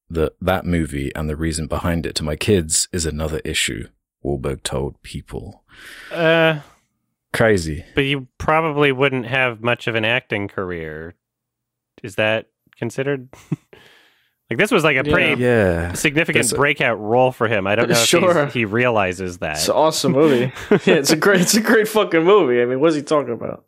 [0.08, 3.88] that that movie and the reason behind it to my kids is another issue.
[4.24, 5.64] Wahlberg told People.
[6.12, 6.60] uh
[7.32, 7.84] Crazy.
[7.94, 11.14] but you probably wouldn't have much of an acting career
[12.02, 12.46] is that
[12.78, 13.28] considered
[14.51, 15.12] like this was like a Yeah.
[15.12, 15.93] pretty Yeah.
[15.94, 17.66] significant That's a- breakout role for him.
[17.66, 18.44] I don't know if Sure.
[18.47, 19.56] he's, he realizes that.
[19.56, 20.52] it's an awesome movie.
[20.70, 22.60] yeah, it's a great, it's a great fucking movie.
[22.62, 23.64] I mean, what's he talking about?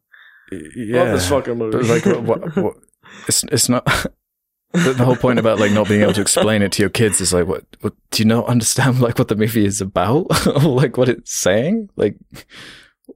[0.53, 1.03] Yeah.
[1.03, 1.77] Love this fucking movie.
[1.79, 2.77] But like, what, what,
[3.27, 3.87] it's it's not.
[4.75, 7.23] The, the whole point about like not being able to explain it to your kids
[7.23, 9.01] is like, what, what do you not understand?
[9.01, 11.89] Like what the movie is about, or like what it's saying?
[11.97, 12.17] Like,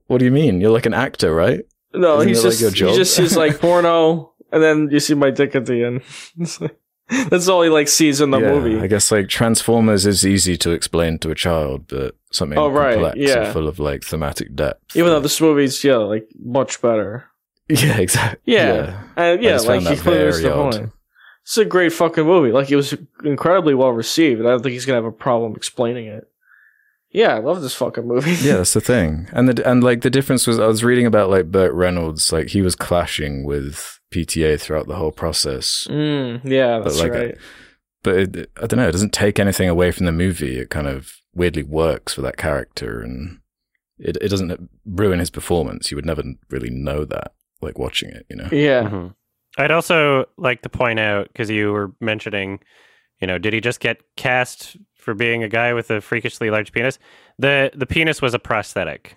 [0.07, 0.59] what do you mean?
[0.61, 1.61] You're like an actor, right?
[1.93, 2.95] no, Isn't he's it like just your he job?
[2.95, 6.01] just sees like porno, and then you see my dick at the end.
[6.39, 6.75] It's like-
[7.29, 8.79] That's all he like sees in the yeah, movie.
[8.79, 12.93] I guess like Transformers is easy to explain to a child, but something Oh, right,
[12.93, 13.43] complex yeah.
[13.45, 14.95] and full of like thematic depth.
[14.95, 17.25] Even though this movie's yeah, like much better.
[17.69, 18.53] yeah, exactly.
[18.53, 19.03] Yeah.
[19.15, 20.91] And yeah, just like he that clearly missed very the point.
[21.43, 22.51] It's a great fucking movie.
[22.53, 25.55] Like it was incredibly well received, and I don't think he's gonna have a problem
[25.55, 26.29] explaining it.
[27.11, 28.31] Yeah, I love this fucking movie.
[28.41, 29.27] Yeah, that's the thing.
[29.33, 32.49] And the and like the difference was I was reading about like Burt Reynolds, like
[32.49, 35.87] he was clashing with PTA throughout the whole process.
[35.89, 37.37] Mm, yeah, But that's like, right.
[38.03, 40.59] But it, I don't know, it doesn't take anything away from the movie.
[40.59, 43.39] It kind of weirdly works for that character and
[43.97, 45.89] it it doesn't ruin his performance.
[45.89, 48.49] You would never really know that like watching it, you know.
[48.51, 48.83] yeah.
[48.83, 49.15] Mhm.
[49.57, 52.59] I'd also like to point out because you were mentioning,
[53.21, 56.71] you know, did he just get cast for being a guy with a freakishly large
[56.71, 56.99] penis?
[57.39, 59.15] The the penis was a prosthetic.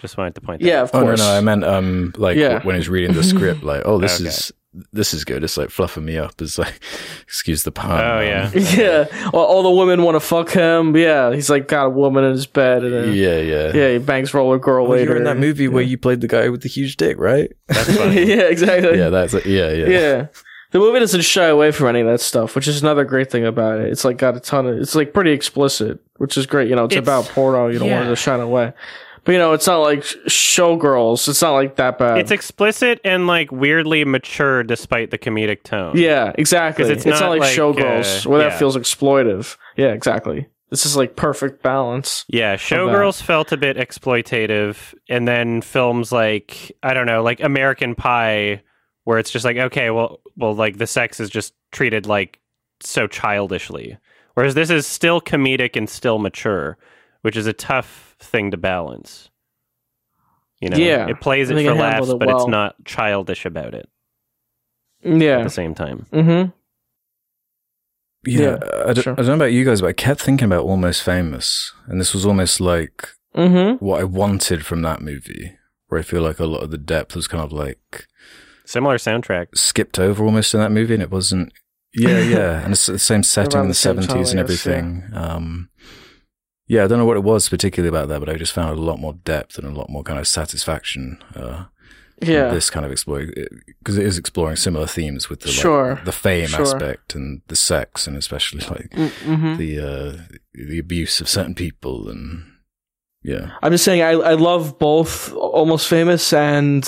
[0.00, 0.84] Just wanted to point that Yeah, out.
[0.84, 1.20] of Oh no, course.
[1.20, 2.62] no, I meant um like Yeah.
[2.62, 4.28] when he's reading the script like, oh, this Okay.
[4.28, 4.52] is
[4.92, 5.44] this is good.
[5.44, 6.32] It's like fluffing me up.
[6.42, 6.80] It's like,
[7.22, 7.92] excuse the pun.
[7.92, 8.50] Oh, um, yeah.
[8.54, 10.96] yeah, all, all the women want to fuck him.
[10.96, 13.92] Yeah, he's like got a woman in his bed, and then, yeah, yeah, yeah.
[13.92, 15.04] he bangs roller girl Oh, later.
[15.12, 17.52] you're in that movie where you played the guy with the huge dick, right?
[17.68, 18.24] That's funny.
[18.24, 18.98] yeah, exactly.
[18.98, 19.46] yeah, that's it.
[19.46, 20.26] Yeah, yeah, yeah.
[20.72, 23.46] The movie doesn't shy away from any of that stuff, which is another great thing
[23.46, 23.92] about it.
[23.92, 26.68] It's like got a ton of, it's like pretty explicit, which is great.
[26.68, 27.68] You know, it's, It's- about porno.
[27.68, 28.72] You don't want it to shine away.
[29.24, 31.28] But you know, it's not like showgirls.
[31.28, 32.18] It's not like that bad.
[32.18, 35.96] It's explicit and like weirdly mature despite the comedic tone.
[35.96, 36.84] yeah, exactly.
[36.84, 38.50] It's, it's not, not like, like, showgirls uh, where yeah.
[38.50, 39.56] that feels exploitive.
[39.76, 40.48] Yeah, exactly.
[40.70, 42.24] This is like perfect balance.
[42.26, 47.94] Yeah, Showgirls felt a bit exploitative, and then films like I don't know, like American
[47.94, 48.62] Pie,
[49.04, 52.40] where it's just like, okay, well, well, like the sex is just treated like
[52.80, 53.96] so childishly,
[54.34, 56.76] whereas this is still comedic and still mature,
[57.22, 59.30] which is a tough thing to balance.
[60.60, 63.74] You know, Yeah, it plays it for it laughs, it but it's not childish about
[63.74, 63.88] it
[65.02, 66.06] Yeah, at the same time.
[66.12, 66.50] Mm-hmm.
[68.26, 69.12] Yeah, Yeah, I, don't, sure.
[69.12, 72.14] I don't know about you guys, but I kept thinking about Almost Famous, and this
[72.14, 73.84] was almost like Mm-hmm.
[73.84, 75.56] what I wanted from that movie,
[75.88, 78.06] where I feel like a lot of the depth was kind of like
[78.64, 79.48] Similar soundtrack.
[79.56, 81.52] skipped over almost in that movie, and it wasn't.
[81.92, 84.44] Yeah, yeah, and it's the same setting in the the same time, seventies and I
[84.44, 84.72] guess, yeah.
[84.72, 85.10] everything.
[85.14, 85.68] Um,
[86.66, 88.82] yeah, I don't know what it was particularly about that, but I just found a
[88.82, 91.18] lot more depth and a lot more kind of satisfaction.
[91.34, 91.64] Uh,
[92.22, 92.48] Yeah.
[92.54, 93.32] this kind of exploring
[93.80, 96.00] because it is exploring similar themes with the like, Sure.
[96.04, 96.62] the fame Sure.
[96.62, 99.56] aspect and the sex and especially like Mm-hmm.
[99.56, 100.12] the uh,
[100.54, 102.44] the abuse of certain people and
[103.22, 103.50] yeah.
[103.62, 106.84] I'm just saying I I love both Almost Famous and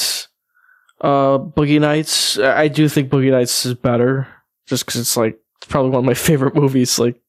[1.01, 2.39] uh Boogie Nights.
[2.39, 4.29] I do think Boogie Nights is better
[4.67, 7.21] just cuz it's like it's probably one of my favorite movies like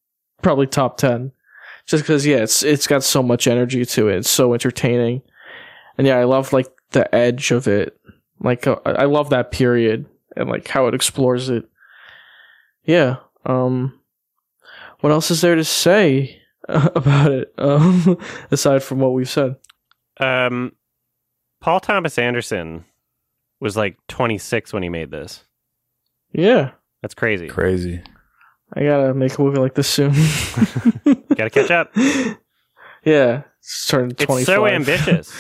[0.41, 1.32] probably top 10.
[1.88, 4.18] Just cuz yeah, it's it's got so much energy to it.
[4.18, 5.22] It's so entertaining.
[5.97, 7.97] And yeah, I love like the edge of it.
[8.39, 10.05] Like uh, I I love that period
[10.35, 11.65] and like how it explores it.
[12.84, 13.18] Yeah.
[13.45, 13.99] Um
[14.99, 18.18] what else is there to say about it um,
[18.51, 19.55] aside from what we've said?
[20.19, 20.73] Um,
[21.61, 22.84] Paul Thomas Anderson
[23.59, 25.43] was like 26 when he made this.
[26.34, 27.47] Yeah, That's crazy.
[27.47, 28.01] Crazy.
[28.73, 30.11] I gotta make a movie like this soon.
[31.35, 31.91] Gotta catch up.
[33.06, 34.44] Yeah, it's turning It's twenty.
[34.44, 35.31] so ambitious.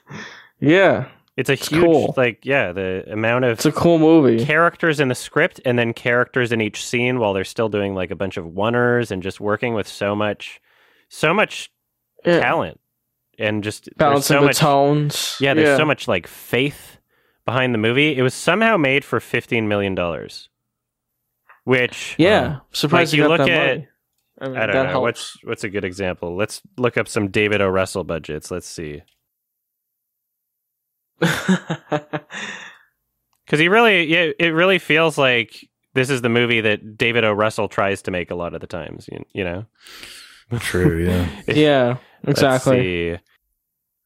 [0.60, 2.14] yeah, It's a huge, cool.
[2.16, 4.44] like, yeah, the amount of it's a cool movie.
[4.44, 8.10] characters in the script and then characters in each scene while they're still doing like
[8.10, 10.60] a bunch of oneers and just working with so much,
[11.08, 11.70] so much
[12.26, 12.40] Yeah.
[12.40, 12.80] talent
[13.38, 15.36] and just Balancing so the much, tones.
[15.40, 16.98] Yeah, there's so much like faith
[17.46, 18.14] behind the movie.
[18.18, 19.94] It was somehow made for $15 million,
[21.64, 23.88] which Yeah, Um, surprised like, you you got look that at- money.
[24.42, 24.90] I, mean, I don't that know.
[24.90, 25.02] helps.
[25.02, 26.34] What's what's a good example?
[26.34, 27.68] Let's look up some David O.
[27.68, 28.50] Russell budgets.
[28.50, 29.02] Let's see.
[33.46, 37.32] Because he really, yeah, it really feels like this is the movie that David O.
[37.32, 39.08] Russell tries to make a lot of the times.
[39.10, 39.66] You, you know,
[40.60, 41.04] True.
[41.04, 41.28] Yeah.
[41.48, 42.80] yeah, Let's exactly.
[43.16, 43.18] see.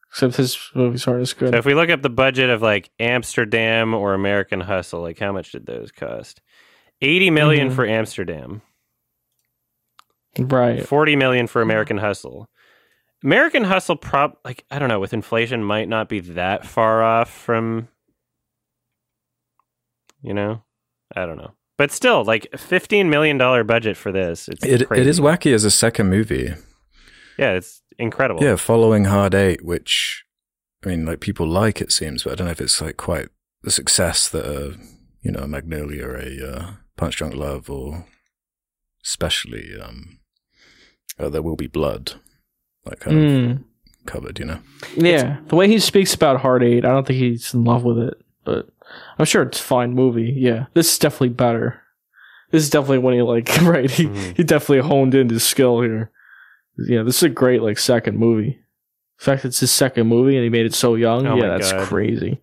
[0.09, 1.51] Except his movies aren't as good.
[1.53, 5.33] So if we look up the budget of like Amsterdam or American Hustle, like how
[5.33, 6.41] much did those cost?
[7.05, 7.75] Eighty million Mhm.
[7.75, 8.63] for Amsterdam,
[10.39, 10.87] right.
[10.87, 12.49] forty million for American Hustle.
[13.23, 17.31] American Hustle, prop like I don't know, with inflation, might not be that far off
[17.31, 17.89] from.
[20.23, 20.63] You know,
[21.15, 24.49] I don't know, but still, like fifteen million dollar budget for this.
[24.49, 25.03] It's It, crazy.
[25.03, 26.55] it is wacky as a second movie.
[27.39, 28.43] Yeah, it's incredible.
[28.43, 30.25] Yeah, following Hard Eight, which
[30.85, 33.29] I mean, like people like it seems, but I don't know if it's like quite
[33.63, 34.77] the success that uh,
[35.23, 38.07] you know Magnolia or a uh, Punch Drunk Love or
[39.05, 40.21] especially um,
[41.19, 42.15] uh, There Will Be Blood,
[42.85, 43.65] like kind of Mm.
[44.07, 44.61] covered, you know.
[44.97, 47.99] Yeah, the way he speaks about Hard Eight, I don't think he's in love with
[47.99, 48.15] it,
[48.45, 48.69] but
[49.19, 50.33] I'm sure it's a fine movie.
[50.37, 51.81] Yeah, this is definitely better.
[52.51, 53.91] This is definitely when he like right.
[53.91, 54.37] He Mhm.
[54.37, 56.11] he definitely honed in his skill here.
[56.79, 58.59] Yeah, this is a great like second movie.
[59.21, 61.27] In fact, it's his second movie, and he made it so young.
[61.27, 61.87] Oh yeah, that's God.
[61.87, 62.41] crazy.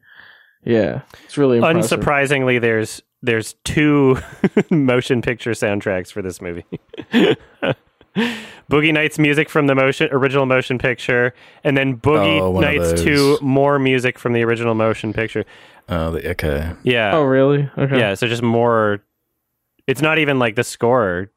[0.63, 1.99] Yeah, it's really impressive.
[1.99, 4.17] Unsurprisingly, there's there's two
[4.69, 6.65] motion picture soundtracks for this movie.
[8.69, 11.33] Boogie Nights music from the motion original motion picture,
[11.63, 15.45] and then Boogie Oh, one of Nights two more music from the original motion picture.
[15.89, 17.69] Oh, the, okay, Yeah, Oh, really?
[17.77, 17.97] Okay.
[17.97, 18.13] yeah.
[18.13, 19.01] So just more.
[19.87, 21.31] It's not even like the score.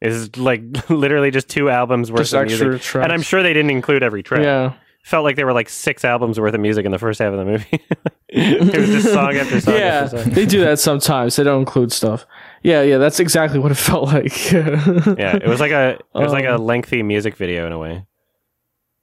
[0.00, 3.04] Is like literally just two albums worth just of extra music, tracks.
[3.04, 4.42] and I'm sure they didn't include every track.
[4.42, 4.72] Yeah,
[5.02, 7.38] Felt like there were like six albums worth of music in the first half of
[7.38, 7.80] the movie.
[8.28, 10.32] it was just song after song yeah, after song.
[10.32, 11.34] they do that sometimes.
[11.36, 12.24] They don't include stuff.
[12.62, 14.52] Yeah, yeah, that's exactly what it felt like.
[14.52, 17.78] yeah, it was like a it was like a Um, lengthy music video in a
[17.78, 18.06] way.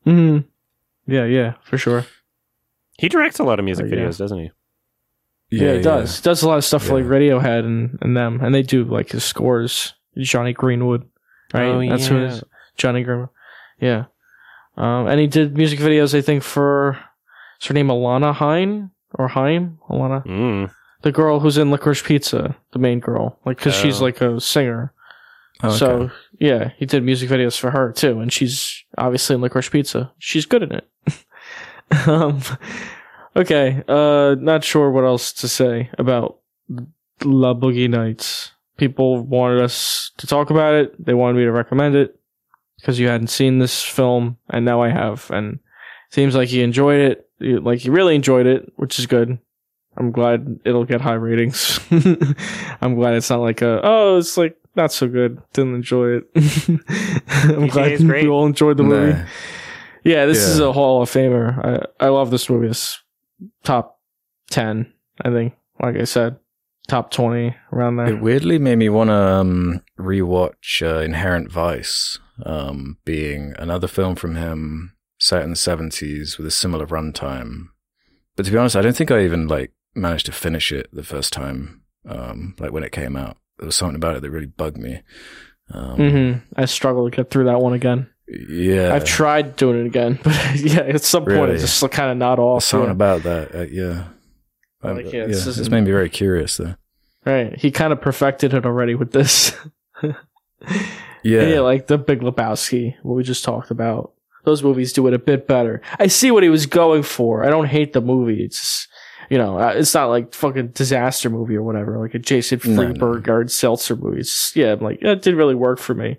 [0.06, 0.38] hmm
[1.06, 2.06] Yeah, yeah, for sure.
[2.98, 3.96] He directs a lot of music Oh, yeah.
[4.06, 4.52] videos, doesn't he?
[5.52, 6.20] Yeah, it does.
[6.20, 8.84] It does a lot of stuff for like Radiohead and, and them, and they do
[8.86, 9.94] like his scores.
[10.18, 11.08] Jonny Greenwood,
[11.54, 11.68] right?
[11.68, 12.44] Oh, That's who it is.
[12.78, 13.30] Jonny Greenwood.
[13.82, 14.06] Yeah.
[14.80, 16.98] Um, and he did music videos, I think, for
[17.62, 19.78] is her name Alana Hine or Haim?
[19.90, 20.72] Alana, Mm.
[21.02, 24.06] the girl who's in Licorice Pizza, the main girl, like because she's Oh.
[24.06, 24.94] like a singer.
[25.62, 25.78] Oh, okay.
[25.78, 30.12] So yeah, he did music videos for her too, and she's obviously in Licorice Pizza.
[30.18, 30.88] She's good in it.
[32.08, 32.40] um,
[33.36, 36.38] okay, uh, not sure what else to say about
[37.24, 38.52] La Boogie Nights.
[38.78, 41.06] People wanted us to talk about it.
[41.06, 42.18] They wanted me to recommend it
[42.80, 46.64] because you hadn't seen this film, and now I have, and it seems like you
[46.64, 47.30] enjoyed it.
[47.40, 49.40] You, like you really enjoyed it, which is good.
[49.98, 51.80] I'm glad it'll get high ratings.
[52.82, 55.42] I'm glad it's not like a oh, it's like not so good.
[55.54, 56.24] Didn't enjoy it.
[56.36, 57.72] I'm PTA
[58.08, 59.14] glad you all enjoyed the movie.
[59.14, 59.26] Nah.
[60.04, 61.86] Yeah, this is a Hall of Famer.
[62.00, 62.68] I I love this movie.
[62.68, 63.02] It's
[63.64, 64.00] top
[64.50, 64.92] ten,
[65.22, 65.54] I think.
[65.82, 66.38] Like I said,
[66.88, 68.08] top twenty around there.
[68.08, 74.16] It weirdly made me want to um, rewatch uh, Inherent Vice, um, being another film
[74.16, 77.68] from him set in the seventies with a similar runtime.
[78.36, 81.04] But to be honest, I don't think I even like managed to finish it the
[81.04, 83.38] first time, um, like when it came out.
[83.58, 85.02] There was something about it that really bugged me.
[85.72, 88.10] Um, hmm I struggle to get through that one again.
[88.28, 91.54] Yeah, I've tried doing it again, but yeah, at some point Really?
[91.56, 92.62] it's just kind of not off.
[92.62, 92.92] There's something yeah.
[92.92, 93.56] about that.
[93.56, 94.08] Uh, yeah,
[94.84, 96.76] Like, yeah, yeah, this it's made me very curious though.
[97.26, 99.56] Right, he kind of perfected it already with this.
[101.24, 104.14] Yeah, yeah, like the Big Lebowski, what we just talked about.
[104.46, 105.82] Those movies do it a bit better.
[106.00, 107.44] I see what he was going for.
[107.44, 108.42] I don't hate the movie.
[108.44, 108.88] It's just,
[109.30, 112.88] you know, uh, it's not like fucking disaster movie or whatever, like a Jason No,
[112.92, 113.06] no.
[113.06, 114.22] Or Seltzer movie.
[114.22, 116.18] It's yeah, I'm like, it didn't really work for me.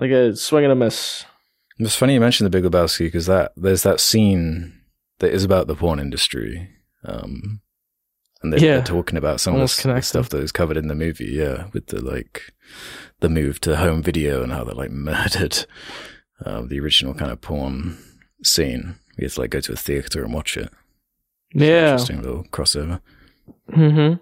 [0.00, 1.24] Like a swing and a miss.
[1.78, 4.80] It's funny you mentioned the Big Lebowski because that there's that scene
[5.18, 6.70] that is about the porn industry,
[7.04, 7.60] um,
[8.42, 8.76] and they're, Yeah.
[8.76, 10.08] they're talking about some Almost of the, the connected.
[10.08, 11.26] stuff that is covered in the movie.
[11.32, 12.42] Yeah, with the like
[13.20, 15.64] the move to home video and how they like murdered
[16.44, 17.98] uh, the original kind of porn
[18.42, 18.96] scene.
[19.18, 20.70] We had to like go to a theater and watch it.
[21.54, 21.92] Yeah.
[21.92, 23.00] interesting little crossover.
[23.72, 24.14] hmm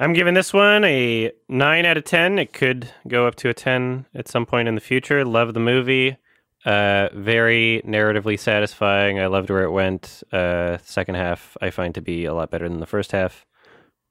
[0.00, 2.38] I'm giving this one a 9 out of 10.
[2.38, 5.24] It could go up to a 10 at some point in the future.
[5.24, 6.16] Love the movie.
[6.64, 9.18] Uh, very narratively satisfying.
[9.18, 10.22] I loved where it went.
[10.32, 13.44] Uh, second half, I find to be a lot better than the first half.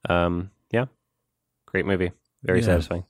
[0.08, 0.86] Um, yeah,
[1.66, 2.12] great movie.
[2.42, 2.66] Very Yeah.
[2.66, 3.04] satisfying.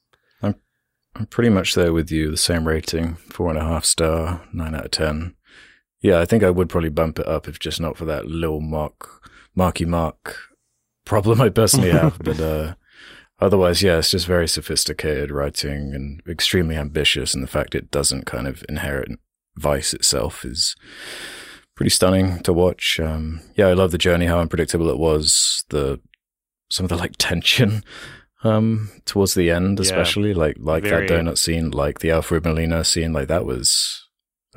[1.19, 2.31] I'm pretty much there with you.
[2.31, 5.35] The same rating, four and a half star, nine out of ten.
[6.01, 8.61] Yeah, I think I would probably bump it up if just not for that little
[8.61, 10.37] mark, Marky Mark
[11.05, 12.19] problem I personally have.
[12.23, 12.75] but uh,
[13.41, 17.35] otherwise, yeah, it's just very sophisticated writing and extremely ambitious.
[17.35, 19.19] And the fact it doesn't kind of Inherent
[19.57, 20.77] Vice itself is
[21.75, 23.01] pretty stunning to watch.
[23.03, 25.65] Um, yeah, I love the journey, how unpredictable it was.
[25.71, 26.01] The
[26.71, 27.83] some of the like tension
[28.45, 29.83] um towards the end Yeah.
[29.83, 34.05] especially like like Very- that donut scene like the alfred molina scene like that was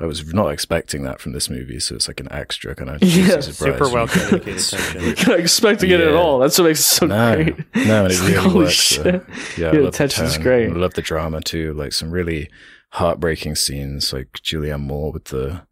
[0.00, 3.02] i was not expecting that from this movie so it's like an extra kind of
[3.02, 5.02] Yeah, juicy super well communicated It's- tension.
[5.02, 6.38] You're not expecting it at all.
[6.38, 7.58] That's what makes it so no great.
[7.86, 9.04] no and it It's like, really holy works shit.
[9.04, 9.10] though.
[9.10, 10.42] yeah, I Yeah, the love tension's tone.
[10.42, 10.70] great.
[10.70, 12.48] I love the drama too like some really
[12.90, 15.62] heartbreaking scenes like julianne moore with the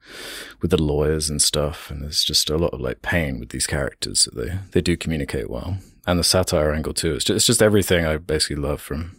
[0.62, 3.66] with the lawyers and stuff and there's just a lot of like pain with these
[3.66, 5.76] characters that they they do communicate well
[6.10, 9.16] and the satire angle too it's just, it's just everything i basically love from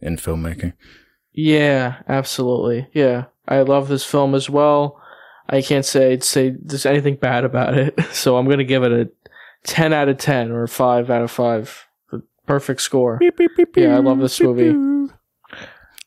[0.00, 0.72] in filmmaking
[1.32, 2.88] Yeah, absolutely.
[2.94, 4.98] Yeah, I love this film as well.
[5.50, 9.10] I can't say say there's anything bad about it, so I'm gonna give it a
[9.64, 11.84] ten out of ten or five out of five.
[12.10, 13.18] The perfect score.
[13.76, 14.72] Yeah, I love this movie.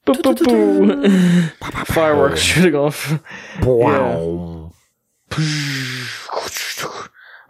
[0.06, 1.47] Boo, boo, boo.
[1.85, 3.19] Fireworks shooting off.
[3.61, 4.73] Wow.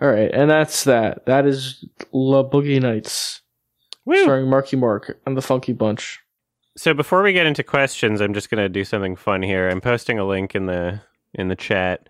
[0.01, 1.25] All right, and that's that.
[1.25, 3.41] That is La Boogie Nights,
[4.05, 4.21] Woo.
[4.23, 6.19] starring Marky Mark and the Funky Bunch.
[6.77, 9.67] So before we get into questions, I'm just going to do something fun here.
[9.67, 11.01] I'm posting a link in the
[11.33, 12.07] in the chat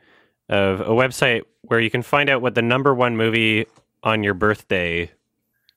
[0.50, 3.66] of a website where you can find out what the number one movie
[4.04, 5.10] on your birthday,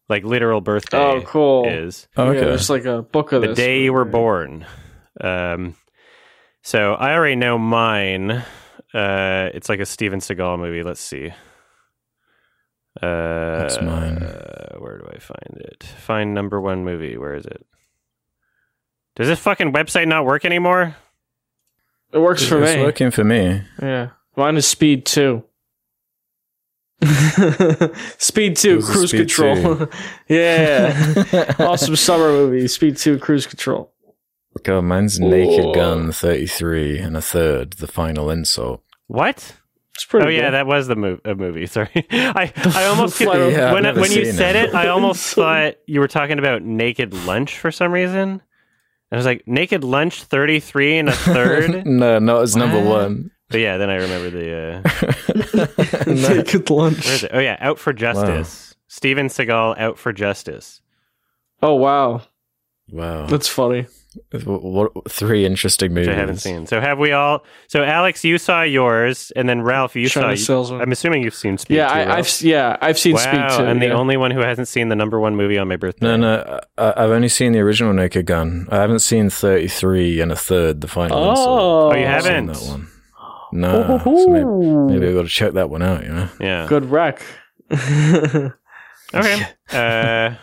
[0.09, 1.67] like literal birthday, Oh, cool.
[1.67, 2.07] is.
[2.17, 3.57] oh, Yeah, there's like a book of the this.
[3.57, 4.67] day you were born.
[5.21, 5.75] Um,
[6.63, 8.31] so I already know mine.
[8.95, 10.83] Uh, it's like a Steven Seagal movie.
[10.83, 11.33] Let's see.
[13.03, 14.19] Uh, What's mine?
[14.23, 15.83] Uh, where do I find it?
[15.83, 17.17] Find number one movie.
[17.17, 17.67] Where is it?
[19.17, 20.97] Does this fucking website not work anymore?
[22.13, 22.83] It works for it's me.
[22.83, 24.11] working for me Yeah.
[24.37, 25.43] Mine is Speed 2.
[28.19, 29.89] Speed 2, It was a Cruise Speed Control.
[30.29, 31.55] yeah.
[31.59, 33.93] awesome summer movie, Speed 2, Cruise Control.
[34.63, 35.75] God, mine's Naked Oh.
[35.75, 38.83] Gun 33 and a third, the final insult.
[39.09, 39.57] What?
[39.95, 40.27] It's pretty.
[40.27, 40.51] Oh yeah, good.
[40.55, 41.67] that was the mov- a movie.
[41.77, 44.71] Sorry, I I almost flight of- Yeah, when when you said it.
[44.71, 48.41] it, I almost thought you were talking about Naked Lunch for some reason.
[49.11, 51.87] I was like, Naked Lunch, thirty three and a third.
[51.87, 53.31] no, not as number one.
[53.51, 54.83] but yeah, then I remember the.
[54.87, 57.05] Uh, Naked lunch.
[57.05, 57.31] where is it?
[57.35, 58.75] Oh yeah, Out for Justice.
[58.89, 60.81] Steven Seagal, Out for Justice.
[61.63, 62.23] Oh wow,
[62.91, 63.27] wow.
[63.27, 63.87] that's funny.
[64.45, 66.09] What, what- three interesting movies.
[66.09, 66.67] Which I haven't seen.
[66.67, 67.45] So have we all?
[67.69, 70.45] So Alex, you saw yours, and then Ralph, you China saw.
[70.65, 70.81] salesman.
[70.83, 71.77] I'm assuming you've seen Speed.
[71.77, 72.19] yeah, too, I, Ralph.
[72.19, 73.65] I've yeah I've seen wow, Speed too.
[73.69, 73.93] I'm the yeah.
[73.95, 76.07] only one who hasn't seen the number one movie on my birthday.
[76.07, 78.69] No, no, I, I've only seen the original Naked Gun.
[78.71, 81.49] I haven't seen 33 and a third, the final insult.
[81.49, 82.55] Oh, Oh, you haven't haven't?
[82.55, 82.89] seen that one.
[83.55, 86.29] No, so maybe, maybe I've got to check that one out, you know?
[86.41, 86.67] Yeah.
[86.69, 87.23] Good wreck.
[89.15, 89.43] Okay.
[89.73, 90.35] uh,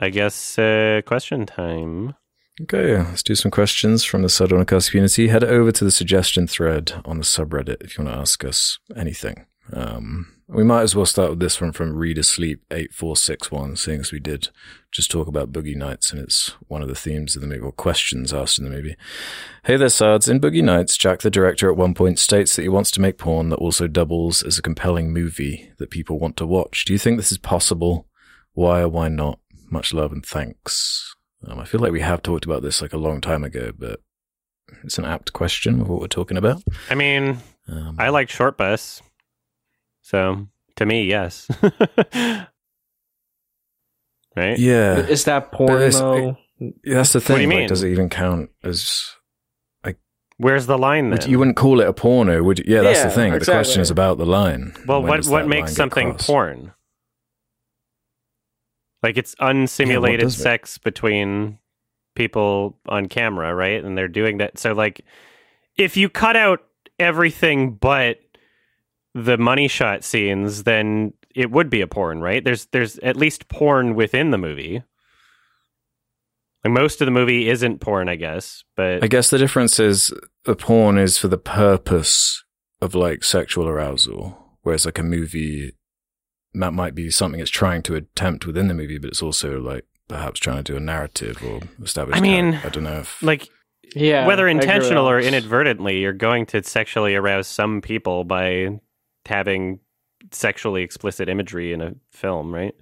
[0.00, 2.14] I guess uh, question time.
[2.62, 5.28] Okay, let's do some questions from the Sardonicast community.
[5.28, 8.78] Head over to the suggestion thread on the subreddit if you want to ask us
[8.94, 9.46] anything.
[9.72, 14.12] Um, we might as well start with this one from Reader Sleep 8461, seeing as
[14.12, 14.50] we did
[14.92, 17.72] just talk about Boogie Nights and it's one of the themes of the movie, or
[17.72, 18.96] questions asked in the movie.
[19.64, 20.28] Hey there, Sards.
[20.28, 23.18] In Boogie Nights, Jack the director at one point states that he wants to make
[23.18, 26.84] porn that also doubles as a compelling movie that people want to watch.
[26.84, 28.06] Do you think this is possible?
[28.52, 29.40] Why or why not?
[29.70, 31.14] Much love and thanks.
[31.46, 34.00] Um, I feel like we have talked about this like a long time ago, but
[34.84, 36.62] it's an apt question of what we're talking about.
[36.90, 37.38] I mean,
[37.68, 39.02] Um, I like Shortbus,
[40.02, 40.46] so
[40.76, 41.48] to me, yes.
[44.36, 44.58] right?
[44.58, 46.36] yeah, Is that porn it's- though?
[46.84, 47.34] Yeah, that's the thing.
[47.34, 47.68] What do you like, mean?
[47.68, 49.16] does it even count as?
[50.38, 52.64] Where's the line Would, you wouldn't call it a porno, would you?
[52.66, 53.32] Yeah, that's Yeah, the thing.
[53.38, 54.72] The question is about the line.
[54.88, 56.26] well, When what what makes something crossed?
[56.26, 56.72] porn?
[59.02, 60.30] Like it's unsimulated it?
[60.30, 61.58] sex between
[62.14, 63.82] people on camera, right?
[63.82, 64.58] And they're doing that.
[64.58, 65.04] So like
[65.76, 66.60] if you cut out
[66.98, 68.18] everything but
[69.14, 72.44] the money shot scenes, then it would be a porn, right?
[72.44, 74.82] There's there's at least porn within the movie.
[76.64, 80.12] Like most of the movie isn't porn, I guess, but I guess the difference is
[80.44, 82.44] the porn is for the purpose
[82.80, 85.72] of like sexual arousal, whereas like a movie
[86.54, 89.84] that might be something it's trying to attempt within the movie, but it's also like
[90.08, 92.16] perhaps trying to do a narrative or establish.
[92.16, 92.68] I mean, character.
[92.68, 93.48] I don't know if like
[93.94, 98.80] Yeah, whether I intentional or inadvertently, you're going to sexually arouse some people by
[99.26, 99.80] having
[100.30, 102.74] sexually explicit imagery in a film, right?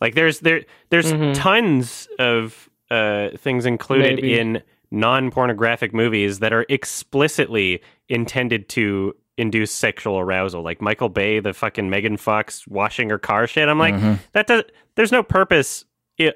[0.00, 1.34] Like there's there there's Mhm.
[1.34, 4.38] tons of uh, things included Maybe.
[4.38, 4.62] in
[4.92, 10.62] non-pornographic movies that are explicitly intended to induce sexual arousal.
[10.62, 13.68] Like Michael Bay, the fucking Megan Fox washing her car shit.
[13.68, 14.18] I'm like, Mhm.
[14.32, 14.62] that does.
[14.94, 15.84] There's no purpose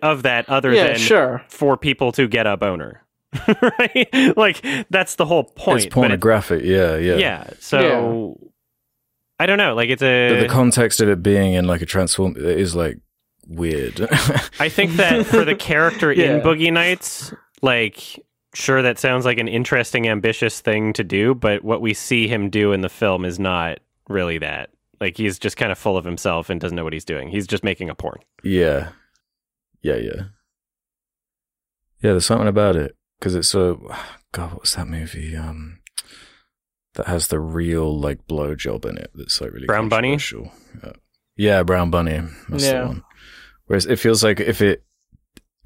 [0.02, 1.42] of that other Yeah, than sure.
[1.48, 3.02] for people to get a boner.
[3.62, 4.36] right?
[4.36, 5.78] Like that's the whole point.
[5.78, 6.64] it's but it- pornographic.
[6.64, 7.50] yeah, yeah, yeah.
[7.60, 8.38] So
[9.38, 9.74] I don't know.
[9.74, 10.34] Like it's a.
[10.34, 12.98] But the context of it being in like a transform it is like
[13.46, 14.00] weird.
[14.60, 17.32] I think that for the character in Boogie Nights,
[17.62, 18.18] like
[18.54, 22.50] sure that sounds like an interesting, ambitious thing to do, but what we see him
[22.50, 23.78] do in the film is not
[24.08, 24.70] really that.
[25.00, 27.28] Like he's just kind of full of himself and doesn't know what he's doing.
[27.28, 28.18] He's just making a porn.
[28.42, 28.90] Yeah.
[29.82, 30.22] Yeah, yeah.
[32.02, 33.74] Yeah, there's something about it because it's so
[34.32, 35.36] God, what was that movie?
[35.36, 35.78] Um
[36.94, 40.16] that has the real like blowjob in it that's like really Brown Bunny?
[40.18, 40.52] controversial.
[40.82, 40.92] Uh,
[41.36, 42.20] yeah, Brown Bunny.
[42.48, 42.80] That's Yeah.
[42.80, 43.04] the one.
[43.66, 44.82] Whereas it feels like if it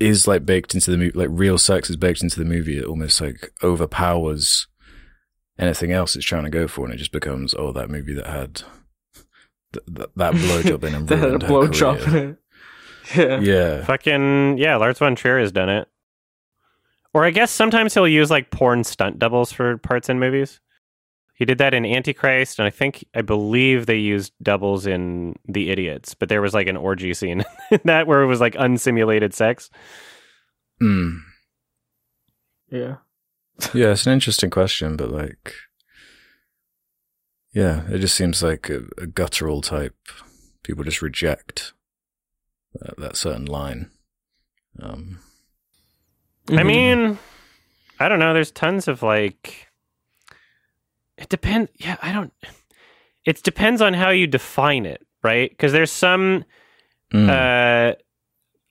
[0.01, 2.85] is like baked into the movie, like real sex is baked into the movie, it
[2.85, 4.67] almost like overpowers
[5.59, 8.27] anything else it's trying to go for, and it just becomes oh that movie that
[8.27, 8.63] had
[9.73, 12.39] th- th- that blowjob in and That had a blowjob in it.
[13.15, 13.39] Yeah.
[13.39, 13.85] Yeah.
[13.85, 15.87] Fucking yeah, Lars von Trier has done it.
[17.13, 20.59] Or I guess sometimes he'll use like porn stunt doubles for parts in movies.
[21.37, 25.71] He did that in Antichrist, and I think I believe they used doubles in The
[25.71, 29.35] Idiots, but there was like an orgy scene in that where it was like unsimulated
[29.35, 29.69] sex.
[30.81, 31.19] Mm.
[32.71, 32.97] Yeah.
[33.73, 35.55] Yeah, it's an interesting question, but like,
[37.53, 39.97] yeah, it just seems like a, a guttural type.
[40.63, 41.73] People just reject
[42.75, 43.91] that, that certain line.
[44.81, 45.19] Um,
[46.49, 46.67] I Mhm.
[46.67, 47.19] mean,
[48.01, 48.35] I don't know.
[48.35, 49.69] There's tons of like.
[51.17, 51.71] It depends.
[51.77, 52.33] Yeah, I don't.
[53.25, 55.49] It depends on how you define it, right?
[55.49, 56.45] Because there's some
[57.13, 57.95] mm, uh,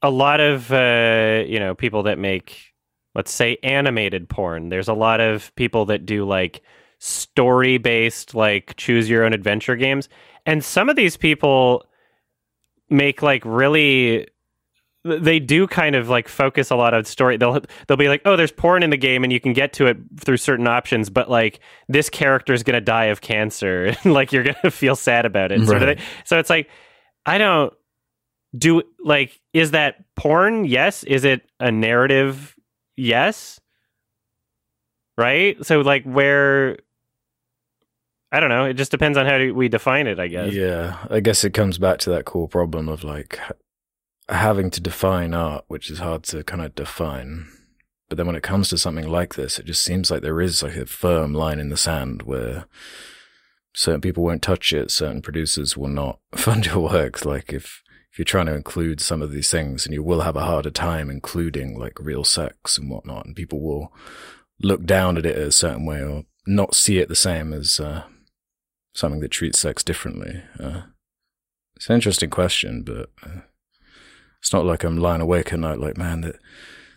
[0.03, 2.74] a lot of uh, you know people that make
[3.15, 6.61] let's say animated porn there's a lot of people that do like
[6.99, 10.10] story based like choose your own adventure games
[10.45, 11.86] and some of these people
[12.90, 14.28] make like really
[15.04, 17.38] they do kind of like focus a lot on story.
[17.38, 19.88] They'll they'll be like, oh, there's porn in the game, and you can get to
[19.88, 21.60] it through certain options, but like
[21.90, 25.66] this character is gonna die of cancer, and like you're gonna feel sad about it.
[25.66, 26.70] Sort of So it's like,
[27.26, 27.74] I don't
[28.58, 30.66] do like, is that porn?
[30.66, 31.04] Yes.
[31.04, 32.56] Is it a narrative?
[32.96, 33.60] Yes.
[35.18, 35.64] Right.
[35.66, 36.78] So like, where
[38.32, 38.66] I don't know.
[38.66, 40.20] It just depends on how we define it.
[40.20, 40.54] I guess.
[40.54, 43.40] Yeah, I guess it comes back to that core problem of like
[44.30, 47.48] having to define art, which is hard to kind of define.
[48.10, 50.62] But then when it comes to something like this, it just seems like there is
[50.62, 52.66] like a firm line in the sand where
[53.76, 57.26] certain people won't touch it, certain producers will not fund your work.
[57.26, 57.82] Like if
[58.12, 60.70] if you're trying to include some of these things, and you will have a harder
[60.70, 63.91] time including like real sex and whatnot, and people will
[64.60, 68.04] look down at it a certain way or not see it the same as uh,
[68.94, 70.44] something that treats sex differently.
[70.60, 70.84] Uh,
[71.76, 73.41] it's an interesting question, but uh,
[74.44, 76.36] it's not like I'm lying awake at night like, man, that,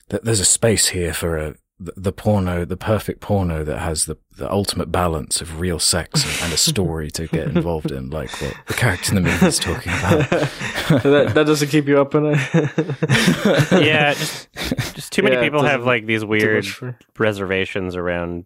[0.09, 4.06] that there's a space here for a the, the porno, the perfect porno that has
[4.06, 8.10] the, the ultimate balance of real sex and, and a story to get involved in,
[8.10, 10.28] like what the character in the movie is talking about.
[11.05, 12.51] that that doesn't keep you up at night.
[13.85, 14.48] yeah, just,
[14.94, 18.44] just too many Yeah, people have like these weird for- reservations around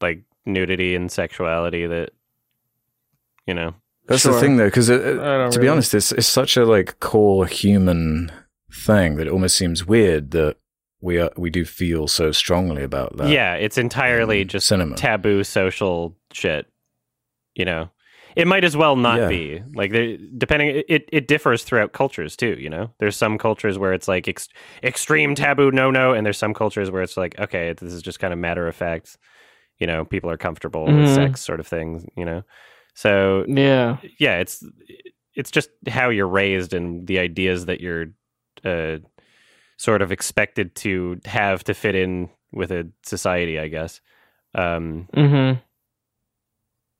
[0.00, 2.10] like nudity and sexuality that
[3.46, 3.74] you know.
[4.06, 4.32] That's Sure.
[4.32, 7.46] the thing, though, because to I don't be honest, it's it's such a like core
[7.46, 8.32] human
[8.72, 10.56] thing that it almost seems weird that
[11.00, 13.28] we are we do feel so strongly about that.
[13.30, 14.96] yeah, it's entirely just cinema.
[14.96, 16.66] taboo social shit.
[17.54, 17.90] You know,
[18.36, 19.28] it might as well not Yeah.
[19.28, 19.90] be like
[20.38, 20.82] depending.
[20.88, 22.56] It it differs throughout cultures too.
[22.60, 24.48] You know, there's some cultures where it's like ex-
[24.82, 28.20] extreme taboo, no no, and there's some cultures where it's like okay, this is just
[28.20, 29.16] kind of matter of fact.
[29.78, 31.14] You know, people are comfortable with Mhm.
[31.14, 32.04] sex, sort of things.
[32.16, 32.42] You know,
[32.94, 33.96] so yeah.
[34.18, 34.62] yeah, it's
[35.34, 38.06] it's just how you're raised and the ideas that you're
[38.64, 38.98] uh,
[39.76, 44.00] sort of expected to have to fit in with a society, I guess.
[44.54, 45.60] Um, Mm-hmm.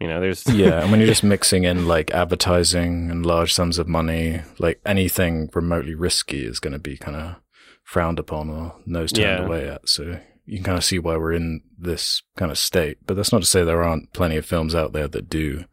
[0.01, 3.79] you know, there's yeah, and when you're just mixing in like advertising and large sums
[3.79, 7.37] of money, like anything remotely risky is going to be kind of
[7.85, 9.45] frowned upon or nose turned Yeah.
[9.45, 9.89] away at.
[9.89, 12.99] So you can kind of see why we're in this kind of state.
[13.07, 15.65] But that's not to say there aren't plenty of films out there that do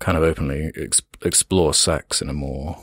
[0.00, 2.76] kind of openly ex- explore sex in a more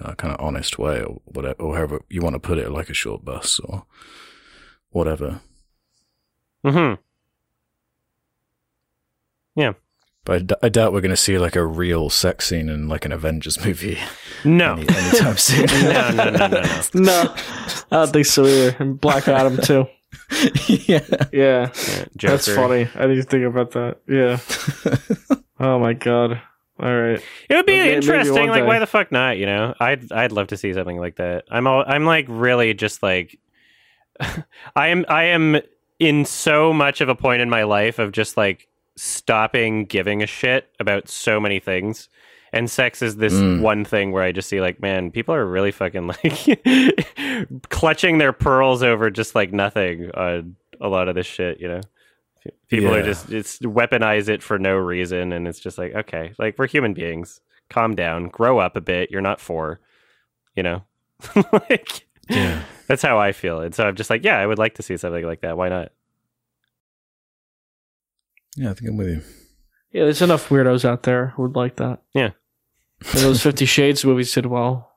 [0.00, 2.88] uh, kind of honest way, or whatever, or however you want to put it, like
[2.88, 3.84] a Shortbus or
[4.90, 5.40] whatever.
[6.64, 6.98] Mhm.
[9.56, 9.72] Yeah.
[10.24, 12.88] But I, d- I doubt we're going to see like a real sex scene in
[12.88, 13.98] like an Avengers movie
[14.44, 15.66] no, any, anytime soon.
[15.66, 16.78] no, no, no, no, no.
[16.94, 17.34] No,
[17.90, 18.76] I don't think so either.
[18.78, 19.86] And Black Adam too.
[20.68, 21.00] yeah.
[21.32, 22.88] Yeah, Yeah, that's funny.
[22.94, 23.98] I didn't think about that.
[24.08, 24.38] Yeah.
[25.60, 26.42] Oh my god.
[26.82, 27.22] All right.
[27.48, 28.48] It would be May- maybe interesting.
[28.48, 28.66] Like, day.
[28.66, 29.38] why the fuck not?
[29.38, 31.44] You know, I'd I'd love to see something like that.
[31.50, 33.38] I'm all I'm like really just like
[34.76, 35.60] I am I am
[35.98, 40.26] in so much of a point in my life of just like stopping giving a
[40.26, 42.08] shit about so many things.
[42.54, 43.60] And sex is this Mm.
[43.62, 47.06] one thing where I just see like, man, people are really fucking like
[47.70, 51.80] clutching their pearls over just like nothing on a lot of this shit, you know.
[52.68, 53.04] People are Yeah.
[53.06, 56.94] just it's weaponize it for no reason and it's just like, okay, like we're human
[56.94, 57.40] beings.
[57.70, 59.10] Calm down, grow up a bit.
[59.10, 59.80] You're not four.
[60.56, 60.82] You know?
[61.52, 62.62] like Yeah.
[62.88, 63.60] that's how I feel.
[63.60, 65.56] And so I'm just like, yeah, I would like to see something like that.
[65.56, 65.92] Why not?
[68.56, 69.22] Yeah, I think I'm with you.
[69.92, 72.02] Yeah, there's enough weirdos out there who would like that.
[72.14, 72.30] Yeah.
[73.12, 74.91] And those Fifty Shades movies did well.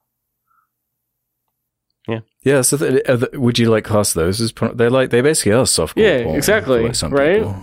[2.07, 2.61] Yeah, Yeah.
[2.61, 4.77] so th- th- would you like class those as porn?
[4.77, 5.95] They're like they basically are soft.
[5.95, 6.05] Porn.
[6.05, 7.37] Yeah, exactly, right?
[7.37, 7.55] People.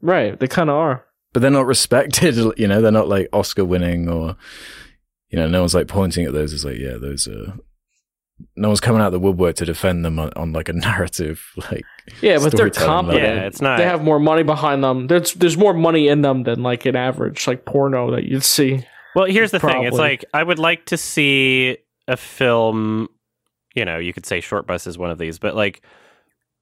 [0.00, 0.38] Right.
[0.38, 1.04] They kind of are.
[1.32, 2.36] But they're not respected.
[2.58, 4.36] You know, they're not like Oscar winning or
[5.30, 7.54] you know, no one's like pointing at those as like, yeah, those are.
[8.56, 11.44] No one's coming out of the woodwork to defend them on, on like a narrative,
[11.70, 11.84] like
[12.20, 13.22] Yeah, but they're Storytelling, competent.
[13.22, 15.06] Yeah, it's not They have more money behind them.
[15.06, 18.84] There's there's more money in them than like an average like porno that you'd see.
[19.14, 19.84] Well, here's the thing.
[19.84, 21.76] It's like I would like to see
[22.08, 23.08] a film.
[23.74, 25.82] You know, you could say Shortbus is one of these, but like,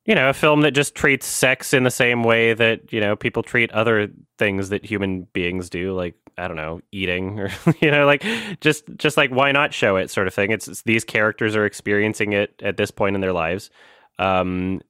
[0.06, 3.16] you know, a film that just treats sex in the same way that you know
[3.16, 4.08] people treat other
[4.38, 7.50] things that human beings do, like I don't know, eating or
[7.80, 8.24] you know, like
[8.60, 10.50] just just like why not show it, sort of thing.
[10.50, 13.70] It's, it's these characters are experiencing it at this point in their lives.
[14.18, 14.80] Um,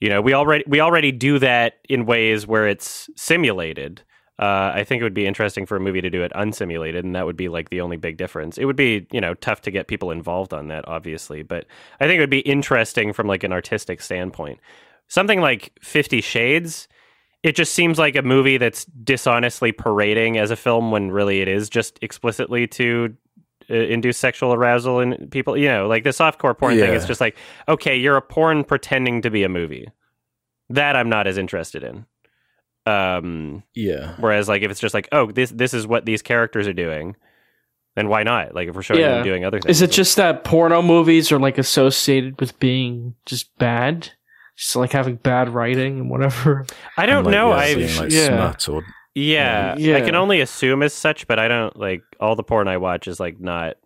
[0.00, 4.02] you know, we already we already do that in ways where it's simulated.
[4.40, 7.14] Uh, I think it would be interesting for a movie to do it unsimulated, and
[7.14, 8.56] that would be like the only big difference.
[8.56, 11.66] It would be, you know, tough to get people involved on that, obviously, but
[12.00, 14.58] I think it would be interesting from like an artistic standpoint.
[15.08, 16.88] Something like Fifty Shades,
[17.42, 21.48] it just seems like a movie that's dishonestly parading as a film when really it
[21.48, 23.14] is just explicitly to
[23.70, 25.54] uh, induce sexual arousal in people.
[25.54, 27.36] You know, like the softcore porn thing is just like,
[27.68, 29.90] okay, you're a porn pretending to be a movie.
[30.70, 32.06] That I'm not as interested in.
[32.86, 34.14] Um, Yeah.
[34.18, 37.14] whereas like if it's just like, oh, this this is what these characters are doing,
[37.96, 38.54] then why not?
[38.54, 39.14] Like if we're showing Yeah.
[39.16, 43.14] them doing other things, Is it just that porno movies are like associated with being
[43.26, 44.10] just bad?
[44.56, 46.66] Just like having bad writing and whatever.
[46.96, 47.48] I don't And, like, know.
[47.50, 48.26] yeah, I being, like yeah.
[48.26, 48.82] smut or
[49.14, 49.96] yeah, Yeah.
[49.96, 53.08] I can only assume as such, but I don't like all the porn I watch
[53.08, 53.76] is like not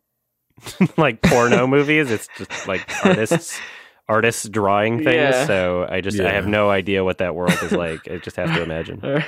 [0.97, 2.11] like porno movies.
[2.11, 3.59] It's just like artists
[4.09, 5.15] artists drawing things.
[5.17, 5.47] Yeah.
[5.47, 8.09] So I just I have no idea what that world is like.
[8.11, 9.01] I just have to imagine.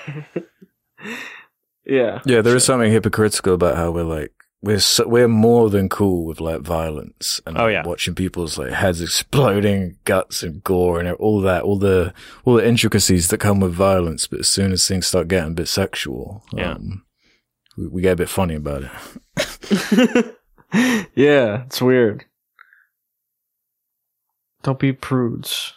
[1.84, 2.20] yeah.
[2.24, 4.32] Yeah, there is something hypocritical about how we're like
[4.62, 7.86] we're so, we're more than cool with like violence and Oh, yeah.
[7.86, 12.12] watching people's like heads exploding, guts and gore and all that, all the
[12.44, 14.26] all the intricacies that come with violence.
[14.26, 16.72] But as soon as things start getting a bit sexual, Yeah.
[16.72, 17.04] um,
[17.76, 18.90] we, we get a bit funny about it.
[21.14, 22.24] yeah, it's weird.
[24.66, 25.74] Don't be prudes.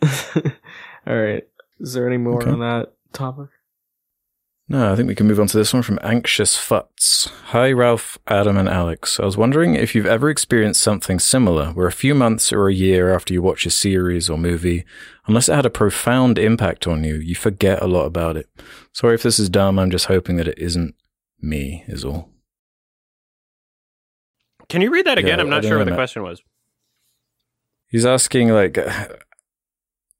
[0.02, 1.42] All right.
[1.78, 2.50] Is there any more Okay.
[2.50, 3.48] on that topic?
[4.66, 7.26] No, I think we can move on to this one from Anxious Futs.
[7.48, 9.20] Hi, Ralph, Adam, and Alex.
[9.20, 12.72] I was wondering if you've ever experienced something similar, where a few months or a
[12.74, 14.86] year after you watch a series or movie,
[15.26, 18.48] unless it had a profound impact on you, you forget a lot about it.
[18.94, 20.94] Sorry if this is dumb, I'm just hoping that it isn't
[21.42, 22.30] me, is all.
[24.70, 25.36] Can you read that again?
[25.38, 26.40] Yeah, I'm not sure know, what the question was.
[27.90, 28.78] He's asking, like,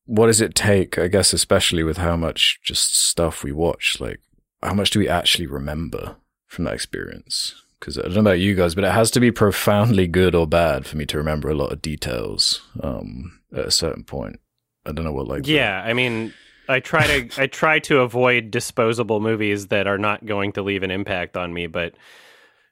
[0.06, 3.98] what does it take, I guess, especially with how much just stuff we watch?
[4.00, 4.20] Like,
[4.62, 6.16] how much do we actually remember
[6.46, 7.54] from that experience?
[7.78, 10.46] Because I don't know about you guys, but it has to be profoundly good or
[10.46, 14.40] bad for me to remember a lot of details um, at a certain point.
[14.86, 16.32] I don't know what, like, the- Yeah, I mean,
[16.68, 20.82] I try to I try to avoid disposable movies that are not going to leave
[20.82, 21.94] an impact on me, but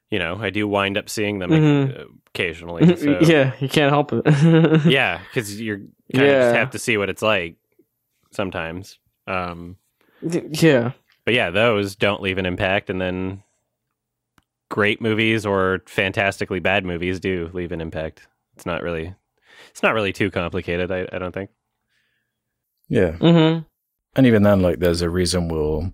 [0.09, 2.05] you know, I do wind up seeing them Mhm.
[2.37, 2.95] Occasionally.
[2.97, 3.19] So.
[3.21, 4.23] yeah, you can't help it.
[4.85, 6.39] yeah, because you're kind of Yeah.
[6.45, 7.55] just have to see what it's like
[8.31, 8.99] sometimes.
[9.27, 9.77] Um,
[10.21, 10.91] yeah.
[11.25, 13.43] but yeah, those don't leave an impact, and then
[14.69, 18.27] great movies or fantastically bad movies do leave an impact.
[18.55, 19.13] It's not really,
[19.69, 20.91] it's not really too complicated.
[20.91, 21.49] I, I don't think.
[22.89, 23.11] yeah.
[23.11, 23.63] Mm-hmm.
[24.15, 25.91] And even then, like, there's a reason we'll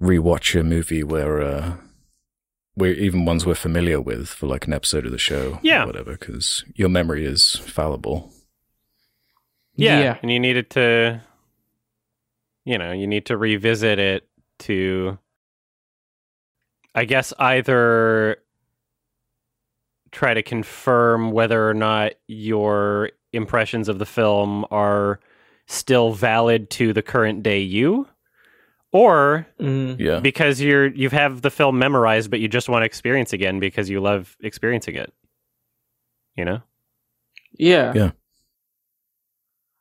[0.00, 1.76] rewatch a movie where, uh,
[2.76, 5.82] we're even ones we're familiar with for like an episode of the show, Yeah.
[5.84, 8.32] or whatever, because your memory is fallible.
[9.74, 10.18] Yeah, Yeah.
[10.22, 11.20] and you needed to,
[12.64, 14.28] you know, you need to revisit it
[14.60, 15.18] to,
[16.94, 18.38] I guess, either
[20.12, 25.20] try to confirm whether or not your impressions of the film are
[25.66, 28.08] still valid to the current day you,
[28.92, 30.00] or Mm-hmm.
[30.00, 33.60] Yeah, because you're you have the film memorized, but you just want to experience again
[33.60, 35.12] because you love experiencing it.
[36.36, 36.62] You know.
[37.58, 37.92] Yeah.
[37.94, 38.10] Yeah.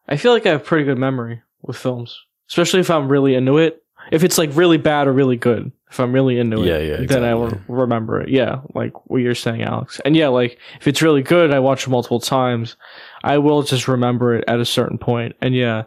[0.08, 2.20] I feel like I have pretty good memory with films,
[2.50, 3.84] especially if I'm really into it.
[4.12, 7.06] If it's like really bad or really good, if I'm really into Yeah, it, yeah,
[7.06, 8.30] then I will remember it.
[8.30, 10.02] Yeah, like what you're saying, Alex.
[10.04, 12.76] And yeah, like if it's really good, I watch it multiple times.
[13.24, 15.84] I will just remember it at a certain point, and yeah,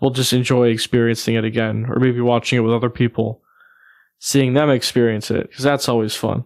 [0.00, 3.42] we'll just enjoy experiencing it again, or maybe watching it with other people,
[4.18, 6.44] seeing them experience it, because that's always fun.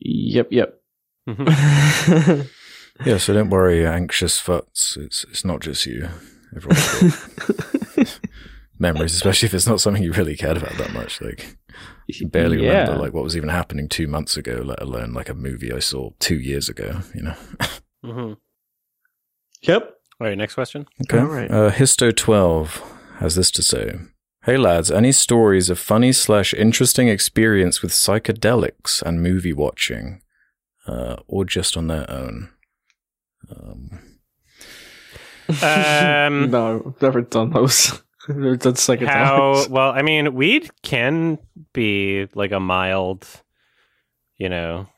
[0.00, 0.80] Yep, yep.
[1.28, 2.48] Mhm.
[3.06, 3.16] yeah.
[3.18, 4.96] So don't worry, anxious futs.
[5.00, 6.08] It's it's not just you.
[6.54, 8.20] Everyone's
[8.78, 11.20] memories, especially if it's not something you really cared about that much.
[11.20, 11.56] Like
[12.06, 12.80] you barely Yeah.
[12.82, 15.78] remember like what was even happening two months ago, let alone like a movie I
[15.78, 17.00] saw two years ago.
[17.14, 17.34] You know.
[18.04, 18.32] hmm
[19.62, 19.90] Yep.
[20.24, 20.86] All right, next question.
[21.02, 21.18] Okay.
[21.18, 21.50] All right.
[21.50, 22.80] Uh, Histo12
[23.18, 23.92] has this to say.
[24.44, 30.22] Hey lads, any stories of funny slash interesting experience with psychedelics and movie watching?
[30.86, 32.48] Uh, or just on their own?
[33.50, 34.00] Um,
[35.62, 38.02] Um, no, never done those.
[38.28, 39.08] never done psychedelics.
[39.08, 39.90] How well?
[39.90, 41.38] I mean, weed can
[41.74, 43.26] be like a mild,
[44.38, 44.88] you know,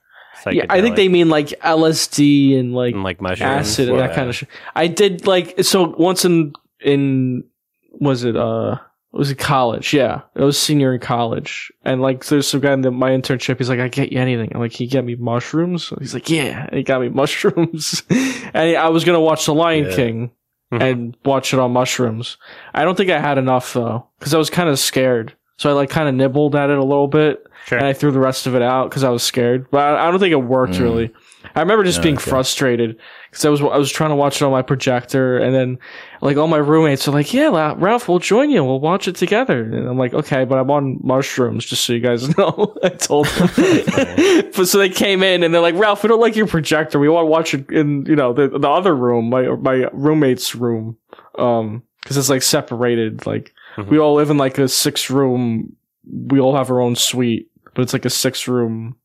[0.50, 4.14] Yeah, I think they mean like LSD and like and, like mushrooms, acid and that
[4.14, 4.48] kind of shit.
[4.74, 7.44] I did like so once in in
[7.92, 8.78] was it uh
[9.12, 9.94] was it college?
[9.94, 13.56] Yeah, it was senior in college, and like there's some guy in the, my internship.
[13.58, 14.50] He's like, I get you anything.
[14.54, 15.90] I'm like, he get me mushrooms.
[15.98, 19.86] He's like, yeah, and he got me mushrooms, and I was gonna watch The Lion
[19.86, 19.96] Yeah.
[19.96, 20.30] King
[20.72, 20.82] Mhm.
[20.82, 22.38] and watch it on mushrooms.
[22.74, 25.32] I don't think I had enough though, because I was kind of scared.
[25.58, 27.78] So I like kind of nibbled at it a little bit, Sure.
[27.78, 29.68] and I threw the rest of it out because I was scared.
[29.72, 30.80] But I, I don't think it worked Mm.
[30.80, 31.10] really.
[31.54, 32.30] I remember just Oh, being okay.
[32.30, 32.96] frustrated
[33.30, 35.78] because I was I was trying to watch it on my projector, and then
[36.20, 38.64] like all my roommates are like, "Yeah, La- Ralph, we'll join you.
[38.64, 42.00] We'll watch it together." And I'm like, "Okay, but I'm on mushrooms, just so you
[42.00, 43.48] guys know." I told them,
[44.56, 46.98] but so they came in and they're like, "Ralph, we don't like your projector.
[46.98, 50.54] We want to watch it in you know the the other room, my my roommate's
[50.54, 50.96] room,
[51.38, 53.24] um, because it's like separated.
[53.26, 53.88] Like Mhm.
[53.88, 55.74] we all live in like a six room.
[56.08, 58.96] We all have our own suite, but it's like a six room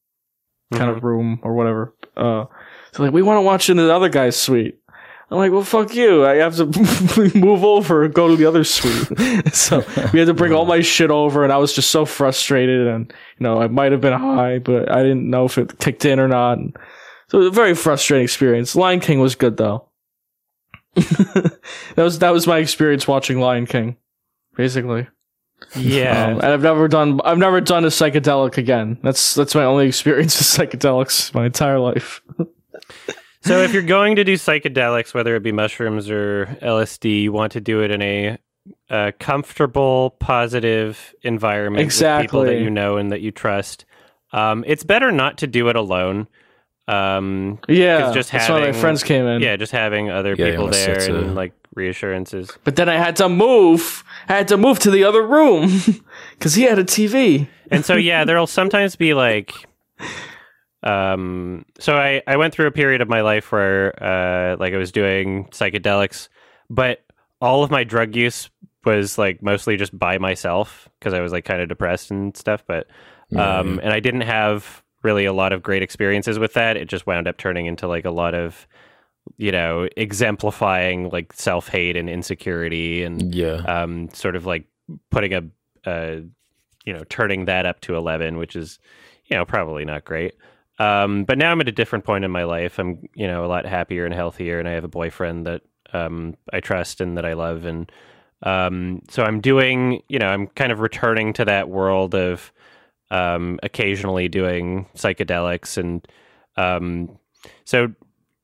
[0.72, 0.98] kind Mm-hmm.
[0.98, 1.93] of room or whatever.
[2.15, 2.45] Uh,
[2.93, 4.77] so like, we want to watch in the other guy's suite.
[5.30, 6.26] I'm like, well, fuck you.
[6.26, 6.65] I have to
[7.38, 9.53] move over and go to the other suite.
[9.53, 9.80] so
[10.11, 12.88] we had to bring all my shit over, and I was just so frustrated.
[12.88, 16.03] And you know, I might have been high, but I didn't know if it kicked
[16.06, 16.57] in or not.
[16.57, 16.76] And
[17.30, 18.76] so it was a very frustrating experience.
[18.76, 19.88] Lion King was good though.
[20.95, 21.60] that
[21.98, 23.95] was that was my experience watching Lion King,
[24.56, 25.07] basically.
[25.75, 26.25] Yeah.
[26.27, 28.97] Um, and I've never done I've never done a psychedelic again.
[29.03, 32.21] That's that's my only experience with psychedelics my entire life.
[33.43, 37.53] So if you're going to do psychedelics, whether it be mushrooms or LSD, you want
[37.53, 38.38] to do it in a,
[38.89, 43.85] a comfortable, positive environment with people that you know and that you trust.
[44.31, 46.27] Um, it's better not to do it alone.
[46.88, 49.41] Um, Yeah, just having, that's why my having- friends came in.
[49.41, 52.52] yeah, just having other Yeah, people there sit, and like reassurances.
[52.64, 54.03] But then I had to move.
[54.27, 55.81] I had to move to the other room
[56.34, 57.48] because he had a TV.
[57.69, 59.53] and so yeah there'll sometimes be like
[60.84, 64.77] um so i i went through a period of my life where uh like i
[64.77, 66.27] was doing psychedelics
[66.69, 67.03] but
[67.39, 68.49] all of my drug use
[68.84, 72.64] was like mostly just by myself because i was like kind of depressed and stuff
[72.68, 72.88] but
[73.38, 77.06] um and i didn't have really a lot of great experiences with that it just
[77.06, 78.68] wound up turning into like a lot of
[79.38, 83.57] you know exemplifying like self-hate and insecurity and Yeah.
[83.68, 84.65] um, sort of like
[85.10, 85.43] putting a,
[85.89, 86.22] uh,
[86.85, 88.80] you know, turning that up to 11, which is,
[89.26, 90.34] you know, probably not great.
[90.80, 92.80] Um, but now I'm at a different point in my life.
[92.80, 95.61] I'm, you know, a lot happier and healthier, and I have a boyfriend that
[95.93, 97.65] um, I trust and that I love.
[97.65, 97.91] And
[98.43, 102.52] um, so I'm doing, you know, I'm kind of returning to that world of
[103.11, 105.77] um, occasionally doing psychedelics.
[105.77, 106.07] And
[106.57, 107.18] um,
[107.64, 107.93] so,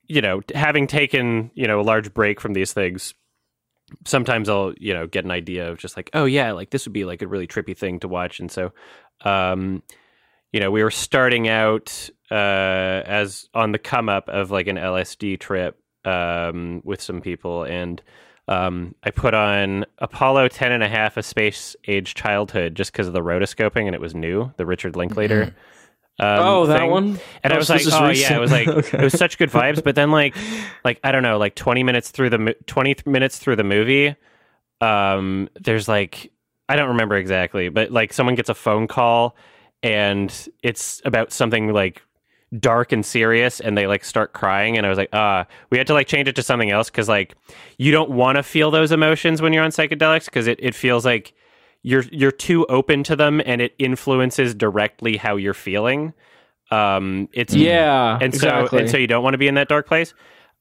[0.07, 3.13] you know, having taken, you know, a large break from these things,
[4.05, 6.93] sometimes I'll, you know, get an idea of just like, oh yeah, like this would
[6.93, 8.39] be like a really trippy thing to watch.
[8.39, 8.73] And so,
[9.21, 9.83] um,
[10.51, 14.77] you know, we were starting out uh, as on the come up of like an
[14.77, 18.01] LSD trip um, with some people, and
[18.47, 23.07] um, I put on Apollo 10 and a half, A Space Age Childhood, just because
[23.07, 25.53] of the rotoscoping, and it was new, the Richard Linklater.
[26.19, 26.91] Um, oh, that thing.
[26.91, 27.19] one.
[27.43, 28.97] And I Oh, was so like, oh yeah, it was like Okay.
[28.97, 29.83] it was such good vibes.
[29.83, 30.35] But then like,
[30.83, 34.15] like I don't know, like twenty minutes through the twenty minutes through the movie,
[34.81, 36.31] um, there's like
[36.69, 39.35] I don't remember exactly, but like someone gets a phone call
[39.83, 42.01] and it's about something like
[42.59, 45.87] dark and serious and they like start crying and I was like, ah, we had
[45.87, 47.35] to like change it to something else because like
[47.77, 51.05] you don't want to feel those emotions when you're on psychedelics because it, it feels
[51.05, 51.33] like
[51.89, 56.13] you're you're too open to them and it influences directly how you're feeling.
[56.71, 58.79] Um it's Yeah, and so exactly.
[58.81, 60.13] and so you don't want to be in that dark place.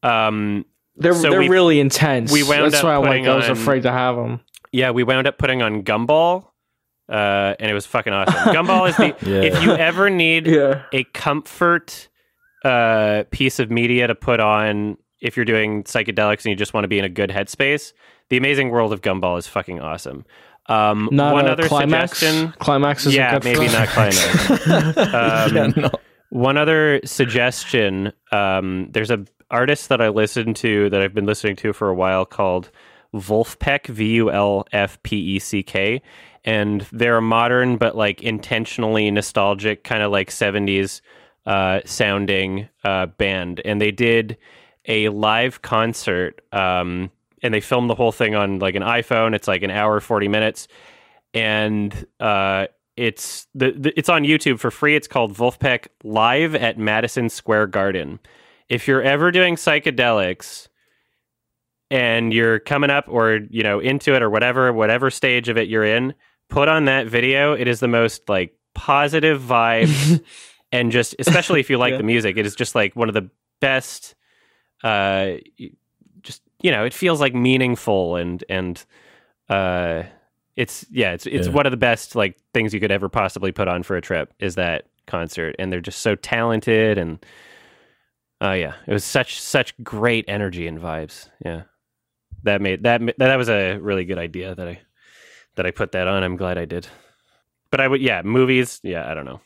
[0.02, 0.64] Um
[0.96, 2.32] they're so they're we- really intense.
[2.32, 4.40] we wound That's up why I'm like putting I was on- afraid to have them.
[4.72, 6.46] yeah, we wound up putting on Gumball.
[7.08, 8.34] Uh, and it was fucking awesome.
[8.54, 9.42] Gumball is the Yeah.
[9.42, 12.08] if you ever need Yeah, a comfort
[12.64, 16.82] uh, piece of media to put on if you're doing psychedelics and you just want
[16.84, 17.92] to be in a good headspace,
[18.28, 20.24] the Amazing World of Gumball is fucking awesome.
[20.68, 22.18] Um, not one a other climax.
[22.18, 22.52] suggestion.
[22.58, 24.50] Climax is yeah, good maybe not climax.
[24.66, 25.90] um, yeah, no.
[26.30, 28.12] One other suggestion.
[28.32, 31.94] Um, there's a artist that I listened to that I've been listening to for a
[31.94, 32.70] while called
[33.14, 36.02] Vulfpeck, V U L F P E C K,
[36.44, 41.00] and they're a modern but like intentionally nostalgic, kind of like '70s
[41.46, 44.36] uh, sounding uh, band, and they did
[44.86, 46.40] a live concert.
[46.52, 47.10] Um,
[47.42, 49.34] and they filmed the whole thing on like an iPhone.
[49.34, 50.68] It's like an hour, forty minutes,
[51.34, 54.96] and uh, it's the, the it's on YouTube for free.
[54.96, 58.18] It's called Vulfpeck Live at Madison Square Garden.
[58.68, 60.68] If you're ever doing psychedelics
[61.90, 65.68] and you're coming up or you know into it or whatever whatever stage of it
[65.68, 66.14] you're in,
[66.48, 67.52] put on that video.
[67.52, 70.22] It is the most like positive vibes
[70.72, 71.98] and just especially if you like Yeah.
[71.98, 73.30] the music, it is just like one of the
[73.60, 74.14] best
[74.82, 75.34] uh
[76.66, 78.84] you know, it feels like meaningful and and
[79.48, 80.02] uh
[80.56, 81.52] it's yeah, it's it's Yeah.
[81.52, 84.34] one of the best like things you could ever possibly put on for a trip
[84.40, 87.24] is that concert and they're just so talented and
[88.40, 91.30] oh yeah, it was such such great energy and vibes.
[91.44, 91.62] Yeah.
[92.42, 94.80] That made that that was a really good idea that I
[95.54, 96.24] that I put that on.
[96.24, 96.88] I'm glad I did.
[97.70, 99.40] But I would yeah, movies, yeah, I don't know.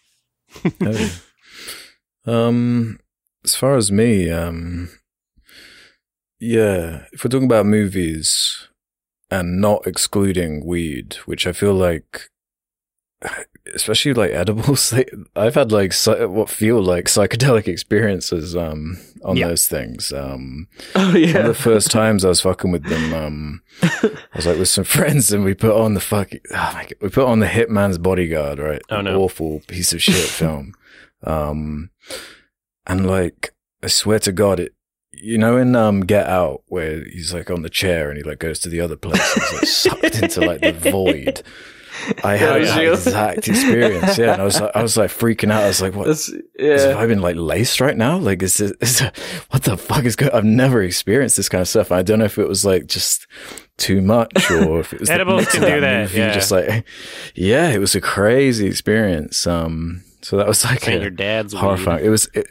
[0.86, 1.20] Oh.
[2.32, 2.98] um
[3.44, 4.90] as far as me, um,
[6.40, 8.68] yeah, if we're talking about movies
[9.30, 12.28] and not excluding weed, which I feel like,
[13.74, 14.92] especially like edibles,
[15.36, 19.48] I've had like what feel like psychedelic experiences um, on Yeah.
[19.48, 20.12] those things.
[20.12, 21.42] Um, Oh one of yeah.
[21.46, 25.32] the first times I was fucking with them, um, I was like with some friends
[25.32, 28.58] and we put on the fucking, oh my God, we put on the Hitman's Bodyguard,
[28.58, 28.82] right?
[28.90, 29.20] Oh, An no.
[29.20, 30.72] Awful piece of shit film.
[31.22, 31.90] Um,
[32.86, 34.74] and like, I swear to God, it,
[35.22, 38.38] you know, in, um, Get Out where he's like on the chair and he like
[38.38, 41.42] goes to the other place, and he's like sucked into like the void.
[42.24, 44.16] I had that exact experience.
[44.16, 44.32] Yeah.
[44.32, 45.64] And I was like, I was like freaking out.
[45.64, 46.06] I was like, what?
[46.06, 46.96] That's Is yeah.
[46.96, 48.16] I been like laced right now?
[48.16, 49.00] Like, is this, is
[49.50, 50.32] what the fuck is going?
[50.32, 51.92] I've never experienced this kind of stuff.
[51.92, 53.26] I don't know if it was like just
[53.76, 56.32] too much or if it was Edibles can do that, movie, yeah.
[56.32, 56.86] Just like,
[57.34, 59.46] yeah, it was a crazy experience.
[59.46, 61.60] Um, so that was like a your dad's weed.
[61.60, 62.04] horrifying.
[62.04, 62.28] It was.
[62.34, 62.46] It,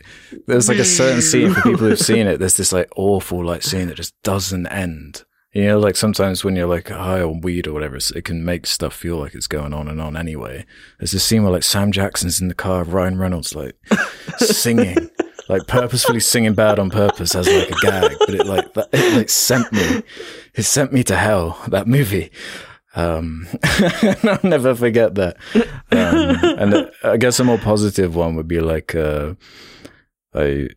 [0.47, 2.39] there was like a certain scene for people who've seen it.
[2.39, 5.23] There's this like awful like scene that just doesn't end.
[5.53, 8.67] You know, like sometimes when you're like high on weed or whatever, it can make
[8.67, 10.65] stuff feel like it's going on and on anyway.
[10.99, 13.75] There's this scene where like Sam Jackson's in the car, of Ryan Reynolds like
[14.37, 15.09] singing,
[15.47, 19.17] like purposefully singing bad on purpose as like a gag, but it like that, it
[19.17, 20.03] like sent me,
[20.53, 21.59] it sent me to hell.
[21.67, 22.31] That movie.
[22.95, 25.37] Um, I'll never forget that.
[25.55, 25.67] Um,
[26.59, 29.35] and uh, I guess a more positive one would be like, uh,
[30.33, 30.69] I,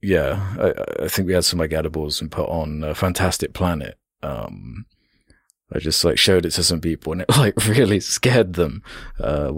[0.00, 3.98] yeah, I, I think we had some like edibles and put on a Fantastic Planet.
[4.22, 4.86] Um,
[5.72, 8.82] I just like showed it to some people and it like really scared them.
[9.18, 9.52] Uh,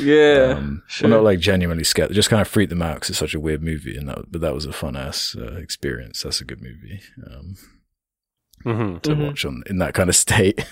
[0.00, 0.54] yeah.
[0.56, 1.10] um, sure.
[1.10, 2.10] well, not like genuinely scared.
[2.10, 3.96] It just kind of freaked them out because it's such a weird movie.
[3.96, 6.22] And that, but that was a fun ass uh, experience.
[6.22, 7.56] That's a good movie um,
[8.64, 9.02] Mhm.
[9.02, 9.26] to Mhm.
[9.26, 10.64] watch on in that kind of state.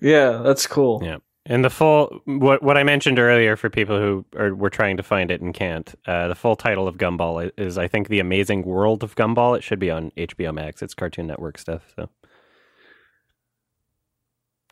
[0.00, 1.00] yeah, that's cool.
[1.04, 1.18] Yeah.
[1.46, 5.02] And the full what what I mentioned earlier for people who are were trying to
[5.02, 5.92] find it and can't.
[6.06, 9.56] Uh, the full title of Gumball i- is I think The Amazing World of Gumball.
[9.56, 10.82] It should be on HBO Max.
[10.82, 11.92] It's Cartoon Network stuff.
[11.96, 12.08] So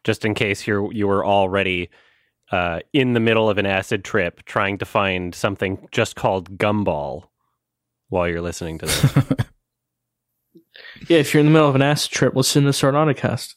[0.05, 1.91] just in case you're you were already
[2.53, 7.25] uh, in the middle of an acid trip trying to find something just called Gumball
[8.09, 9.33] while you're listening to this.
[11.07, 13.55] Yeah, if you're in the middle of an acid trip, listen to Sardonicast.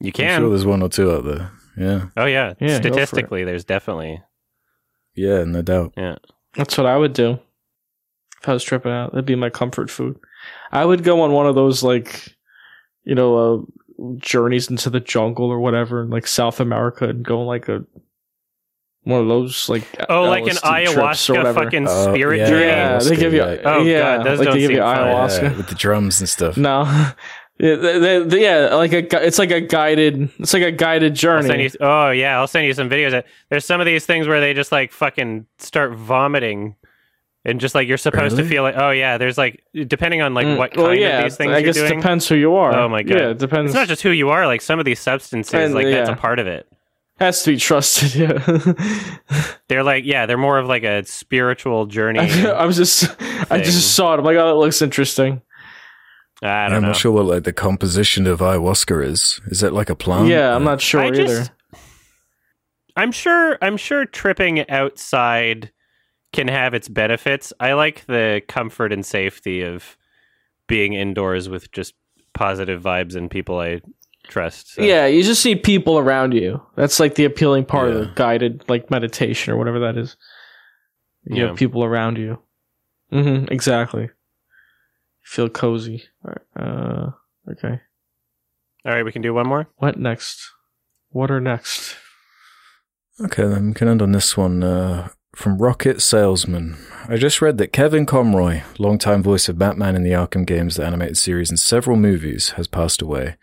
[0.00, 0.40] You I'm can.
[0.40, 1.50] sure there's one or two out there.
[1.76, 2.06] Yeah.
[2.16, 2.54] oh yeah.
[2.60, 2.92] Yeah, go for it.
[2.92, 4.22] Statistically, there's definitely
[5.14, 5.94] Yeah, no doubt.
[5.96, 6.16] yeah.
[6.56, 7.38] That's what I would do
[8.42, 9.12] if I was tripping out.
[9.12, 10.18] That'd be my comfort food.
[10.72, 12.34] I would go on one of those like,
[13.04, 17.40] you know, uh, journeys into the jungle or whatever, in like South America, and go
[17.42, 17.84] on like a
[19.04, 22.46] one of those like Oh, like an LSD trips or ayahuasca fucking Oh, spirit yeah.
[22.48, 22.66] journey.
[22.66, 23.38] Yeah, they give you.
[23.44, 23.56] Yeah.
[23.64, 24.96] Oh, yeah, God, those like don't they give you seem fun.
[24.98, 25.42] ayahuasca.
[25.42, 26.56] Yeah, with the drums and stuff.
[26.56, 26.82] No,
[27.58, 31.14] yeah, they- they- they- yeah, like a, it's like a guided, it's like a guided
[31.14, 31.62] journey.
[31.64, 33.22] you, oh yeah, I'll send you some videos.
[33.48, 36.76] There's some of these things where they just like fucking start vomiting,
[37.46, 40.46] and just like you're supposed to feel like, oh yeah, there's like depending on like
[40.46, 42.00] Mm, what well, kind yeah, of these things I you're guess it doing.
[42.00, 42.74] depends who you are.
[42.76, 43.18] Oh my God.
[43.18, 43.70] yeah, it depends.
[43.70, 44.46] It's not just who you are.
[44.46, 46.66] Like some of these substances, And, like that's a part of it.
[47.20, 48.14] Has to be trusted.
[48.14, 48.38] Yeah.
[49.68, 52.18] They're like yeah, they're more of like a spiritual journey.
[52.20, 53.04] I, I was just,
[53.52, 54.18] I just saw it.
[54.18, 55.42] I'm like, oh, that looks interesting.
[56.42, 56.76] I don't know.
[56.76, 56.88] I'm know.
[56.88, 59.40] not sure what like the composition of ayahuasca is.
[59.46, 60.26] Is it like a plant?
[60.28, 61.26] yeah, I'm not sure I either.
[61.26, 61.52] just-
[62.96, 63.56] I'm sure.
[63.62, 65.70] I'm sure tripping outside
[66.32, 67.52] can have its benefits.
[67.60, 69.96] I like the comfort and safety of
[70.66, 71.94] being indoors with just
[72.34, 73.80] positive vibes and people I
[74.30, 74.74] trust.
[74.74, 74.82] so.
[74.82, 76.62] Yeah, you just need people around you.
[76.76, 78.00] That's like the appealing part of Yeah.
[78.04, 80.16] the guided like meditation or whatever that is.
[81.24, 81.48] You Yeah.
[81.48, 82.38] have people around you.
[83.10, 84.08] hmm exactly.
[85.22, 86.04] Feel cozy.
[86.58, 87.10] Uh,
[87.50, 87.80] okay.
[88.84, 89.68] All right, we can do one more.
[89.76, 90.40] What next?
[91.10, 91.96] What are next?
[93.22, 94.62] Okay, then we can end on this one.
[94.62, 96.76] Uh, from Rocket Salesman.
[97.08, 100.84] I just read that Kevin Conroy, longtime voice of Batman in the Arkham games, the
[100.84, 103.36] animated series, and several movies, has passed away.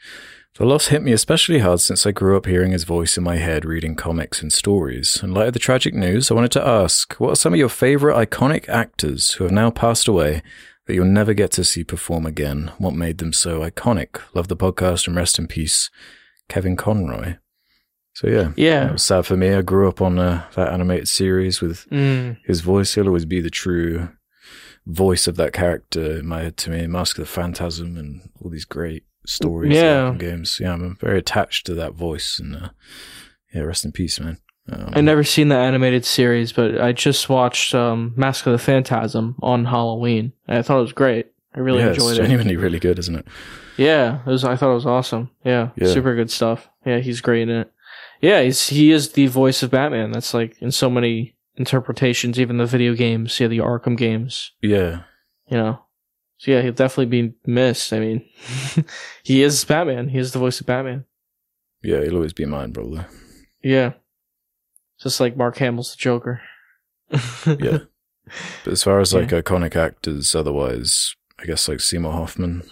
[0.58, 3.36] The loss hit me especially hard since I grew up hearing his voice in my
[3.38, 5.22] head reading comics and stories.
[5.22, 7.70] In light of the tragic news, I wanted to ask what are some of your
[7.70, 10.42] favorite iconic actors who have now passed away
[10.88, 12.72] that you'll never get to see perform again?
[12.80, 14.20] What made them so iconic?
[14.34, 15.92] Love the podcast and rest in peace,
[16.50, 17.36] Kevin Conroy.
[18.14, 18.52] So, yeah.
[18.56, 19.54] yeah, It was sad for me.
[19.54, 22.38] I grew up on uh, that animated series with Mm.
[22.46, 22.96] his voice.
[22.96, 24.10] He'll always be the true
[24.88, 26.88] voice of that character in my head to me.
[26.88, 30.16] Mask of the Phantasm and all these great stories, Yeah.
[30.18, 30.60] games.
[30.62, 32.40] Yeah, I'm very attached to that voice.
[32.40, 32.70] And uh,
[33.54, 34.38] yeah, rest in peace, man.
[34.70, 38.58] Um, I've never seen the animated series, but I just watched um, Mask of the
[38.58, 40.34] Phantasm on Halloween.
[40.48, 41.28] And I thought it was great.
[41.56, 42.20] I really yeah, it's enjoyed it.
[42.20, 43.28] It's genuinely really good, isn't it?
[43.78, 44.44] Yeah, it was.
[44.44, 45.30] I thought it was awesome.
[45.46, 45.88] Yeah, Yeah.
[45.94, 46.70] super good stuff.
[46.86, 47.72] Yeah, he's great in it.
[48.22, 50.12] Yeah, he's he is the voice of Batman.
[50.12, 55.02] That's like in so many interpretations, even the video games, yeah, the Arkham games, Yeah.
[55.50, 55.80] you know.
[56.38, 57.92] So yeah, he'll definitely be missed.
[57.94, 58.26] I mean,
[59.24, 60.10] he is Batman.
[60.10, 61.06] He is the voice of Batman.
[61.82, 63.04] Yeah, he'll always be mine, probably.
[63.64, 63.94] Yeah.
[65.00, 66.42] Just like Mark Hamill's the Joker.
[67.46, 67.80] Yeah.
[68.66, 69.20] But as far as Yeah.
[69.22, 72.64] like iconic actors, otherwise, I guess like Seymour Hoffman.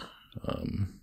[0.46, 1.00] Um,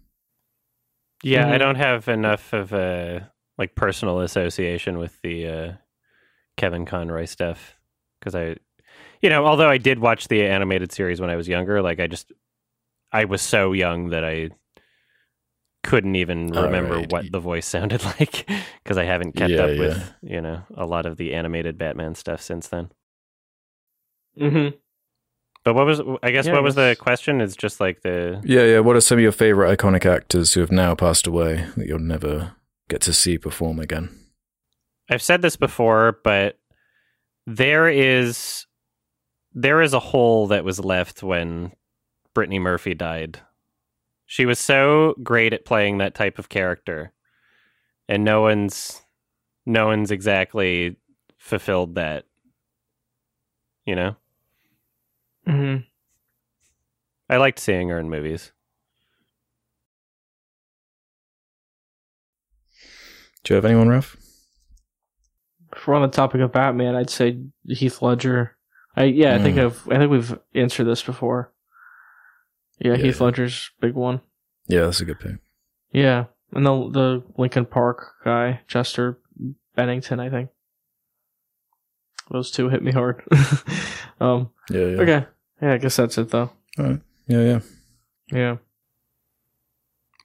[1.23, 1.59] Yeah, I Mhm.
[1.61, 5.73] don't have enough of a like personal association with the uh,
[6.57, 7.77] Kevin Conroy stuff
[8.19, 8.57] because I,
[9.21, 12.07] you know, although I did watch the animated series when I was younger, like I
[12.09, 12.31] just
[13.13, 14.51] I was so young that I
[15.85, 17.13] couldn't even remember right.
[17.13, 18.49] what the voice sounded like
[18.83, 19.79] because I haven't kept Yeah, up yeah.
[19.79, 22.91] with you know a lot of the animated Batman stuff since then.
[24.39, 24.77] mm-hmm.
[25.65, 27.41] But what was I guess Yeah, what was the question?
[27.41, 28.79] Is just like the yeah, yeah.
[28.81, 31.99] What are some of your favorite iconic actors who have now passed away that you'll
[32.01, 32.53] never
[32.89, 34.09] get to see perform again?
[35.11, 36.59] I've said this before, but
[37.47, 38.67] there is
[39.53, 41.73] there is a hole that was left when
[42.35, 43.41] Brittany Murphy died.
[44.27, 47.13] She was so great at playing that type of character,
[48.09, 49.03] and no one's
[49.67, 50.97] no one's exactly
[51.39, 52.25] fulfilled that.
[53.85, 54.17] You know,
[55.47, 55.83] Mm-hmm.
[57.29, 58.53] I liked seeing her in movies.
[63.45, 64.17] Do you have anyone, Ralph?
[65.75, 68.57] If we're on the topic of Batman, I'd say Heath Ledger.
[68.95, 69.65] I yeah, I think Mm.
[69.65, 71.53] I've I think we've answered this before.
[72.79, 72.97] Yeah, Yeah.
[72.97, 74.21] Heath Ledger's big one.
[74.67, 75.37] Yeah, that's a good pick.
[75.93, 79.19] Yeah, and the the Linkin Park guy, Chester
[79.77, 80.51] Bennington, I think.
[82.31, 83.23] Those two hit me hard.
[84.21, 84.51] um.
[84.71, 85.01] Yeah, yeah.
[85.01, 85.27] Okay.
[85.61, 86.51] Yeah, I guess that's it though.
[86.79, 86.97] Yeah,
[87.27, 87.61] yeah.
[88.33, 88.57] Yeah.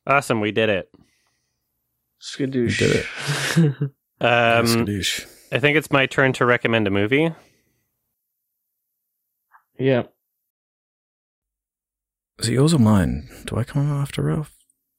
[0.05, 0.89] Awesome, we did it.
[2.21, 2.77] Skadoosh.
[2.79, 3.91] did it.
[4.19, 5.27] Um, Skadoosh.
[5.51, 7.29] I think it's my turn to recommend a movie.
[9.77, 10.03] yeah.
[12.39, 13.29] Is it yours or mine?
[13.45, 14.53] Do I come after Ralph?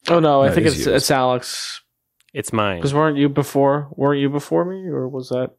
[0.09, 1.03] Oh no, I No, think it is it's yours.
[1.03, 1.81] it's Alex.
[2.35, 2.79] It's mine.
[2.79, 3.89] Because weren't you before?
[3.93, 5.53] Weren't you before me, or was that?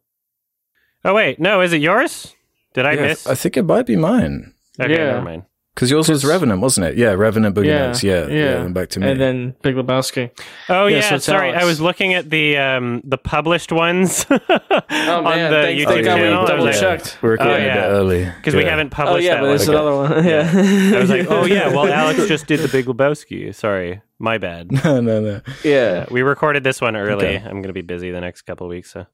[1.04, 2.34] Oh wait, no, is it yours?
[2.74, 3.26] Did I Yeah, miss?
[3.26, 4.54] I think it might be mine.
[4.78, 5.04] okay, Yeah.
[5.12, 5.42] never mind.
[5.80, 6.98] Because yours was 'Cause- Revenant, wasn't it?
[6.98, 8.02] Yeah, Revenant Boogie Yeah, Nights.
[8.02, 8.34] Yeah, yeah.
[8.34, 8.60] yeah.
[8.64, 9.10] And back to me.
[9.10, 10.30] And then Big Lebowski.
[10.68, 11.48] Oh Yeah, yeah, so sorry.
[11.48, 11.62] Alex.
[11.62, 15.86] I was looking at the um the published ones Oh on man, the thank, YouTube
[15.86, 16.42] thank God we channel.
[16.44, 17.18] I double was like, checked.
[17.22, 17.72] We're recording Oh, yeah.
[17.72, 18.24] a bit early.
[18.26, 19.56] because we haven't Oh published yeah, that but one.
[19.56, 19.78] there's Okay.
[19.78, 20.24] another one.
[20.92, 20.96] Yeah.
[20.98, 23.54] I was like, oh yeah, well Alex just did the Big Lebowski.
[23.54, 24.70] Sorry, my bad.
[24.84, 25.40] no, no, no.
[25.64, 26.04] yeah.
[26.10, 27.24] We recorded this one early.
[27.24, 27.36] Okay.
[27.48, 29.06] I'm gonna be busy the next couple weeks, so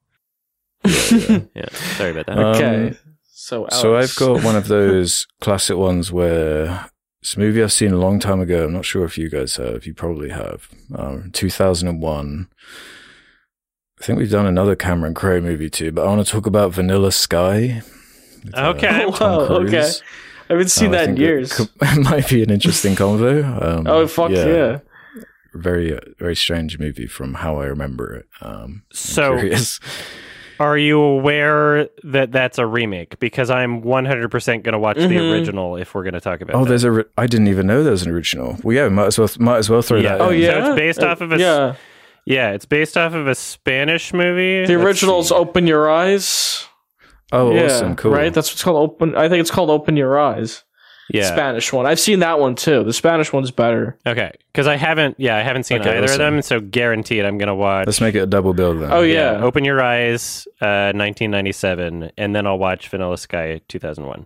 [0.83, 1.39] yeah.
[1.55, 1.69] yeah.
[1.95, 2.37] Sorry about that.
[2.37, 2.97] Um,
[3.37, 3.67] Okay.
[3.67, 6.89] So So I've got one of those classic ones where
[7.21, 8.65] it's a movie I've seen a long time ago.
[8.65, 9.85] I'm not sure if you guys have.
[9.85, 10.69] You probably have.
[10.95, 12.47] Um, 2001.
[13.99, 16.71] I think we've done another Cameron Crowe movie too, but I want to talk about
[16.73, 17.81] Vanilla Sky.
[18.43, 19.05] with, uh, Okay.
[19.07, 19.73] Oh, Tom wow, Cruise.
[19.73, 20.05] okay.
[20.49, 21.59] I haven't seen Um, that in think it years.
[21.81, 23.43] It might be an interesting convo.
[23.61, 24.79] Um, oh fuck yeah.
[25.53, 28.25] Very, uh, very strange movie from how I remember it.
[28.41, 29.79] Um, I'm So- curious.
[30.59, 33.19] Are you aware that that's a remake?
[33.19, 35.31] Because I'm 100% gonna watch the Mhm.
[35.31, 36.55] original if we're gonna talk about.
[36.55, 36.57] It.
[36.57, 36.69] Oh, that.
[36.69, 36.91] there's a.
[36.91, 38.57] Ri- I didn't even know there was an original.
[38.63, 40.17] Well, yeah, might as well, might as well throw Yeah.
[40.17, 40.21] that.
[40.21, 40.41] Oh in.
[40.41, 40.67] So yeah.
[40.67, 41.37] it's based Uh, off of a.
[41.37, 41.73] yeah.
[42.25, 44.65] Yeah, it's based off of a Spanish movie.
[44.65, 46.65] The original's "Open Your Eyes."
[47.31, 48.11] Oh, yeah, awesome, cool.
[48.11, 50.63] Right, that's what's called "Open." I think it's called "Open Your Eyes."
[51.09, 51.27] Yeah.
[51.27, 51.85] Spanish one.
[51.85, 52.83] I've seen that one too.
[52.83, 53.97] The Spanish one's better.
[54.05, 55.15] Okay, because I haven't.
[55.19, 56.41] Yeah, I haven't seen Okay, either of them.
[56.41, 57.85] So guaranteed, I'm gonna watch.
[57.87, 58.91] Let's make it a double bill then.
[58.91, 59.41] Oh yeah.
[59.43, 64.25] Open Your Eyes, uh, 1997, and then I'll watch Vanilla Sky 2001.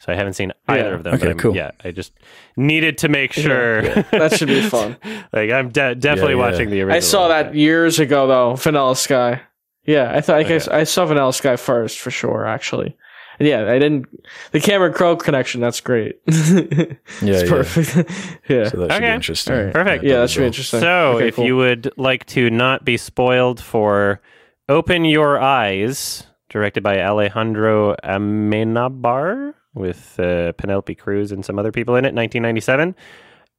[0.00, 0.94] So I haven't seen either Yeah.
[0.94, 1.14] of them.
[1.14, 1.56] Okay, but I'm- cool.
[1.56, 2.12] Yeah, I just
[2.56, 3.82] needed to make sure.
[3.82, 4.96] That should be fun.
[5.32, 6.50] like I'm de- definitely Yeah, yeah.
[6.50, 6.96] watching the original.
[6.96, 8.54] I saw that years ago though.
[8.56, 9.40] Vanilla Sky.
[9.86, 10.60] Yeah, I thought I, Okay.
[10.70, 12.46] I saw Vanilla Sky first for sure.
[12.46, 12.94] Actually, and
[13.40, 14.06] yeah, I didn't.
[14.52, 15.60] The Cameron Crowe connection.
[15.60, 16.20] That's great.
[16.26, 17.48] Yeah, it's yeah.
[17.48, 18.10] perfect.
[18.48, 18.68] yeah.
[18.68, 19.00] So that should Okay.
[19.00, 19.54] be interesting.
[19.54, 19.72] All right.
[19.72, 20.04] Perfect.
[20.04, 20.80] Yeah, that should be interesting.
[20.80, 21.44] So, Okay, if cool.
[21.46, 24.20] you would like to not be spoiled for
[24.68, 31.96] Open Your Eyes, directed by Alejandro Amenabar, with uh, Penelope Cruz and some other people
[31.96, 32.94] in it, 1997.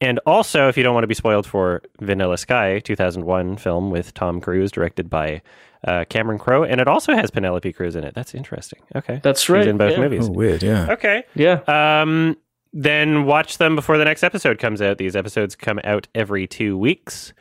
[0.01, 4.13] And also, if you don't want to be spoiled for Vanilla Sky, 2001 film with
[4.13, 5.41] Tom Cruise, directed by
[5.85, 8.13] uh, Cameron Crowe, and it also has Penelope Cruz in it.
[8.13, 8.79] That's interesting.
[8.95, 9.67] Okay, That's she's right.
[9.67, 9.99] in both yeah.
[9.99, 10.27] movies.
[10.27, 10.63] Oh, weird.
[10.63, 10.91] Yeah.
[10.93, 11.61] Okay, Yeah.
[11.67, 12.35] um,
[12.73, 14.97] then watch them before the next episode comes out.
[14.97, 17.33] These episodes come out every two weeks.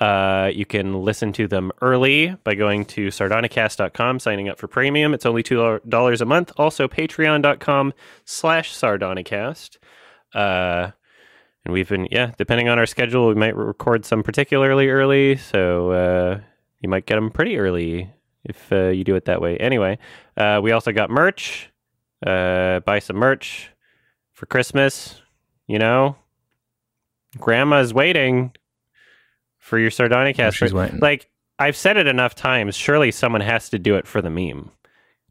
[0.00, 5.14] Uh, you can listen to them early by going to sardonicast.com, signing up for premium.
[5.14, 6.52] It's only $2 a month.
[6.56, 7.92] Also, patreon.com
[8.24, 9.76] slash sardonicast.
[10.34, 10.90] Uh,
[11.64, 15.36] and we've been, yeah, depending on our schedule, we might record some particularly early.
[15.36, 16.40] So uh,
[16.82, 18.10] you might get them pretty early
[18.44, 19.56] if uh, you do it that way.
[19.58, 19.98] Anyway,
[20.36, 21.70] uh, we also got merch.
[22.26, 23.70] Uh, buy some merch
[24.32, 25.20] for Christmas.
[25.66, 26.16] You know,
[27.38, 28.52] Grandma's waiting
[29.58, 30.54] for your Sardonicast.
[30.54, 30.98] She's waiting.
[31.00, 32.74] Like I've said it enough times.
[32.74, 34.70] Surely someone has to do it for the meme.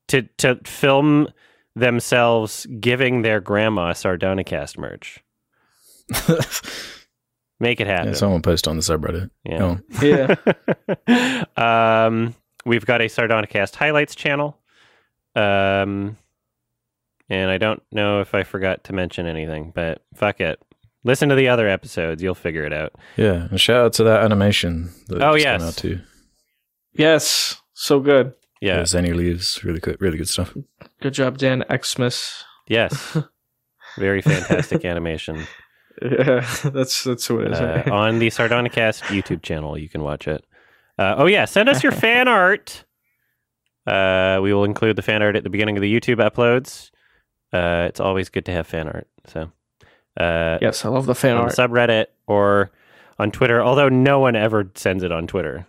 [0.07, 1.27] To to film
[1.75, 5.19] themselves giving their grandma Sardonicast merch.
[7.61, 8.07] Make it happen.
[8.07, 9.29] yeah, someone post on the subreddit.
[9.45, 9.77] Yeah.
[10.01, 10.35] Oh,
[11.07, 11.45] Yeah.
[12.07, 12.33] um,
[12.65, 14.57] we've got a Sardonicast highlights channel.
[15.35, 16.17] Um,
[17.29, 20.59] and I don't know if I forgot to mention anything, but fuck it.
[21.03, 22.21] Listen to the other episodes.
[22.23, 22.93] You'll figure it out.
[23.15, 23.47] yeah.
[23.49, 24.89] And shout out to that animation.
[25.09, 25.59] That Oh, just yes.
[25.61, 25.99] came out too.
[26.93, 27.61] Yes.
[27.73, 28.33] So good.
[28.59, 28.77] Yeah.
[28.77, 28.81] Yeah.
[28.83, 29.63] Zenny leaves.
[29.63, 30.01] Really good.
[30.01, 30.55] Really good stuff.
[30.99, 32.43] Good job, Dan Xmas.
[32.67, 33.17] Yes.
[33.97, 35.45] Very fantastic animation.
[36.01, 37.59] Yeah, that's that's who it is.
[37.59, 40.45] Uh, on the Sardonicast YouTube channel, you can watch it.
[40.97, 41.45] Uh, oh, yeah.
[41.45, 42.85] Send us your fan art.
[43.87, 46.91] Uh, we will include the fan art at the beginning of the YouTube uploads.
[47.51, 49.07] Uh, it's always good to have fan art.
[49.25, 49.51] So,
[50.19, 51.55] uh, yes, I love the fan on art.
[51.55, 52.71] the subreddit or
[53.17, 55.65] on Twitter, although no one ever sends it on Twitter.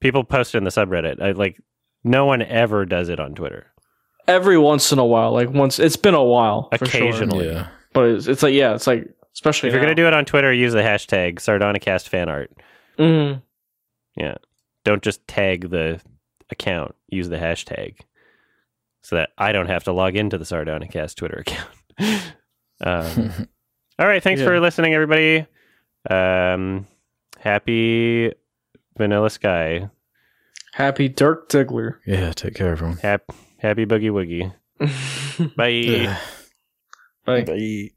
[0.00, 1.22] People post it in the subreddit.
[1.22, 1.58] I, like,
[2.04, 3.66] no one ever does it on Twitter.
[4.28, 7.08] Every once in a while, like once it's been a while, for sure.
[7.08, 7.48] Occasionally.
[7.48, 7.68] Yeah.
[7.92, 10.24] But it's, it's like yeah, it's like especially If you're going to do it on
[10.24, 12.50] Twitter, use the hashtag Sardonicast fan art.
[12.98, 13.42] do, mm,
[14.16, 14.34] Yeah.
[14.84, 16.00] Don't just tag the
[16.50, 16.94] account.
[17.08, 18.00] Use the hashtag
[19.02, 21.68] so that I don't have to log into the Sardonicast Twitter account.
[22.80, 23.48] um,
[23.98, 24.22] all right.
[24.22, 24.46] Thanks Yeah.
[24.48, 25.46] for listening, everybody.
[26.10, 26.86] Um,
[27.38, 28.32] happy
[28.98, 29.88] Vanilla Sky.
[30.74, 31.98] happy Dirk Diggler.
[32.06, 32.32] yeah.
[32.32, 32.96] Take care, everyone.
[32.98, 34.52] Hap- happy Boogie Woogie.
[35.56, 35.68] Bye.
[35.68, 36.18] Yeah.
[37.24, 37.42] Bye.
[37.44, 37.92] Bye.